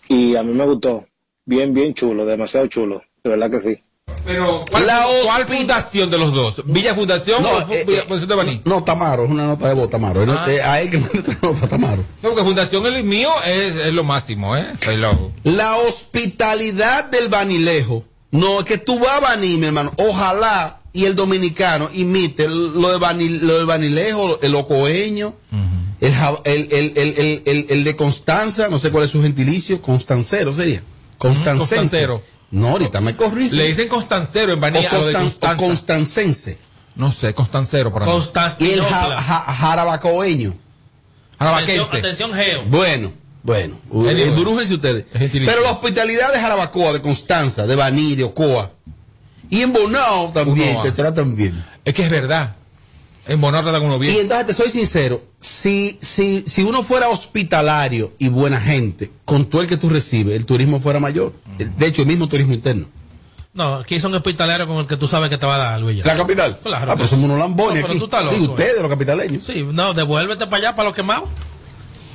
y 0.10 0.36
a 0.36 0.44
mí 0.44 0.54
me 0.54 0.66
gustó. 0.66 1.06
Bien, 1.46 1.74
bien 1.74 1.94
chulo, 1.94 2.26
demasiado 2.26 2.68
chulo, 2.68 3.02
de 3.24 3.30
verdad 3.30 3.52
que 3.52 3.60
sí. 3.60 3.82
Pero, 4.28 4.66
¿cuál, 4.70 4.86
cuál 5.24 5.46
fundación 5.46 6.12
de 6.12 6.18
los 6.18 6.34
dos? 6.34 6.62
¿Villa 6.66 6.94
Fundación 6.94 7.44
o 7.46 7.66
fu- 7.66 7.74
eh, 7.74 7.86
Villa 7.88 8.00
eh, 8.00 8.02
Fundación 8.02 8.28
de 8.30 8.36
Baní? 8.36 8.62
No, 8.66 8.84
Tamaro, 8.84 9.24
es 9.24 9.30
una 9.32 9.48
nota 9.48 9.70
de 9.70 9.74
voz, 9.74 9.90
Tamaro. 9.90 10.24
Ah. 10.28 10.46
Eh, 10.50 10.62
A 10.62 10.82
él 10.82 10.90
que 10.90 10.98
me 11.00 11.06
otra 11.08 11.38
nota, 11.42 11.68
Tamaro. 11.68 12.04
No, 12.22 12.30
porque 12.30 12.44
Fundación 12.44 12.86
el 12.86 13.04
mío 13.06 13.30
es, 13.46 13.74
es 13.76 13.94
lo 13.94 14.04
máximo, 14.04 14.56
¿eh? 14.58 14.68
La 15.44 15.78
hospitalidad 15.78 17.06
del 17.06 17.30
Banilejo. 17.30 18.04
No, 18.32 18.60
es 18.60 18.66
que 18.66 18.78
tú 18.78 19.00
vas 19.00 19.12
a 19.16 19.20
Baní, 19.22 19.58
mi 19.58 19.68
hermano. 19.68 19.94
Ojalá 19.98 20.82
y 20.92 21.06
el 21.06 21.16
dominicano 21.16 21.90
imite 21.94 22.48
lo 22.50 22.92
de, 22.92 22.98
Bani- 22.98 23.40
lo 23.40 23.60
de 23.60 23.66
Banilejo, 23.66 24.40
el 24.42 24.56
ocoeño, 24.56 25.36
el, 26.02 26.14
el, 26.44 26.94
el, 27.46 27.66
el, 27.70 27.84
de 27.84 27.96
Constanza, 27.96 28.68
no 28.68 28.78
sé 28.80 28.92
cuál 28.92 29.06
es 29.06 29.12
su 29.12 29.22
gentilicio, 29.22 29.82
Constancero 29.82 30.52
sería. 30.54 30.82
Constancero. 31.18 32.22
No, 32.52 32.70
ahorita 32.70 33.02
me 33.02 33.16
corrí. 33.16 33.50
Le 33.50 33.68
dicen 33.68 33.88
Constancero 33.90 34.54
en 34.54 34.62
Baní 34.62 34.78
o, 34.80 34.90
Constan- 34.90 35.26
o. 35.54 35.58
Constancense. 35.58 36.58
No 36.96 37.12
sé, 37.12 37.34
Constancero 37.34 37.92
para 37.94 38.06
mí. 38.06 38.12
Y 38.66 38.72
el 38.72 38.82
ja- 38.82 39.22
ja- 39.22 39.54
jarabacoeño. 39.54 40.54
Atención, 41.40 41.86
atención, 42.00 42.34
Geo. 42.34 42.64
Bueno, 42.66 43.14
bueno. 43.44 43.76
Eh, 44.10 44.32
Durújense 44.36 44.74
ustedes. 44.74 45.06
Pero 45.46 45.62
la 45.62 45.72
hospitalidad 45.72 46.34
de 46.34 46.40
Jarabacoa, 46.40 46.94
de 46.94 47.02
Constanza, 47.02 47.68
de 47.68 47.76
Baní, 47.76 48.16
de 48.16 48.24
Ocoa. 48.24 48.72
Y 49.50 49.62
en 49.62 49.72
Bonao 49.74 50.32
también, 50.32 50.72
Uno 50.72 50.82
te 50.84 50.92
tratan 50.92 51.36
bien. 51.36 51.64
Es 51.86 51.94
que 51.94 52.04
es 52.04 52.10
verdad. 52.10 52.56
En 53.28 53.44
uno 53.44 54.00
bien. 54.00 54.16
Y 54.16 54.20
entonces 54.20 54.48
te 54.48 54.54
soy 54.54 54.70
sincero, 54.70 55.22
si, 55.40 55.98
si, 56.02 56.44
si 56.48 56.64
uno 56.64 56.84
fuera 56.84 57.10
hospitalario 57.10 58.14
y 58.18 58.30
buena 58.30 58.60
gente, 58.60 59.12
con 59.26 59.46
todo 59.46 59.62
el 59.62 59.68
que 59.68 59.78
tú 59.78 59.90
recibes, 59.90 60.36
el 60.36 60.46
turismo 60.46 60.80
fuera 60.80 61.00
mayor. 61.00 61.34
De 61.58 61.88
hecho, 61.88 62.02
el 62.04 62.08
mismo 62.08 62.28
turismo 62.28 62.54
interno. 62.54 62.88
No, 63.54 63.76
aquí 63.76 64.00
son 64.00 64.14
hospitalarios 64.14 64.68
con 64.68 64.78
el 64.78 64.86
que 64.86 64.98
tú 64.98 65.08
sabes 65.08 65.32
que 65.32 65.38
te 65.40 65.46
va 65.48 65.56
a 65.56 65.58
dar 65.58 65.74
algo 65.74 65.90
ya. 65.90 66.06
¿La 66.06 66.16
capital? 66.16 66.60
Claro. 66.62 66.92
Ah, 66.92 66.96
pero 66.96 67.08
somos 67.08 67.26
unos 67.26 67.40
lambones 67.40 67.82
No, 67.82 67.88
pero 67.88 67.88
aquí. 67.88 67.98
tú 68.00 68.06
estás 68.06 68.24
loco, 68.24 68.36
Digo, 68.36 68.46
eh. 68.46 68.50
ustedes, 68.50 68.82
los 68.82 68.90
capitaleños. 68.90 69.44
Sí, 69.44 69.68
no, 69.74 69.96
devuélvete 69.96 70.46
para 70.46 70.58
allá, 70.58 70.76
para 70.76 70.90
los 70.90 70.96
quemados. 70.96 71.28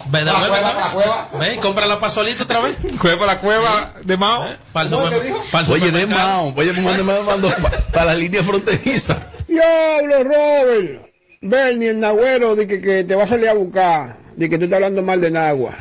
Ve, 0.06 0.24
la 0.24 0.34
cueva, 0.38 0.60
la 0.60 0.88
cueva. 0.92 1.30
Ven, 1.40 1.60
compra 1.60 1.86
la 1.86 1.98
pasolita 1.98 2.44
otra 2.44 2.60
vez. 2.60 2.76
Cueva 3.00 3.26
la 3.26 3.38
cueva 3.38 3.92
de 4.04 4.16
Mao. 4.16 4.46
El 4.46 5.68
Oye, 5.68 5.90
de. 5.92 6.06
Mao, 6.06 6.54
oye, 6.56 6.72
me 6.72 7.02
mandó 7.22 7.52
para 7.92 8.06
la 8.06 8.14
línea 8.14 8.42
fronteriza. 8.42 9.18
Diablo, 9.52 10.24
Robert. 10.24 11.12
Bernie, 11.40 11.90
el 11.90 12.00
nagüero, 12.00 12.54
de 12.54 12.66
que, 12.66 12.80
que 12.80 13.04
te 13.04 13.14
va 13.14 13.24
a 13.24 13.26
salir 13.26 13.48
a 13.48 13.54
buscar. 13.54 14.16
De 14.36 14.48
que 14.48 14.56
tú 14.58 14.64
estás 14.64 14.76
hablando 14.76 15.02
mal 15.02 15.20
de 15.20 15.30
Nagua. 15.30 15.74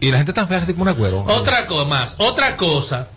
Y 0.00 0.10
la 0.10 0.18
gente 0.18 0.32
tan 0.32 0.48
fea 0.48 0.58
así 0.58 0.72
como 0.72 0.82
un 0.84 0.88
agüero. 0.88 1.24
Otra 1.28 1.66
cosa 1.66 1.84
más, 1.88 2.14
otra 2.18 2.56
cosa. 2.56 3.08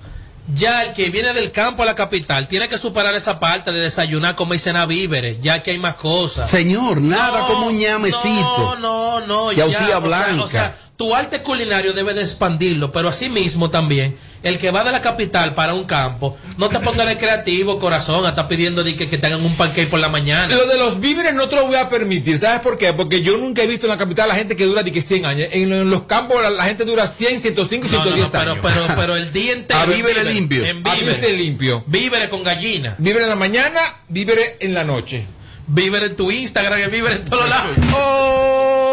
Ya 0.55 0.83
el 0.83 0.93
que 0.93 1.09
viene 1.11 1.33
del 1.33 1.51
campo 1.51 1.83
a 1.83 1.85
la 1.85 1.93
capital 1.93 2.47
tiene 2.47 2.67
que 2.67 2.77
superar 2.77 3.13
esa 3.13 3.39
parte 3.39 3.71
de 3.71 3.79
desayunar, 3.81 4.35
comer 4.35 4.55
y 4.55 4.59
cenar 4.59 4.87
víveres, 4.87 5.37
ya 5.41 5.61
que 5.61 5.71
hay 5.71 5.77
más 5.79 5.95
cosas. 5.95 6.49
Señor, 6.49 7.01
nada 7.01 7.41
No, 7.41 7.47
como 7.47 7.67
un 7.67 7.77
ñamecito. 7.77 8.75
No, 8.79 9.19
no, 9.19 9.27
no. 9.27 9.51
Yautía 9.51 9.79
ya, 9.79 9.85
o 9.85 9.89
sea, 9.89 9.99
blanca. 9.99 10.43
O 10.43 10.47
sea, 10.47 10.75
tu 10.95 11.13
arte 11.13 11.43
culinario 11.43 11.93
debe 11.93 12.13
de 12.15 12.23
expandirlo, 12.23 12.91
pero 12.91 13.09
así 13.09 13.29
mismo 13.29 13.69
también, 13.69 14.17
el 14.43 14.57
que 14.57 14.71
va 14.71 14.83
de 14.83 14.91
la 14.91 15.01
capital 15.01 15.53
para 15.53 15.73
un 15.73 15.83
campo, 15.83 16.37
no 16.57 16.69
te 16.69 16.79
pongas 16.79 17.07
de 17.07 17.17
creativo, 17.17 17.79
corazón, 17.79 18.25
a 18.25 18.29
estar 18.29 18.47
pidiendo 18.47 18.83
de 18.83 18.95
que, 18.95 19.09
que 19.09 19.17
te 19.17 19.27
hagan 19.27 19.43
un 19.43 19.55
pancake 19.55 19.89
por 19.89 19.99
la 19.99 20.09
mañana. 20.09 20.55
Lo 20.55 20.65
de 20.65 20.77
los 20.77 20.99
víveres 20.99 21.33
no 21.33 21.49
te 21.49 21.55
lo 21.55 21.65
voy 21.67 21.75
a 21.75 21.89
permitir. 21.89 22.37
¿Sabes 22.39 22.61
por 22.61 22.77
qué? 22.77 22.93
Porque 22.93 23.21
yo 23.21 23.37
nunca 23.37 23.63
he 23.63 23.67
visto 23.67 23.85
en 23.85 23.91
la 23.91 23.97
capital 23.97 24.27
la 24.29 24.35
gente 24.35 24.55
que 24.55 24.65
dura 24.65 24.83
de 24.83 24.91
que 24.91 25.01
100 25.01 25.25
años. 25.25 25.47
En, 25.51 25.71
en 25.73 25.89
los 25.89 26.03
campos 26.03 26.41
la, 26.41 26.49
la 26.49 26.63
gente 26.65 26.85
dura 26.85 27.07
100, 27.07 27.41
105 27.41 27.87
y 27.87 27.89
No, 27.91 27.97
no, 27.97 28.03
110 28.13 28.25
no, 28.25 28.31
pero, 28.31 28.51
años. 28.51 28.59
pero, 28.63 28.95
pero 28.99 29.15
el 29.15 29.33
día 29.33 29.53
entero. 29.53 29.79
A 29.79 29.85
víveres 29.85 30.25
limpio. 30.25 30.65
En 30.65 30.87
A 30.87 30.95
víveres. 30.95 31.17
víveres 31.21 31.37
limpio. 31.39 31.83
Víveres 31.87 32.29
con 32.29 32.43
gallina. 32.43 32.95
Víveres 32.97 33.23
en 33.23 33.29
la 33.29 33.35
mañana, 33.35 33.79
víveres 34.07 34.57
en 34.59 34.73
la 34.73 34.83
noche. 34.83 35.25
Víveres 35.71 36.09
en 36.09 36.15
tu 36.15 36.31
Instagram, 36.31 36.79
y 36.79 36.85
víveres 36.87 37.19
en 37.19 37.25
todos 37.25 37.47
lados. 37.47 37.75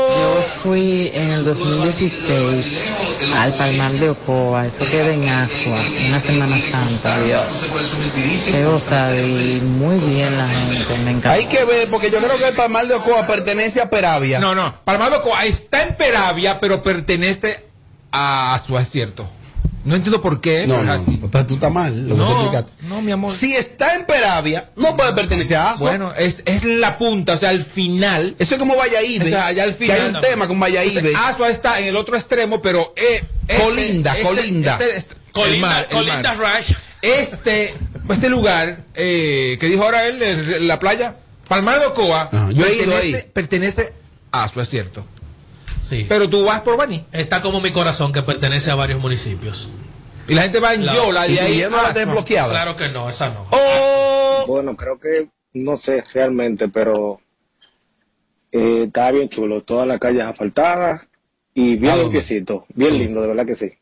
Yo 0.09 0.45
fui 0.62 1.11
en 1.14 1.31
el 1.31 1.45
2016 1.45 2.66
al 3.35 3.55
Palmar 3.55 3.93
de 3.93 4.11
Ocoa, 4.11 4.66
eso 4.66 4.85
queda 4.85 5.12
en 5.12 5.29
Asua, 5.29 5.79
una 6.09 6.20
Semana 6.20 6.61
Santa, 6.61 7.18
Dios. 7.22 7.45
Qué 8.45 8.64
gozada 8.64 9.18
y 9.20 9.61
muy 9.61 9.97
bien 9.97 10.37
la 10.37 10.47
gente, 10.49 10.99
me 10.99 11.11
encantó. 11.12 11.31
Hay 11.31 11.47
que 11.47 11.64
ver, 11.64 11.89
porque 11.89 12.11
yo 12.11 12.18
creo 12.18 12.37
que 12.39 12.49
el 12.49 12.55
Palmar 12.55 12.87
de 12.87 12.95
Ocoa 12.95 13.27
pertenece 13.27 13.81
a 13.81 13.89
Peravia. 13.89 14.39
No, 14.39 14.55
no. 14.55 14.74
Palmado 14.85 15.22
Coa 15.22 15.45
está 15.45 15.83
en 15.83 15.97
Peravia, 15.97 16.61
pero 16.61 16.83
pertenece 16.83 17.64
a 18.12 18.55
Asua, 18.55 18.83
es 18.83 18.91
cierto. 18.91 19.27
No 19.87 19.95
entiendo 19.97 20.20
por 20.20 20.41
qué. 20.41 20.66
No, 20.66 20.82
no, 20.82 20.93
así. 20.93 21.12
entonces 21.22 21.47
tú 21.47 21.55
estás 21.55 21.72
mal, 21.72 22.09
lo 22.09 22.14
que 22.16 22.20
No, 22.20 22.26
te 22.26 22.32
explicaste. 22.32 22.72
no, 22.89 23.01
mi 23.03 23.12
amor. 23.12 23.32
Si 23.32 23.55
está 23.55 23.95
en 23.95 24.05
Peravia, 24.05 24.70
no 24.76 24.97
puede 24.97 25.12
pertenecer 25.14 25.57
a 25.57 25.70
Asua. 25.70 25.91
Bueno, 25.91 26.12
es, 26.14 26.43
es 26.45 26.64
la 26.64 26.99
punta, 26.99 27.34
o 27.34 27.39
sea, 27.39 27.51
al 27.51 27.62
final. 27.64 28.34
Eso 28.39 28.55
es 28.55 28.59
como 28.59 28.76
Valladolid. 28.76 29.22
O 29.22 29.26
sea, 29.26 29.47
allá 29.47 29.62
al 29.64 29.70
Que 29.76 29.84
final. 29.87 30.01
hay 30.01 30.14
un 30.14 30.20
tema 30.20 30.49
con 30.49 30.61
Valladolid. 30.61 31.14
Asua 31.16 31.49
está 31.51 31.80
en 31.80 31.87
el 31.87 31.97
otro 31.97 32.16
extremo, 32.16 32.61
pero. 32.61 32.93
eh, 32.97 33.22
este- 33.49 33.62
Colinda, 33.62 34.14
colinda. 34.22 34.78
este- 34.95 35.14
Colinda- 35.32 35.55
el 35.55 35.61
mar, 35.61 35.87
el 35.91 35.97
Colinda 35.97 36.34
mar. 36.34 36.39
Ranch. 36.39 36.76
Este, 37.03 37.72
este 38.11 38.28
lugar, 38.28 38.84
eh, 38.95 39.57
que 39.61 39.66
dijo 39.68 39.84
ahora 39.84 40.07
él, 40.07 40.66
la 40.66 40.78
playa, 40.80 41.14
Palmar 41.47 41.78
de 41.78 41.87
Ocoa, 41.87 42.28
Ajá, 42.32 42.51
yo 42.51 42.66
he 42.66 42.74
ido 42.74 42.87
pertenece, 42.91 43.16
ahí. 43.18 43.30
pertenece 43.32 43.93
a 44.32 44.45
Asua, 44.45 44.64
es 44.64 44.68
cierto. 44.70 45.07
Sí. 45.83 46.07
Pero 46.09 46.29
tú 46.29 46.45
vas 46.45 46.61
por 46.62 46.77
Baní. 46.77 47.05
Está 47.12 47.41
como 47.41 47.61
mi 47.61 47.70
corazón 47.70 48.12
que 48.12 48.22
pertenece 48.22 48.70
a 48.70 48.74
varios 48.74 49.01
municipios. 49.01 49.68
Y 50.29 50.35
la 50.35 50.43
gente 50.43 50.59
va 50.59 50.74
en 50.74 50.85
La- 50.87 50.95
Yola, 50.95 51.22
de 51.22 51.29
ahí. 51.41 51.47
incluyendo 51.47 51.79
a 51.79 51.83
las 51.83 51.91
Asua. 51.93 52.05
desbloqueadas. 52.05 52.51
Claro 52.51 52.77
que 52.77 52.89
no, 52.89 53.09
esa 53.09 53.31
no. 53.31 53.45
Oh, 53.51 54.45
Bueno, 54.49 54.77
creo 54.77 54.99
que, 54.99 55.29
no 55.55 55.77
sé 55.77 56.03
realmente, 56.12 56.68
pero 56.68 57.20
eh, 58.53 58.85
está 58.87 59.11
bien 59.12 59.29
chulo. 59.29 59.62
Todas 59.62 59.87
las 59.87 60.01
calles 60.01 60.24
asfaltadas 60.24 61.03
y 61.55 61.77
bien 61.77 61.87
¿A 61.93 61.97
dónde? 61.97 62.05
limpiecito. 62.05 62.66
Bien 62.74 62.99
lindo, 62.99 63.20
de 63.20 63.29
verdad 63.29 63.47
que 63.47 63.55
sí. 63.55 63.72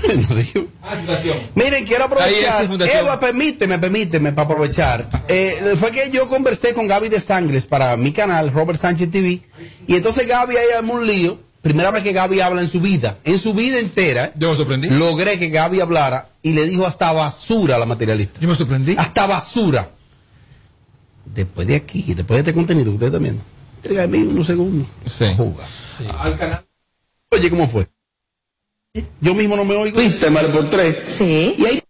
Miren, 1.54 1.84
quiero 1.86 2.04
aprovechar. 2.04 2.64
Edward, 2.64 3.20
permíteme, 3.20 3.78
permíteme, 3.78 4.32
para 4.32 4.44
aprovechar. 4.46 5.24
Eh, 5.28 5.74
fue 5.78 5.90
que 5.92 6.10
yo 6.10 6.28
conversé 6.28 6.74
con 6.74 6.86
Gaby 6.86 7.08
de 7.08 7.20
Sangres 7.20 7.66
para 7.66 7.96
mi 7.96 8.12
canal, 8.12 8.52
Robert 8.52 8.78
Sánchez 8.78 9.10
TV. 9.10 9.42
Y 9.86 9.96
entonces 9.96 10.26
Gaby 10.26 10.56
ahí 10.56 10.66
armó 10.76 10.94
un 10.94 11.06
lío. 11.06 11.38
Primera 11.62 11.90
vez 11.90 12.02
que 12.02 12.12
Gaby 12.12 12.40
habla 12.40 12.62
en 12.62 12.68
su 12.68 12.80
vida. 12.80 13.18
En 13.24 13.38
su 13.38 13.52
vida 13.52 13.78
entera. 13.78 14.32
Yo 14.36 14.50
me 14.50 14.56
sorprendí. 14.56 14.88
Logré 14.88 15.38
que 15.38 15.50
Gaby 15.50 15.80
hablara 15.80 16.28
y 16.42 16.54
le 16.54 16.64
dijo 16.64 16.86
hasta 16.86 17.12
basura 17.12 17.76
a 17.76 17.78
la 17.78 17.86
materialista. 17.86 18.40
Yo 18.40 18.48
me 18.48 18.54
sorprendí. 18.54 18.94
Hasta 18.96 19.26
basura. 19.26 19.90
Después 21.26 21.66
de 21.66 21.76
aquí, 21.76 22.14
después 22.14 22.36
de 22.36 22.50
este 22.50 22.54
contenido 22.54 22.86
que 22.86 22.94
ustedes 22.94 23.12
están 23.12 23.22
viendo. 23.22 23.42
Unos 24.32 24.46
segundos. 24.46 24.88
Sí. 25.06 25.26
Juga. 25.36 25.64
Al 26.18 26.36
canal. 26.36 26.64
Oye, 27.30 27.50
¿cómo 27.50 27.68
fue? 27.68 27.86
Yo 29.20 29.34
mismo 29.34 29.54
no 29.56 29.64
me 29.64 29.76
oigo. 29.76 30.00
Viste, 30.00 30.30
Mario, 30.30 30.50
por 30.50 30.68
tres. 30.68 30.96
Sí. 31.06 31.54
Y 31.58 31.64
ahí 31.64 31.80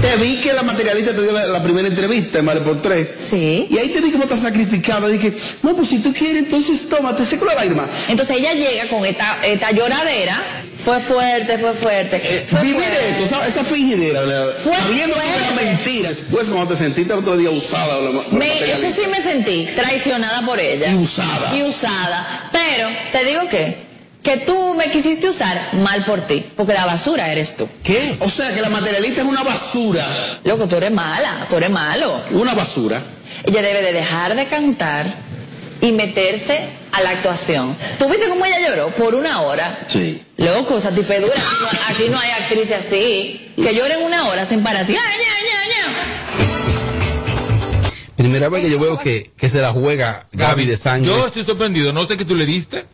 te 0.00 0.16
vi 0.18 0.36
que 0.36 0.52
la 0.52 0.62
materialista 0.62 1.12
te 1.16 1.22
dio 1.22 1.32
la, 1.32 1.46
la 1.46 1.62
primera 1.64 1.88
entrevista, 1.88 2.40
Mario, 2.42 2.62
por 2.62 2.80
tres. 2.80 3.08
Sí. 3.18 3.66
Y 3.68 3.76
ahí 3.76 3.88
te 3.88 4.00
vi 4.02 4.12
como 4.12 4.22
está 4.22 4.36
sacrificada. 4.36 5.08
Dije, 5.08 5.32
no, 5.64 5.74
pues 5.74 5.88
si 5.88 5.98
tú 5.98 6.12
quieres, 6.12 6.44
entonces 6.44 6.88
tómate, 6.88 7.24
seco 7.24 7.44
la 7.44 7.54
lágrima. 7.54 7.88
Entonces 8.08 8.36
ella 8.36 8.52
llega 8.52 8.88
con 8.88 9.04
esta, 9.04 9.44
esta 9.44 9.72
lloradera. 9.72 10.62
Fue 10.76 11.00
fuerte, 11.00 11.58
fue 11.58 11.72
fuerte. 11.72 12.20
Fue 12.48 12.60
Vivir 12.62 12.76
fuerte. 12.76 13.10
eso, 13.10 13.24
esa, 13.24 13.46
esa 13.48 13.64
fingidera, 13.64 14.20
Fue 14.62 14.76
sabiendo 14.76 15.16
que 15.16 15.22
era 15.22 15.38
fuerte. 15.48 15.64
mentira. 15.64 16.08
Después, 16.10 16.48
cuando 16.50 16.68
te 16.72 16.76
sentiste 16.76 17.12
el 17.12 17.18
otro 17.18 17.36
día 17.36 17.50
usada, 17.50 17.98
la, 18.00 18.10
la 18.12 18.22
Me- 18.30 18.70
eso 18.72 18.88
sí 18.92 19.08
me 19.10 19.20
sentí 19.20 19.66
traicionada 19.74 20.46
por 20.46 20.60
ella. 20.60 20.88
Y 20.88 20.94
usada. 20.94 21.56
Y 21.56 21.62
usada. 21.64 22.48
Pero, 22.52 22.88
te 23.10 23.24
digo 23.24 23.48
que, 23.48 23.86
que 24.26 24.38
tú 24.38 24.74
me 24.74 24.90
quisiste 24.90 25.28
usar 25.28 25.56
mal 25.74 26.04
por 26.04 26.20
ti. 26.22 26.44
Porque 26.56 26.72
la 26.72 26.84
basura 26.84 27.30
eres 27.30 27.56
tú. 27.56 27.68
¿Qué? 27.84 28.16
O 28.18 28.28
sea, 28.28 28.52
que 28.52 28.60
la 28.60 28.70
materialista 28.70 29.20
es 29.20 29.26
una 29.28 29.44
basura. 29.44 30.40
Loco, 30.42 30.66
tú 30.66 30.74
eres 30.74 30.90
mala, 30.90 31.46
tú 31.48 31.56
eres 31.56 31.70
malo. 31.70 32.20
Una 32.32 32.52
basura. 32.52 33.00
Ella 33.44 33.62
debe 33.62 33.82
de 33.82 33.92
dejar 33.92 34.34
de 34.34 34.46
cantar 34.46 35.06
y 35.80 35.92
meterse 35.92 36.58
a 36.90 37.02
la 37.02 37.10
actuación. 37.10 37.76
¿Tú 38.00 38.08
viste 38.08 38.28
cómo 38.28 38.44
ella 38.44 38.68
lloró? 38.68 38.88
Por 38.96 39.14
una 39.14 39.42
hora. 39.42 39.78
Sí. 39.86 40.20
Loco, 40.38 40.78
esa 40.78 40.90
tipedura. 40.90 41.32
Aquí 41.32 41.60
no, 41.60 41.78
aquí 41.86 42.08
no 42.10 42.18
hay 42.18 42.30
actrices 42.42 42.84
así. 42.84 43.52
Que 43.54 43.76
lloren 43.76 44.02
una 44.02 44.26
hora 44.26 44.44
sin 44.44 44.60
parar 44.64 44.82
así. 44.82 44.96
Primera 48.16 48.48
vez 48.48 48.62
que 48.62 48.70
yo 48.70 48.80
veo 48.80 48.98
que, 48.98 49.30
que 49.36 49.48
se 49.48 49.60
la 49.62 49.70
juega 49.70 50.26
Gaby 50.32 50.66
de 50.66 50.76
Sangres. 50.76 51.14
Yo 51.14 51.26
estoy 51.28 51.44
sorprendido. 51.44 51.92
No 51.92 52.08
sé 52.08 52.16
qué 52.16 52.24
tú 52.24 52.34
le 52.34 52.44
diste. 52.44 52.86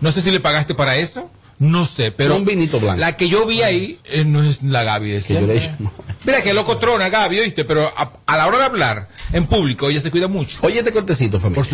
No 0.00 0.12
sé 0.12 0.22
si 0.22 0.30
le 0.30 0.40
pagaste 0.40 0.74
para 0.74 0.96
eso. 0.96 1.30
No 1.58 1.84
sé, 1.84 2.10
pero. 2.10 2.36
Un 2.36 2.44
vinito 2.46 2.80
blanco. 2.80 2.98
La 3.00 3.16
que 3.18 3.28
yo 3.28 3.44
vi 3.46 3.60
ahí 3.62 3.98
eh, 4.06 4.24
no 4.24 4.42
es 4.42 4.62
la 4.62 4.82
Gaby 4.82 5.10
de 5.10 5.22
Que 5.22 5.34
yo 5.34 5.40
le 5.46 5.56
he 5.56 5.60
siempre. 5.60 5.86
hecho. 5.86 5.92
Mira 6.24 6.42
que 6.42 6.54
loco 6.54 6.78
trona 6.78 7.10
Gaby, 7.10 7.38
¿oíste? 7.40 7.64
Pero 7.66 7.86
a, 7.96 8.12
a 8.26 8.36
la 8.38 8.46
hora 8.46 8.58
de 8.58 8.64
hablar 8.64 9.08
en 9.32 9.46
público 9.46 9.90
ella 9.90 10.00
se 10.00 10.10
cuida 10.10 10.26
mucho. 10.26 10.58
Oye, 10.62 10.78
este 10.78 10.90
cortecito, 10.92 11.38
familia. 11.38 11.64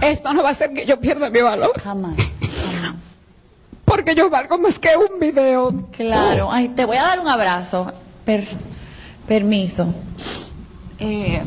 Esto 0.00 0.32
no 0.32 0.42
va 0.42 0.48
a 0.48 0.52
hacer 0.52 0.72
que 0.72 0.86
yo 0.86 0.98
pierda 0.98 1.28
mi 1.28 1.42
valor. 1.42 1.72
Jamás. 1.82 2.14
Porque 3.84 4.14
yo 4.14 4.30
valgo 4.30 4.58
más 4.58 4.78
que 4.78 4.90
un 4.96 5.20
video. 5.20 5.88
Claro. 5.96 6.50
Ay, 6.50 6.68
te 6.70 6.84
voy 6.86 6.96
a 6.96 7.02
dar 7.02 7.20
un 7.20 7.28
abrazo. 7.28 7.92
Per- 8.24 8.46
permiso. 9.26 9.94
Eh, 10.98 11.42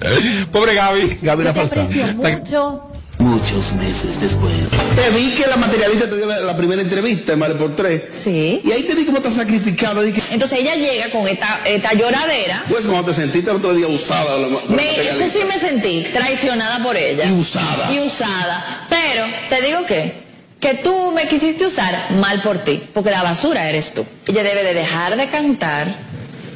Pobre 0.52 0.74
Gaby. 0.74 1.18
Gaby 1.22 1.46
aprecio 1.48 1.84
mucho. 2.16 2.88
Muchos 3.22 3.72
meses 3.74 4.20
después. 4.20 4.52
Te 4.96 5.10
vi 5.10 5.30
que 5.32 5.46
la 5.46 5.56
materialista 5.56 6.10
te 6.10 6.16
dio 6.16 6.26
la, 6.26 6.40
la 6.40 6.56
primera 6.56 6.82
entrevista 6.82 7.34
en 7.34 7.38
Vale 7.38 7.54
por 7.54 7.76
Tres. 7.76 8.02
Sí. 8.10 8.60
Y 8.64 8.72
ahí 8.72 8.82
te 8.82 8.96
vi 8.96 9.04
cómo 9.04 9.18
estás 9.18 9.34
sacrificada. 9.34 10.02
Dije, 10.02 10.20
Entonces 10.32 10.58
ella 10.58 10.74
llega 10.74 11.08
con 11.10 11.28
esta, 11.28 11.60
esta 11.64 11.92
lloradera. 11.94 12.64
pues 12.68 12.84
cuando 12.86 13.04
te 13.10 13.14
sentiste 13.14 13.50
el 13.50 13.58
otro 13.58 13.74
día 13.74 13.86
usada. 13.86 14.36
Me, 14.68 15.08
eso 15.08 15.26
sí 15.32 15.38
me 15.46 15.56
sentí 15.58 16.04
traicionada 16.12 16.82
por 16.82 16.96
ella. 16.96 17.24
Y 17.24 17.32
usada. 17.32 17.92
Y 17.92 18.00
usada. 18.00 18.86
Pero, 18.90 19.24
te 19.48 19.64
digo 19.66 19.86
que, 19.86 20.14
que 20.58 20.74
tú 20.74 21.12
me 21.12 21.28
quisiste 21.28 21.64
usar 21.64 21.96
mal 22.18 22.42
por 22.42 22.58
ti, 22.58 22.82
porque 22.92 23.10
la 23.10 23.22
basura 23.22 23.68
eres 23.68 23.92
tú. 23.94 24.04
Ella 24.26 24.42
debe 24.42 24.64
de 24.64 24.74
dejar 24.74 25.16
de 25.16 25.28
cantar 25.28 25.86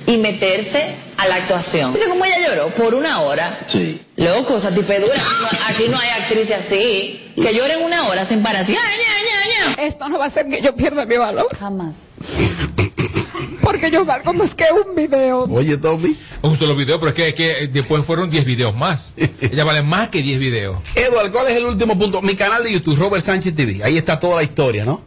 y 0.09 0.17
meterse 0.17 0.83
a 1.17 1.29
la 1.29 1.37
actuación. 1.37 1.93
¿Viste 1.95 2.09
cómo 2.09 2.25
ella 2.25 2.39
lloró? 2.49 2.69
Por 2.71 2.95
una 2.95 3.21
hora. 3.21 3.61
Sí. 3.67 4.01
Loco, 4.17 4.57
esa 4.57 4.71
tipedura. 4.75 5.14
No, 5.14 5.49
aquí 5.69 5.85
no 5.91 5.99
hay 5.99 6.09
actrices 6.23 6.59
así. 6.59 7.33
Que 7.35 7.55
lloren 7.55 7.83
una 7.83 8.09
hora 8.09 8.25
sin 8.25 8.43
parar 8.43 8.62
así. 8.62 8.75
¡Ay, 8.75 8.99
ña, 8.99 9.67
ña, 9.67 9.77
ña! 9.77 9.83
Esto 9.83 10.09
no 10.09 10.19
va 10.19 10.25
a 10.25 10.29
hacer 10.29 10.49
que 10.49 10.62
yo 10.62 10.75
pierda 10.75 11.05
mi 11.05 11.19
valor. 11.19 11.49
Jamás. 11.59 12.12
Porque 13.61 13.91
yo 13.91 14.05
valgo 14.07 14.33
más 14.33 14.55
que 14.55 14.64
un 14.73 14.95
video. 14.95 15.43
Oye, 15.45 15.77
Tommy. 15.77 16.17
Un 16.41 16.57
solo 16.57 16.75
video, 16.75 16.99
pero 16.99 17.11
es 17.11 17.14
que, 17.14 17.29
es 17.29 17.35
que 17.35 17.69
después 17.69 18.05
fueron 18.07 18.31
10 18.31 18.45
videos 18.47 18.75
más. 18.75 19.12
Ella 19.41 19.64
vale 19.64 19.83
más 19.83 20.09
que 20.09 20.23
10 20.23 20.39
videos. 20.39 20.79
Eduardo, 20.95 21.31
¿cuál 21.33 21.49
es 21.49 21.57
el 21.57 21.67
último 21.67 21.99
punto? 21.99 22.23
Mi 22.23 22.37
canal 22.37 22.64
de 22.64 22.73
YouTube, 22.73 22.97
Robert 22.97 23.25
Sánchez 23.25 23.55
TV. 23.55 23.85
Ahí 23.85 23.99
está 23.99 24.19
toda 24.19 24.37
la 24.37 24.43
historia, 24.45 24.87
¿no? 24.87 25.05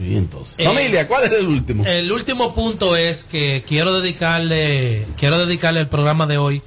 Y 0.00 0.16
entonces. 0.16 0.56
Eh, 0.58 0.64
Familia, 0.64 1.06
¿cuál 1.06 1.24
es 1.24 1.32
el 1.38 1.46
último? 1.46 1.84
El 1.86 2.10
último 2.10 2.52
punto 2.54 2.96
es 2.96 3.24
que 3.24 3.62
quiero 3.66 4.00
dedicarle, 4.00 5.06
quiero 5.18 5.38
dedicarle 5.44 5.80
el 5.80 5.88
programa 5.88 6.26
de 6.26 6.38
hoy 6.38 6.62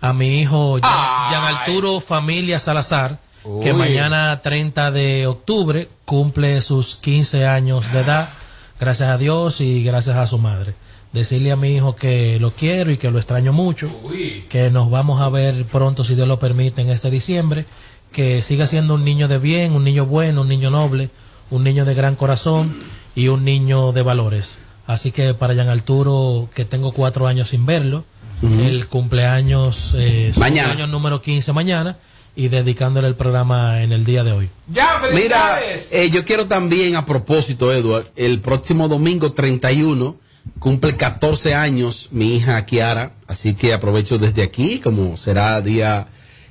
a 0.00 0.12
mi 0.12 0.40
hijo 0.40 0.78
Gian 0.80 1.44
Arturo 1.44 2.00
Familia 2.00 2.60
Salazar, 2.60 3.18
que 3.62 3.72
mañana 3.72 4.40
30 4.42 4.90
de 4.90 5.26
octubre 5.26 5.88
cumple 6.04 6.60
sus 6.60 6.96
15 6.96 7.46
años 7.46 7.90
de 7.92 8.00
edad, 8.00 8.30
gracias 8.78 9.08
a 9.08 9.18
Dios 9.18 9.60
y 9.60 9.82
gracias 9.82 10.16
a 10.16 10.26
su 10.26 10.38
madre. 10.38 10.74
Decirle 11.12 11.52
a 11.52 11.56
mi 11.56 11.74
hijo 11.74 11.96
que 11.96 12.38
lo 12.38 12.50
quiero 12.50 12.90
y 12.90 12.98
que 12.98 13.10
lo 13.10 13.18
extraño 13.18 13.52
mucho, 13.52 13.90
que 14.48 14.70
nos 14.70 14.90
vamos 14.90 15.20
a 15.20 15.30
ver 15.30 15.64
pronto 15.64 16.04
si 16.04 16.14
Dios 16.14 16.28
lo 16.28 16.38
permite 16.38 16.82
en 16.82 16.90
este 16.90 17.10
diciembre, 17.10 17.66
que 18.12 18.42
siga 18.42 18.66
siendo 18.66 18.94
un 18.94 19.04
niño 19.04 19.26
de 19.26 19.38
bien, 19.38 19.72
un 19.72 19.84
niño 19.84 20.06
bueno, 20.06 20.42
un 20.42 20.48
niño 20.48 20.70
noble, 20.70 21.10
un 21.50 21.64
niño 21.64 21.84
de 21.84 21.94
gran 21.94 22.14
corazón 22.14 22.78
y 23.14 23.28
un 23.28 23.44
niño 23.44 23.92
de 23.92 24.02
valores. 24.02 24.58
Así 24.86 25.10
que 25.10 25.34
para 25.34 25.54
Gian 25.54 25.68
Arturo, 25.68 26.48
que 26.54 26.64
tengo 26.64 26.92
cuatro 26.92 27.26
años 27.26 27.48
sin 27.48 27.66
verlo, 27.66 28.04
El 28.42 28.86
cumpleaños, 28.86 29.94
eh, 29.98 30.32
Mañana. 30.36 30.68
cumpleaños 30.68 30.90
número 30.92 31.20
15 31.22 31.52
mañana 31.52 31.98
y 32.36 32.48
dedicándole 32.48 33.08
el 33.08 33.16
programa 33.16 33.82
en 33.82 33.92
el 33.92 34.04
día 34.04 34.22
de 34.22 34.32
hoy. 34.32 34.48
¡Ya, 34.72 35.00
Mira, 35.12 35.58
eh, 35.90 36.08
yo 36.10 36.24
quiero 36.24 36.46
también, 36.46 36.94
a 36.94 37.04
propósito, 37.04 37.72
Edward, 37.72 38.06
el 38.14 38.40
próximo 38.40 38.86
domingo 38.86 39.32
31 39.32 40.16
cumple 40.60 40.96
14 40.96 41.54
años 41.54 42.08
mi 42.12 42.36
hija 42.36 42.64
Kiara, 42.64 43.12
así 43.26 43.54
que 43.54 43.74
aprovecho 43.74 44.18
desde 44.18 44.42
aquí, 44.42 44.78
como 44.78 45.16
será 45.16 45.60
día 45.60 46.08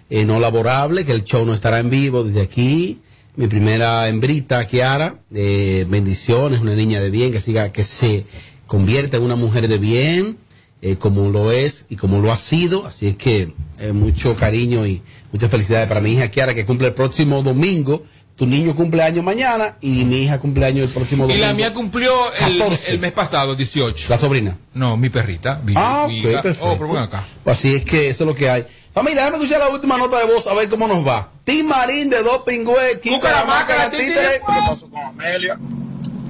eh, 0.10 0.26
no 0.26 0.40
laborable, 0.40 1.06
que 1.06 1.14
el 1.14 1.24
show 1.24 1.46
no 1.46 1.54
estará 1.54 1.80
en 1.80 1.90
vivo 1.90 2.24
desde 2.24 2.42
aquí. 2.42 3.02
Mi 3.36 3.48
primera 3.48 4.08
hembrita, 4.08 4.66
Kiara, 4.68 5.20
eh, 5.34 5.86
bendiciones, 5.88 6.60
una 6.60 6.74
niña 6.76 7.00
de 7.00 7.10
bien, 7.12 7.32
que 7.32 7.40
siga, 7.40 7.72
que 7.72 7.84
se 7.84 8.26
convierta 8.66 9.18
en 9.18 9.24
una 9.24 9.36
mujer 9.36 9.68
de 9.68 9.78
bien, 9.78 10.38
eh, 10.82 10.96
como 10.98 11.30
lo 11.32 11.52
es 11.52 11.86
y 11.90 11.96
como 11.96 12.20
lo 12.20 12.32
ha 12.32 12.38
sido. 12.38 12.86
Así 12.86 13.08
es 13.08 13.16
que 13.18 13.54
eh, 13.80 13.92
mucho 13.94 14.36
cariño 14.36 14.86
y 14.86 15.02
muchas 15.32 15.50
felicidades 15.52 15.88
para 15.88 16.02
mi 16.02 16.12
hija 16.14 16.30
Kiara, 16.30 16.54
que 16.54 16.66
cumple 16.66 16.88
el 16.88 16.94
próximo 16.94 17.42
domingo. 17.42 18.04
Tu 18.36 18.46
niño 18.46 18.76
cumple 18.76 19.02
años 19.02 19.24
mañana 19.26 19.78
y 19.82 20.06
mi 20.06 20.18
hija 20.22 20.40
cumple 20.40 20.64
años 20.68 20.84
el 20.88 20.94
próximo 20.94 21.26
Y 21.26 21.30
domingo. 21.30 21.48
la 21.48 21.54
mía 21.56 21.74
cumplió 21.74 22.14
el, 22.46 22.60
14. 22.60 22.92
el 22.92 23.00
mes 23.00 23.12
pasado, 23.12 23.56
18. 23.56 24.06
La 24.10 24.18
sobrina. 24.20 24.56
No, 24.76 24.96
mi 24.96 25.10
perrita. 25.10 25.60
mi- 25.66 25.74
Ah, 25.76 26.06
mi 26.08 26.20
ok, 26.24 26.30
hija. 26.32 26.42
perfecto. 26.44 26.70
Oh, 26.72 26.78
pero 26.78 27.00
acá. 27.00 27.24
Pues 27.44 27.58
así 27.58 27.74
es 27.76 27.84
que 27.84 28.10
eso 28.10 28.24
es 28.26 28.28
lo 28.28 28.36
que 28.36 28.48
hay. 28.48 28.64
Familia, 28.94 29.22
déjame 29.26 29.38
escuchar 29.38 29.60
la 29.60 29.70
última 29.70 29.98
nota 29.98 30.20
de 30.20 30.26
voz 30.32 30.46
a 30.46 30.54
ver 30.54 30.70
cómo 30.70 30.88
nos 30.88 31.06
va. 31.06 31.32
Tim 31.44 31.66
Marín 31.68 32.12
de 32.12 32.22
Dos 32.22 32.44
Pingües, 32.46 33.00
la 33.12 33.90
Títere. 33.90 34.40
¿Qué 34.40 34.40
pasó 34.46 34.88
con 34.90 35.00
Amelia? 35.02 35.58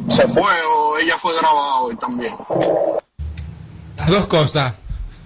¿Se 0.09 0.27
fue 0.29 0.51
o 0.69 0.97
ella 0.97 1.17
fue 1.17 1.33
grabada 1.37 1.81
hoy 1.81 1.95
también? 1.97 2.33
Las 3.97 4.09
dos 4.09 4.27
cosas. 4.27 4.73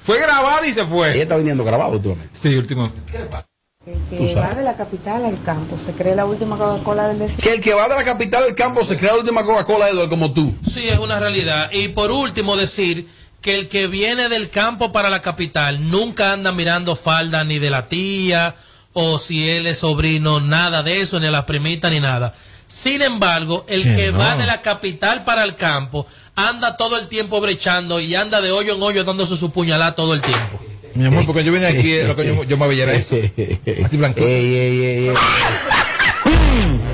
Fue 0.03 0.19
grabada 0.19 0.65
y 0.65 0.73
se 0.73 0.85
fue. 0.85 1.13
Ella 1.13 1.23
está 1.23 1.37
viniendo 1.37 1.63
grabado 1.63 1.93
últimamente. 1.93 2.29
Sí, 2.33 2.55
último. 2.55 2.89
Tú 2.89 4.17
Que 4.17 4.33
sabes. 4.33 4.51
va 4.51 4.55
de 4.55 4.63
la 4.63 4.75
capital 4.75 5.25
al 5.25 5.41
campo, 5.41 5.77
se 5.77 5.93
cree 5.93 6.15
la 6.15 6.25
última 6.25 6.55
Coca-Cola 6.57 7.07
del 7.07 7.19
desierto. 7.19 7.43
Que 7.43 7.55
el 7.55 7.61
que 7.61 7.73
va 7.73 7.87
de 7.89 7.95
la 7.95 8.03
capital 8.03 8.43
del 8.45 8.53
campo 8.55 8.85
se 8.85 8.95
crea 8.95 9.13
la 9.13 9.19
última 9.19 9.43
Coca-Cola, 9.43 9.89
Eduardo, 9.89 10.09
como 10.09 10.31
tú. 10.33 10.53
Sí, 10.71 10.87
es 10.87 10.99
una 10.99 11.19
realidad. 11.19 11.71
Y 11.71 11.87
por 11.89 12.11
último 12.11 12.57
decir 12.57 13.07
que 13.41 13.55
el 13.57 13.69
que 13.69 13.87
viene 13.87 14.29
del 14.29 14.49
campo 14.51 14.91
para 14.91 15.09
la 15.09 15.21
capital 15.21 15.89
nunca 15.89 16.31
anda 16.33 16.51
mirando 16.51 16.95
falda 16.95 17.43
ni 17.43 17.57
de 17.57 17.71
la 17.71 17.87
tía 17.87 18.53
o 18.93 19.17
si 19.17 19.49
él 19.49 19.65
es 19.65 19.79
sobrino, 19.79 20.39
nada 20.41 20.83
de 20.83 20.99
eso, 21.01 21.19
ni 21.19 21.25
a 21.27 21.31
las 21.31 21.45
primitas 21.45 21.89
ni 21.91 21.99
nada. 21.99 22.35
Sin 22.71 23.01
embargo, 23.01 23.65
el 23.67 23.83
Que 23.83 23.95
que 23.95 24.11
no. 24.13 24.19
va 24.19 24.37
de 24.37 24.45
la 24.45 24.61
capital 24.61 25.25
para 25.25 25.43
el 25.43 25.55
campo 25.57 26.07
anda 26.35 26.77
todo 26.77 26.97
el 26.97 27.09
tiempo 27.09 27.41
brechando 27.41 27.99
y 27.99 28.15
anda 28.15 28.39
de 28.39 28.51
hoyo 28.51 28.75
en 28.75 28.81
hoyo 28.81 29.03
dándose 29.03 29.35
su 29.35 29.51
puñalada 29.51 29.93
todo 29.93 30.13
el 30.13 30.21
tiempo. 30.21 30.59
Mi 30.95 31.05
amor, 31.05 31.25
porque 31.25 31.43
yo 31.43 31.51
vine 31.51 31.67
aquí, 31.67 31.99
lo 32.03 32.15
que 32.15 32.25
yo, 32.27 32.43
yo 32.45 32.57
me 32.57 32.67
veía 32.67 32.83
era 32.83 32.93
eso. 32.93 33.15
Así 33.85 33.97
blanquito. 33.97 34.25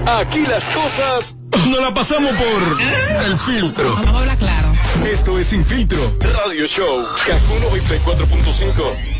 Aquí 0.08 0.46
las 0.48 0.70
cosas 0.70 1.38
no 1.68 1.82
la 1.82 1.94
pasamos 1.94 2.34
por 2.36 2.82
el 3.26 3.38
filtro. 3.38 3.94
Vamos 3.94 4.14
a 4.14 4.18
hablar 4.20 4.38
claro. 4.38 4.74
Esto 5.06 5.38
es 5.38 5.48
Sin 5.48 5.64
Filtro 5.66 6.00
Radio 6.22 6.66
Show. 6.66 7.06
Kaku 7.26 7.54
94.5. 7.78 9.17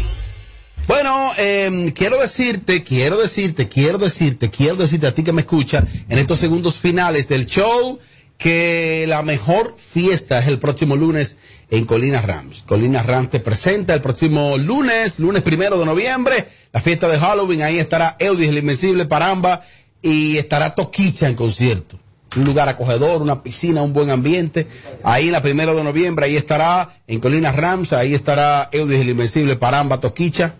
Bueno, 0.88 1.34
eh, 1.38 1.92
quiero 1.94 2.18
decirte, 2.18 2.82
quiero 2.82 3.18
decirte, 3.18 3.68
quiero 3.68 3.98
decirte, 3.98 4.50
quiero 4.50 4.78
decirte 4.78 5.08
a 5.08 5.14
ti 5.14 5.22
que 5.22 5.34
me 5.34 5.42
escucha 5.42 5.84
en 6.08 6.18
estos 6.18 6.40
segundos 6.40 6.78
finales 6.78 7.28
del 7.28 7.46
show 7.46 8.00
que 8.38 9.04
la 9.06 9.22
mejor 9.22 9.76
fiesta 9.78 10.40
es 10.40 10.48
el 10.48 10.60
próximo 10.60 10.96
lunes 10.96 11.38
en 11.70 11.84
Colinas 11.84 12.24
Rams. 12.24 12.64
Colinas 12.66 13.06
Rams 13.06 13.32
te 13.32 13.42
presenta 13.42 13.94
el 13.96 14.02
próximo 14.02 14.58
lunes, 14.58 15.20
lunes 15.20 15.42
primero 15.42 15.78
de 15.78 15.86
noviembre, 15.86 16.48
la 16.72 16.80
fiesta 16.80 17.10
de 17.10 17.20
Halloween. 17.20 17.64
Ahí 17.64 17.80
estará 17.80 18.16
Eudis 18.18 18.48
el 18.48 18.60
Invencible 18.60 19.06
Paramba 19.06 19.64
y 20.02 20.38
estará 20.38 20.74
Toquicha 20.74 21.28
en 21.28 21.36
concierto. 21.36 22.00
Un 22.38 22.46
lugar 22.46 22.70
acogedor, 22.70 23.22
una 23.22 23.44
piscina, 23.44 23.82
un 23.82 23.92
buen 23.92 24.10
ambiente. 24.10 24.68
Ahí 25.04 25.32
la 25.32 25.42
primero 25.42 25.76
de 25.76 25.84
noviembre, 25.84 26.28
ahí 26.28 26.38
estará 26.38 27.02
en 27.08 27.20
Colinas 27.20 27.58
Rams, 27.58 27.92
ahí 27.92 28.14
estará 28.14 28.70
Eudis 28.72 29.02
el 29.02 29.10
Invencible 29.10 29.58
Paramba 29.58 30.00
Toquicha 30.00 30.56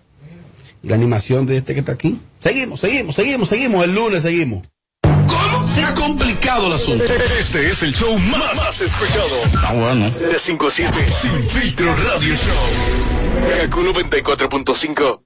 y 0.82 0.88
la 0.88 0.94
animación 0.94 1.46
de 1.46 1.58
este 1.58 1.74
que 1.74 1.80
está 1.80 1.92
aquí. 1.92 2.20
Seguimos, 2.40 2.80
seguimos, 2.80 3.14
seguimos, 3.14 3.48
seguimos. 3.48 3.84
El 3.84 3.94
lunes 3.94 4.22
seguimos. 4.22 4.66
¿Cómo? 5.02 5.68
Se 5.68 5.82
ha 5.82 5.94
complicado 5.94 6.68
el 6.68 6.72
asunto. 6.72 7.04
Este 7.04 7.68
es 7.68 7.82
el 7.82 7.94
show 7.94 8.16
más, 8.18 8.56
más 8.56 8.80
escuchado. 8.80 9.36
Ah, 9.62 9.74
bueno. 9.74 10.10
De 10.10 10.38
5 10.38 10.66
a 10.66 10.70
7. 10.70 11.06
Sin 11.20 11.48
Filtro 11.48 11.94
Radio 11.94 12.34
Show. 12.34 13.58
Kaku 13.58 13.82
94.5. 13.82 15.22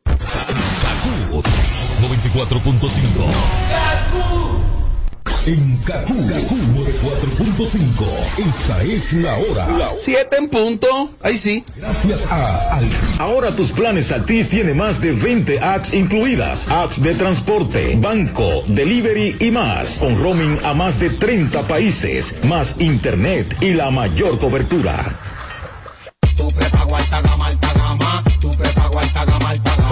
94.5. 2.02 4.11
En 5.44 5.76
Kaku, 5.78 6.14
Kaku 6.28 6.54
4.5. 7.02 8.48
Esta 8.48 8.82
es 8.84 9.12
la 9.14 9.34
hora. 9.36 9.90
Siete 9.98 10.36
en 10.36 10.48
punto. 10.48 11.10
Ahí 11.20 11.36
sí. 11.36 11.64
Gracias 11.76 12.30
a 12.30 12.76
Al. 12.76 12.84
Ahora 13.18 13.50
tus 13.50 13.72
planes 13.72 14.12
Altis 14.12 14.48
tiene 14.48 14.72
más 14.72 15.00
de 15.00 15.10
20 15.10 15.58
apps 15.58 15.94
incluidas. 15.94 16.68
Apps 16.68 17.02
de 17.02 17.16
transporte, 17.16 17.96
banco, 17.96 18.62
delivery 18.68 19.36
y 19.40 19.50
más. 19.50 19.98
Con 19.98 20.16
roaming 20.16 20.60
a 20.62 20.74
más 20.74 21.00
de 21.00 21.10
30 21.10 21.66
países. 21.66 22.36
Más 22.44 22.76
internet 22.78 23.56
y 23.60 23.74
la 23.74 23.90
mayor 23.90 24.38
cobertura. 24.38 25.18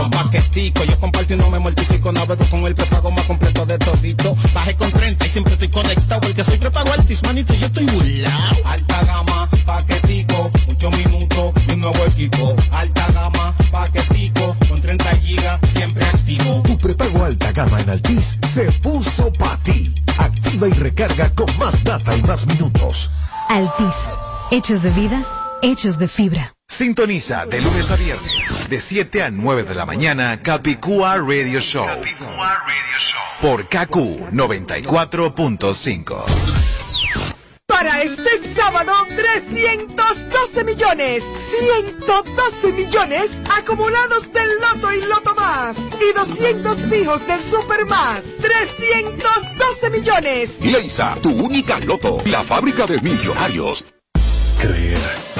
Con 0.01 0.09
paquetico, 0.09 0.83
yo 0.85 0.99
comparto 0.99 1.35
y 1.35 1.37
no 1.37 1.51
me 1.51 1.59
mortifico. 1.59 2.11
Navego 2.11 2.43
con 2.47 2.65
el 2.65 2.75
prepago 2.75 3.11
más 3.11 3.25
completo 3.27 3.67
de 3.67 3.77
todito. 3.79 4.35
Bajé 4.55 4.75
con 4.75 4.91
30 4.91 5.27
y 5.27 5.29
siempre 5.29 5.53
estoy 5.53 5.69
conectado. 5.69 6.23
Porque 6.23 6.43
soy 6.43 6.57
prepago 6.57 6.91
altis, 6.91 7.23
manito, 7.23 7.53
yo 7.53 7.67
estoy 7.67 7.85
burlao. 7.85 8.57
Alta 8.65 9.05
gama, 9.05 9.51
paquetico, 9.67 10.51
mucho 10.67 10.91
minuto 10.93 11.53
y 11.69 11.73
un 11.73 11.81
nuevo 11.81 12.03
equipo. 12.07 12.57
Alta 12.73 13.13
gama, 13.13 13.55
paquetico, 13.71 14.57
con 14.67 14.81
30 14.81 15.17
gigas, 15.17 15.61
siempre 15.75 16.03
activo. 16.07 16.63
Tu 16.65 16.79
prepago 16.79 17.23
alta 17.23 17.53
gama 17.53 17.79
en 17.83 17.91
Altis 17.91 18.39
se 18.49 18.73
puso 18.73 19.31
para 19.35 19.63
ti. 19.63 19.95
Activa 20.17 20.67
y 20.67 20.73
recarga 20.73 21.29
con 21.35 21.59
más 21.59 21.85
data 21.85 22.17
y 22.17 22.23
más 22.23 22.47
minutos. 22.47 23.13
Altis. 23.51 24.17
Hechos 24.51 24.83
de 24.83 24.91
vida, 24.93 25.23
hechos 25.63 25.99
de 25.99 26.09
fibra. 26.09 26.53
Sintoniza 26.69 27.47
de 27.47 27.61
lunes 27.61 27.91
a 27.91 27.97
viernes, 27.97 28.69
de 28.69 28.81
7 28.81 29.23
a 29.25 29.31
9 29.31 29.65
de 29.65 29.75
la 29.75 29.87
mañana, 29.87 30.41
Capicúa 30.43 31.17
Radio 31.17 31.61
Show. 31.61 31.87
Por 33.41 33.67
KQ 33.69 33.97
94.5. 34.33 36.25
Para 37.67 38.03
este 38.03 38.55
sábado, 38.55 38.93
312 39.17 40.65
millones, 40.65 41.23
112 41.59 42.73
millones 42.73 43.31
acumulados 43.57 44.33
del 44.33 44.49
Loto 44.61 44.93
y 44.93 45.01
Loto 45.07 45.35
Más 45.35 45.77
y 45.79 46.13
200 46.13 46.77
fijos 46.91 47.27
del 47.27 47.41
Super 47.41 47.87
Más, 47.87 48.23
312 48.41 49.91
millones. 49.91 50.51
Leisa, 50.61 51.15
tu 51.23 51.31
única 51.31 51.81
loto, 51.81 52.19
la 52.27 52.43
fábrica 52.43 52.87
de 52.87 53.01
millonarios. 53.01 53.87
Creer 54.61 55.40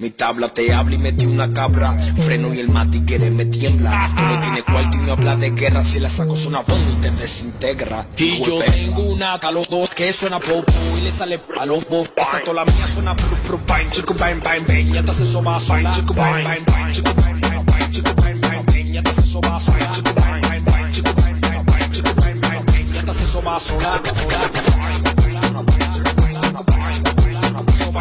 Mi 0.00 0.08
tabla 0.08 0.48
te 0.48 0.72
habla 0.72 0.94
y 0.94 0.98
metí 0.98 1.26
una 1.26 1.52
cabra. 1.52 1.92
Freno 2.24 2.54
y 2.54 2.60
el 2.60 2.70
matiquere 2.70 3.30
me 3.30 3.44
tiembla. 3.44 4.10
Tú 4.16 4.22
no 4.22 4.40
tienes 4.40 4.64
cuarto 4.64 4.96
y 4.96 5.00
me 5.02 5.12
habla 5.12 5.36
de 5.36 5.50
guerra. 5.50 5.84
Si 5.84 6.00
la 6.00 6.08
saco 6.08 6.34
suena 6.34 6.60
bomba 6.60 6.90
y 6.90 6.94
te 7.02 7.10
desintegra. 7.10 8.06
Y 8.16 8.42
yo 8.42 8.60
tengo 8.60 9.02
una 9.02 9.36
dos 9.36 9.90
que 9.90 10.10
suena 10.14 10.40
popo 10.40 10.72
y 10.96 11.02
le 11.02 11.10
sale 11.10 11.38
a 11.54 11.66
los. 11.66 11.84
Esa 12.16 12.40
toda 12.42 12.54
la 12.54 12.64
mía 12.64 12.86
suena 12.86 13.14
pru 13.14 13.36
pru 13.46 13.60
bang, 13.68 13.90
chico 13.90 14.14
bang 14.14 14.40
bang 14.42 14.66
bang. 14.66 14.90
Ya 14.94 15.04
te 15.04 15.10
hace 15.10 15.26
soba 15.26 15.60
sola. 15.60 15.92
Chico 15.92 16.14
bang 16.14 16.44
bang 16.44 16.64
bang, 16.64 16.92
chico 16.92 17.14
bang 17.16 17.40
bang 17.42 17.66
bang, 17.66 17.90
chico 17.92 18.14
bang 18.22 18.40
bang 18.40 18.66
bang. 18.66 18.92
Ya 18.94 19.02
te 19.02 19.10
hace 19.10 19.22
soba 19.26 19.60
sola. 19.60 19.92
Chico 19.92 20.14
bang 20.14 20.40
bang 20.40 20.64
bang, 20.64 20.92
chico 20.92 21.12
bang 21.12 21.40
bang 21.42 21.64
bang, 21.66 21.92
chico 21.92 22.14
bang 22.14 22.40
bang 22.40 22.64
bang. 22.64 22.90
Ya 22.90 23.02
te 23.02 23.10
hace 23.10 23.26
soba 23.26 23.60
sola. 23.60 24.00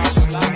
sin 0.10 0.49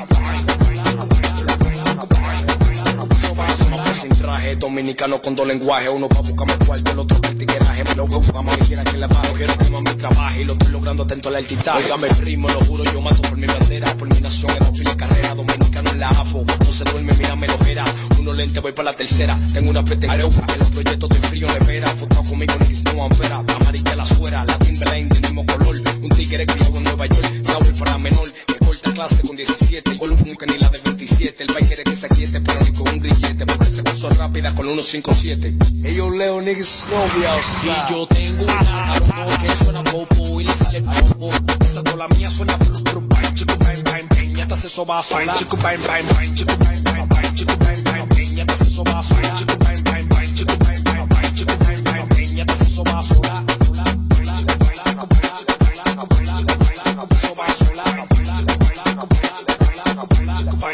Dominicano 4.55 5.21
con 5.21 5.35
dos 5.35 5.47
lenguajes. 5.47 5.89
Uno 5.89 6.09
pa' 6.09 6.21
buscarme 6.21 6.53
cuarto, 6.65 6.91
el 6.91 6.99
otro 6.99 7.21
para 7.21 7.33
tigueraje. 7.33 7.83
Me 7.83 7.95
lo 7.95 8.07
veo 8.07 8.21
jugamos 8.21 8.57
que 8.57 8.65
quiera 8.65 8.83
que 8.83 8.97
le 8.97 9.07
bajo 9.07 9.33
Quiero 9.33 9.57
que 9.57 9.69
mi 9.69 9.97
trabaje. 9.97 10.41
Y 10.41 10.45
lo 10.45 10.53
estoy 10.53 10.71
logrando 10.71 11.03
atento 11.03 11.29
al 11.29 11.35
altitaje. 11.35 11.83
Óigame 11.83 12.07
primo, 12.09 12.47
lo 12.47 12.59
juro, 12.65 12.83
yo 12.85 13.01
mato 13.01 13.21
por 13.21 13.37
mi 13.37 13.47
bandera. 13.47 13.93
Por 13.97 14.13
mi 14.13 14.19
nación, 14.19 14.51
en 14.51 14.59
la 14.59 14.71
fila 14.71 14.97
carrera. 14.97 15.35
Dominicano 15.35 15.91
en 15.91 15.99
la 15.99 16.09
APO, 16.09 16.45
no 16.59 16.71
se 16.71 16.83
duerme, 16.83 17.13
mírame 17.13 17.47
lo 17.47 17.55
ojera 17.55 17.85
Uno 18.19 18.33
lente, 18.33 18.59
voy 18.59 18.71
para 18.71 18.91
la 18.91 18.97
tercera. 18.97 19.39
Tengo 19.53 19.69
una 19.69 19.83
pretensión, 19.83 20.31
en 20.49 20.59
los 20.59 20.69
proyectos 20.69 21.09
de 21.09 21.27
frío 21.27 21.47
nevera 21.47 21.89
Enfocado 21.91 22.23
conmigo, 22.23 22.53
ni 22.67 22.93
no 22.93 23.03
ampera 23.03 23.37
Amarilla 23.37 23.95
la 23.95 24.05
suera, 24.05 24.45
la 24.45 24.57
Timberline 24.59 25.09
del 25.09 25.21
mismo 25.21 25.45
color. 25.45 25.75
Un 26.01 26.09
tigre 26.09 26.45
criado 26.45 26.77
en 26.77 26.83
Nueva 26.83 27.05
York 27.07 27.27
Sauer 27.43 27.73
para 27.75 27.97
menor, 27.97 28.31
que 28.31 28.65
corta 28.65 28.91
clase 28.91 29.21
con 29.21 29.35
17 29.35 29.97
Con 29.97 30.11
un 30.11 30.23
nunca 30.25 30.45
ni 30.45 30.57
la 30.57 30.69
de 30.69 30.79
27 30.83 31.43
El 31.43 31.53
país 31.53 31.67
quiere 31.67 31.83
que 31.83 31.95
se 31.95 32.05
aquiete, 32.05 32.41
pero 32.41 32.59
ni 32.61 32.71
con 32.71 32.89
un 32.89 32.99
grillete 32.99 33.45
Porque 33.45 33.65
se 33.65 33.83
puso 33.83 34.09
con 34.51 34.65
157 34.65 35.55
Ellos 35.83 36.15
leo 36.15 36.41
niggas 36.41 36.85
novia, 36.89 37.35
o 37.35 37.43
sea 37.43 37.85
Y 37.87 37.91
yo 37.91 38.07
tengo 38.07 38.43
una 38.43 38.55
cabrón 38.55 39.37
que 39.41 39.63
suena 39.63 39.83
popo 39.83 40.41
y 40.41 40.43
le 40.43 40.53
sale 40.53 40.81
popo 40.81 41.29
Esa 41.61 41.83
toda 41.83 41.97
la 41.97 42.07
mía 42.09 42.29
suena 42.29 42.57
bang, 42.57 43.33
chico 43.33 43.53
bang 43.59 43.83
bang 43.83 44.07
bang 44.09 44.35
Ya 44.35 44.47
te 44.47 44.53
hace 44.53 44.69
soba 44.69 45.01
sola, 45.01 45.33
chico 45.35 45.57
bang 45.57 45.79
bang 45.87 46.05
bang, 46.15 46.35
chico 46.35 46.53
bang 46.57 46.83
bang 46.83 47.09
bang, 47.09 47.35
chico 47.35 47.55
bang 47.57 47.83
bang 47.83 48.09
bang 48.09 48.35
Ya 48.35 48.45
te 48.45 48.53
hace 48.53 48.65
soba 48.65 49.01
sola, 49.01 49.35
chico 49.35 49.57
bang 49.59 49.83
bang 49.83 50.09
bang, 50.09 50.35
chico 50.35 50.57
bang 50.57 50.83
bang 50.83 51.09
bang, 51.09 51.35
chico 51.35 51.53
bang 51.59 51.83
bang 51.83 52.09
bang 52.09 52.35
Ya 52.35 52.45
te 52.45 52.53
hace 52.53 52.65
soba 52.65 53.01
sola 53.01 53.45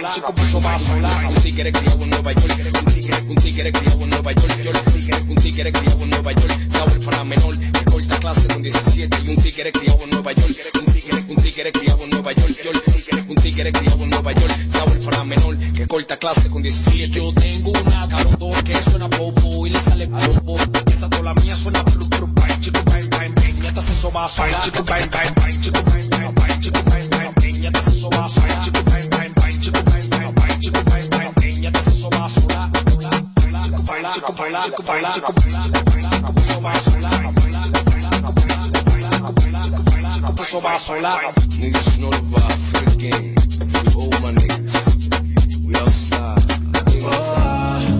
Un 0.09 1.35
tigre 1.43 1.71
criado 1.71 2.03
en 2.03 2.09
Nueva 2.09 2.33
York, 2.33 2.51
un 3.29 3.35
tigre 3.35 3.71
criado 3.71 4.01
en 4.01 4.09
Nueva 4.09 4.31
York, 4.33 5.25
un 5.29 5.35
tigre 5.35 5.71
criado 5.71 6.01
en 6.01 6.09
Nueva 6.09 6.31
York, 6.31 6.59
Sauer 6.67 6.99
para 7.05 7.23
menor, 7.23 7.59
que 7.59 7.85
corta 7.85 8.17
clase 8.17 8.47
con 8.47 8.63
17 8.63 9.17
y 9.23 9.29
un 9.29 9.35
tigre 9.37 9.71
criado 9.71 9.99
en 10.03 10.09
Nueva 10.09 10.31
York, 10.33 10.51
un 11.27 11.35
tigre 11.35 11.71
criado 11.71 12.03
en 12.03 12.09
Nueva 12.09 12.33
York, 12.33 12.49
un 13.27 13.35
tigre 13.35 13.71
criado 13.71 14.03
en 14.03 14.09
Nueva 14.09 14.31
York, 14.31 14.53
Sauer 14.69 14.99
para 15.05 15.23
menor, 15.25 15.57
que 15.59 15.87
corta 15.87 16.17
clase 16.17 16.49
con 16.49 16.63
17. 16.63 17.09
Yo 17.09 17.31
tengo 17.31 17.71
una 17.71 18.07
cabrón 18.09 18.63
que 18.63 18.75
suena 18.81 19.07
popo 19.11 19.67
y 19.67 19.69
le 19.69 19.79
sale 19.79 20.07
popo, 20.07 20.57
esa 20.87 21.07
toda 21.07 21.21
la 21.21 21.33
mía 21.35 21.55
suena 21.55 21.83
blu 21.83 22.07
blu 22.07 22.33
chico 22.59 22.83
bang 22.85 23.09
bang 23.09 23.33
bang, 23.35 23.61
ya 23.61 23.73
te 23.73 23.79
hace 23.79 23.95
soba 23.95 24.27
sola, 24.27 24.59
chico 24.61 24.83
bang 24.83 25.09
bang 25.09 25.33
bang, 25.35 25.61
chico 25.61 25.81
bang 25.83 26.09
bang 26.09 26.33
bang, 26.33 26.61
chico 26.61 26.81
bang 26.83 27.09
bang 27.09 27.33
bang, 27.35 27.61
ya 27.61 27.71
te 27.71 27.79
hace 27.79 27.91
soba 27.91 28.27
sola, 28.27 28.61
chico 28.63 28.83
bang, 28.85 28.98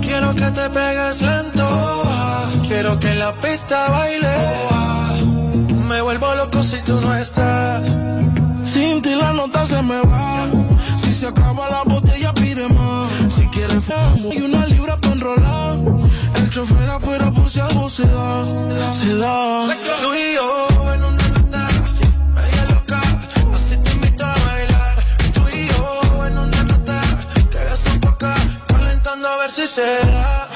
Quiero 0.01 0.35
que 0.35 0.51
te 0.51 0.69
pegues 0.69 1.21
lento. 1.21 1.67
quiero 2.67 2.99
que 2.99 3.09
en 3.09 3.19
la 3.19 3.33
pista 3.35 3.89
baile. 3.89 4.37
me 5.87 6.01
vuelvo 6.01 6.35
loco 6.35 6.63
si 6.63 6.77
tú 6.81 6.99
no 7.01 7.15
estás. 7.15 7.87
Sin 8.65 9.01
ti 9.01 9.15
la 9.15 9.33
nota 9.33 9.65
se 9.65 9.81
me 9.81 10.01
va. 10.01 10.47
Si 10.97 11.13
se 11.13 11.27
acaba 11.27 11.69
la 11.69 11.83
botella, 11.83 12.28
Si 12.49 13.47
quieres 13.49 13.83
fumo 13.83 14.33
y 14.33 14.41
una 14.41 14.65
libra 14.65 14.99
para 14.99 15.13
enrolar. 15.13 15.77
El 16.35 16.49
chofer 16.49 16.89
afuera 16.89 17.29
por 17.29 17.47
si 17.47 17.59
algo 17.59 17.87
se 17.87 18.07
da. 18.07 18.91
Se 18.91 19.15
da. 19.17 19.67
Tú 20.01 20.15
y 20.15 20.33
yo 20.33 20.93
en 20.95 21.03
una 21.03 21.27
nota. 21.27 21.67
Media 22.33 22.65
loca. 22.73 23.01
Así 23.53 23.77
te 23.77 23.91
invito 23.91 24.25
a 24.25 24.33
bailar. 24.33 24.95
Tú 25.31 25.41
y 25.47 25.67
yo 25.67 26.25
en 26.25 26.37
una 26.39 26.63
nota. 26.63 27.01
Que 27.51 27.59
desemboca. 27.59 28.33
Calentando 28.67 29.27
a 29.27 29.37
ver 29.37 29.51
si 29.51 29.67
se 29.67 29.99
da. 30.07 30.49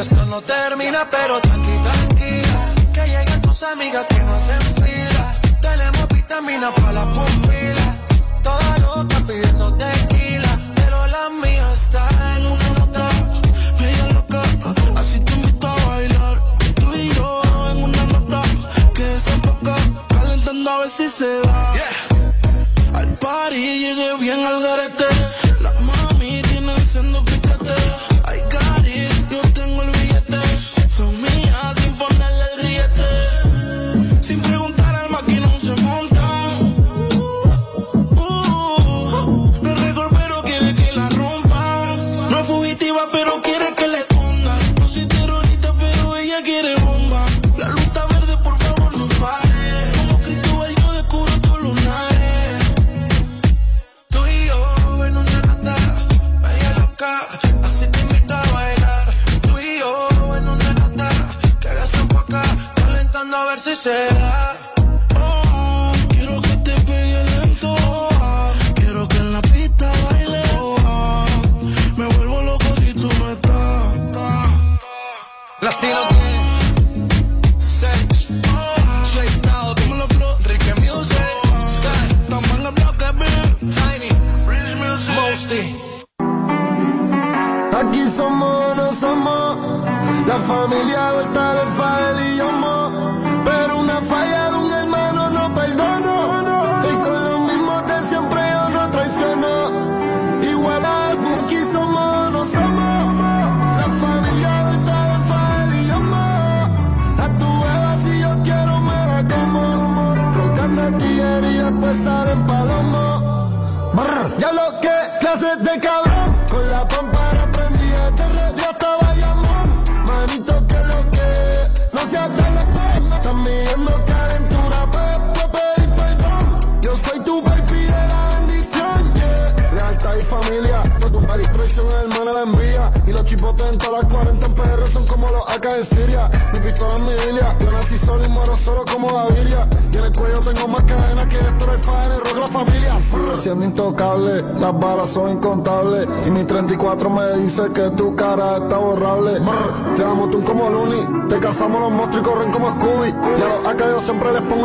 Esto 0.00 0.24
no 0.26 0.40
termina, 0.40 1.06
pero 1.10 1.40
tranqui, 1.40 1.76
tranquila. 1.82 2.72
Que 2.92 3.02
lleguen 3.06 3.42
tus 3.42 3.62
amigas 3.62 4.06
que 4.06 4.18
no 4.20 4.34
hacen 4.34 4.60
fila. 4.76 5.40
Tenemos 5.60 6.08
vitaminas 6.08 6.72
para 6.72 6.92
las 6.92 7.06
pupilas. 7.06 7.96
Toda 8.42 8.78
loca 8.78 9.20
pidiendo 9.26 9.74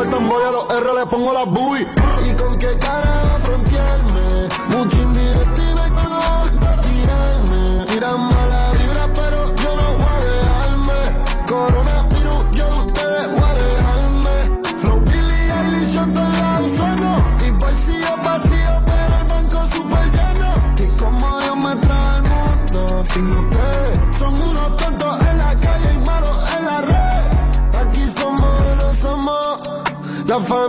al 0.06 0.12
tambor 0.12 0.41
y 0.41 0.47
a 0.47 0.51
los 0.51 0.70
R 0.70 0.93
le 0.93 1.06
pongo 1.06 1.34
las 1.34 1.45
boobies. 1.45 1.88
¿Y 2.30 2.34
con 2.36 2.58
qué 2.58 2.78
cara 2.80 3.24
va 3.28 3.36
a 3.36 3.39
frontearme? 3.39 4.49
Mucho 4.70 4.97
indirectiva 5.01 5.74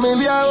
familia 0.01 0.45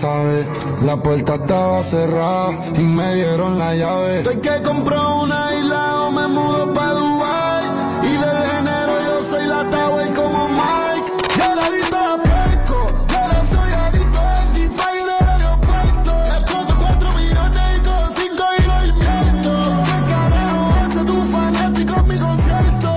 La 0.00 0.96
puerta 1.02 1.34
estaba 1.34 1.82
cerrada 1.82 2.50
y 2.76 2.82
me 2.82 3.16
dieron 3.16 3.58
la 3.58 3.74
llave. 3.74 4.18
Estoy 4.18 4.36
que 4.36 4.62
compró 4.62 5.22
una 5.24 5.52
isla 5.56 6.02
o 6.02 6.12
me 6.12 6.28
mudo 6.28 6.72
pa' 6.72 6.92
Dubai. 6.92 7.64
Y 8.04 8.12
de 8.12 8.48
género 8.48 8.92
yo 9.00 9.28
soy 9.28 9.44
la 9.48 9.68
Tawe 9.68 10.14
como 10.14 10.48
Mike. 10.50 11.12
Y 11.36 11.40
ahora 11.40 11.66
adicto 11.66 11.96
a 11.96 12.16
Pesco, 12.22 12.86
y 13.08 13.14
ahora 13.16 13.42
soy 13.50 13.72
adicto 13.72 14.20
a 14.20 14.44
X-Fire 14.44 15.00
en 15.00 15.08
el 15.08 15.28
aeropuerto. 15.30 16.12
Exploto 16.36 16.74
cuatro 16.78 17.12
millones 17.14 17.62
y 17.76 17.80
con 17.82 18.14
cinco 18.14 18.44
y 18.56 18.62
lo 18.68 18.86
invierto. 18.86 19.50
¿Qué 19.84 19.98
carajo 20.12 20.74
hace 20.86 21.04
tu 21.06 21.18
fanático 21.32 22.02
mi 22.04 22.16
concierto? 22.18 22.90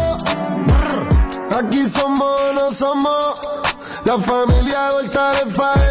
Aquí 1.58 1.90
somos, 1.90 2.40
no 2.54 2.72
somos 2.72 3.42
la 4.06 4.20
familia 4.20 4.92
vuelta 4.92 5.32
de 5.32 5.50
Fire. 5.50 5.91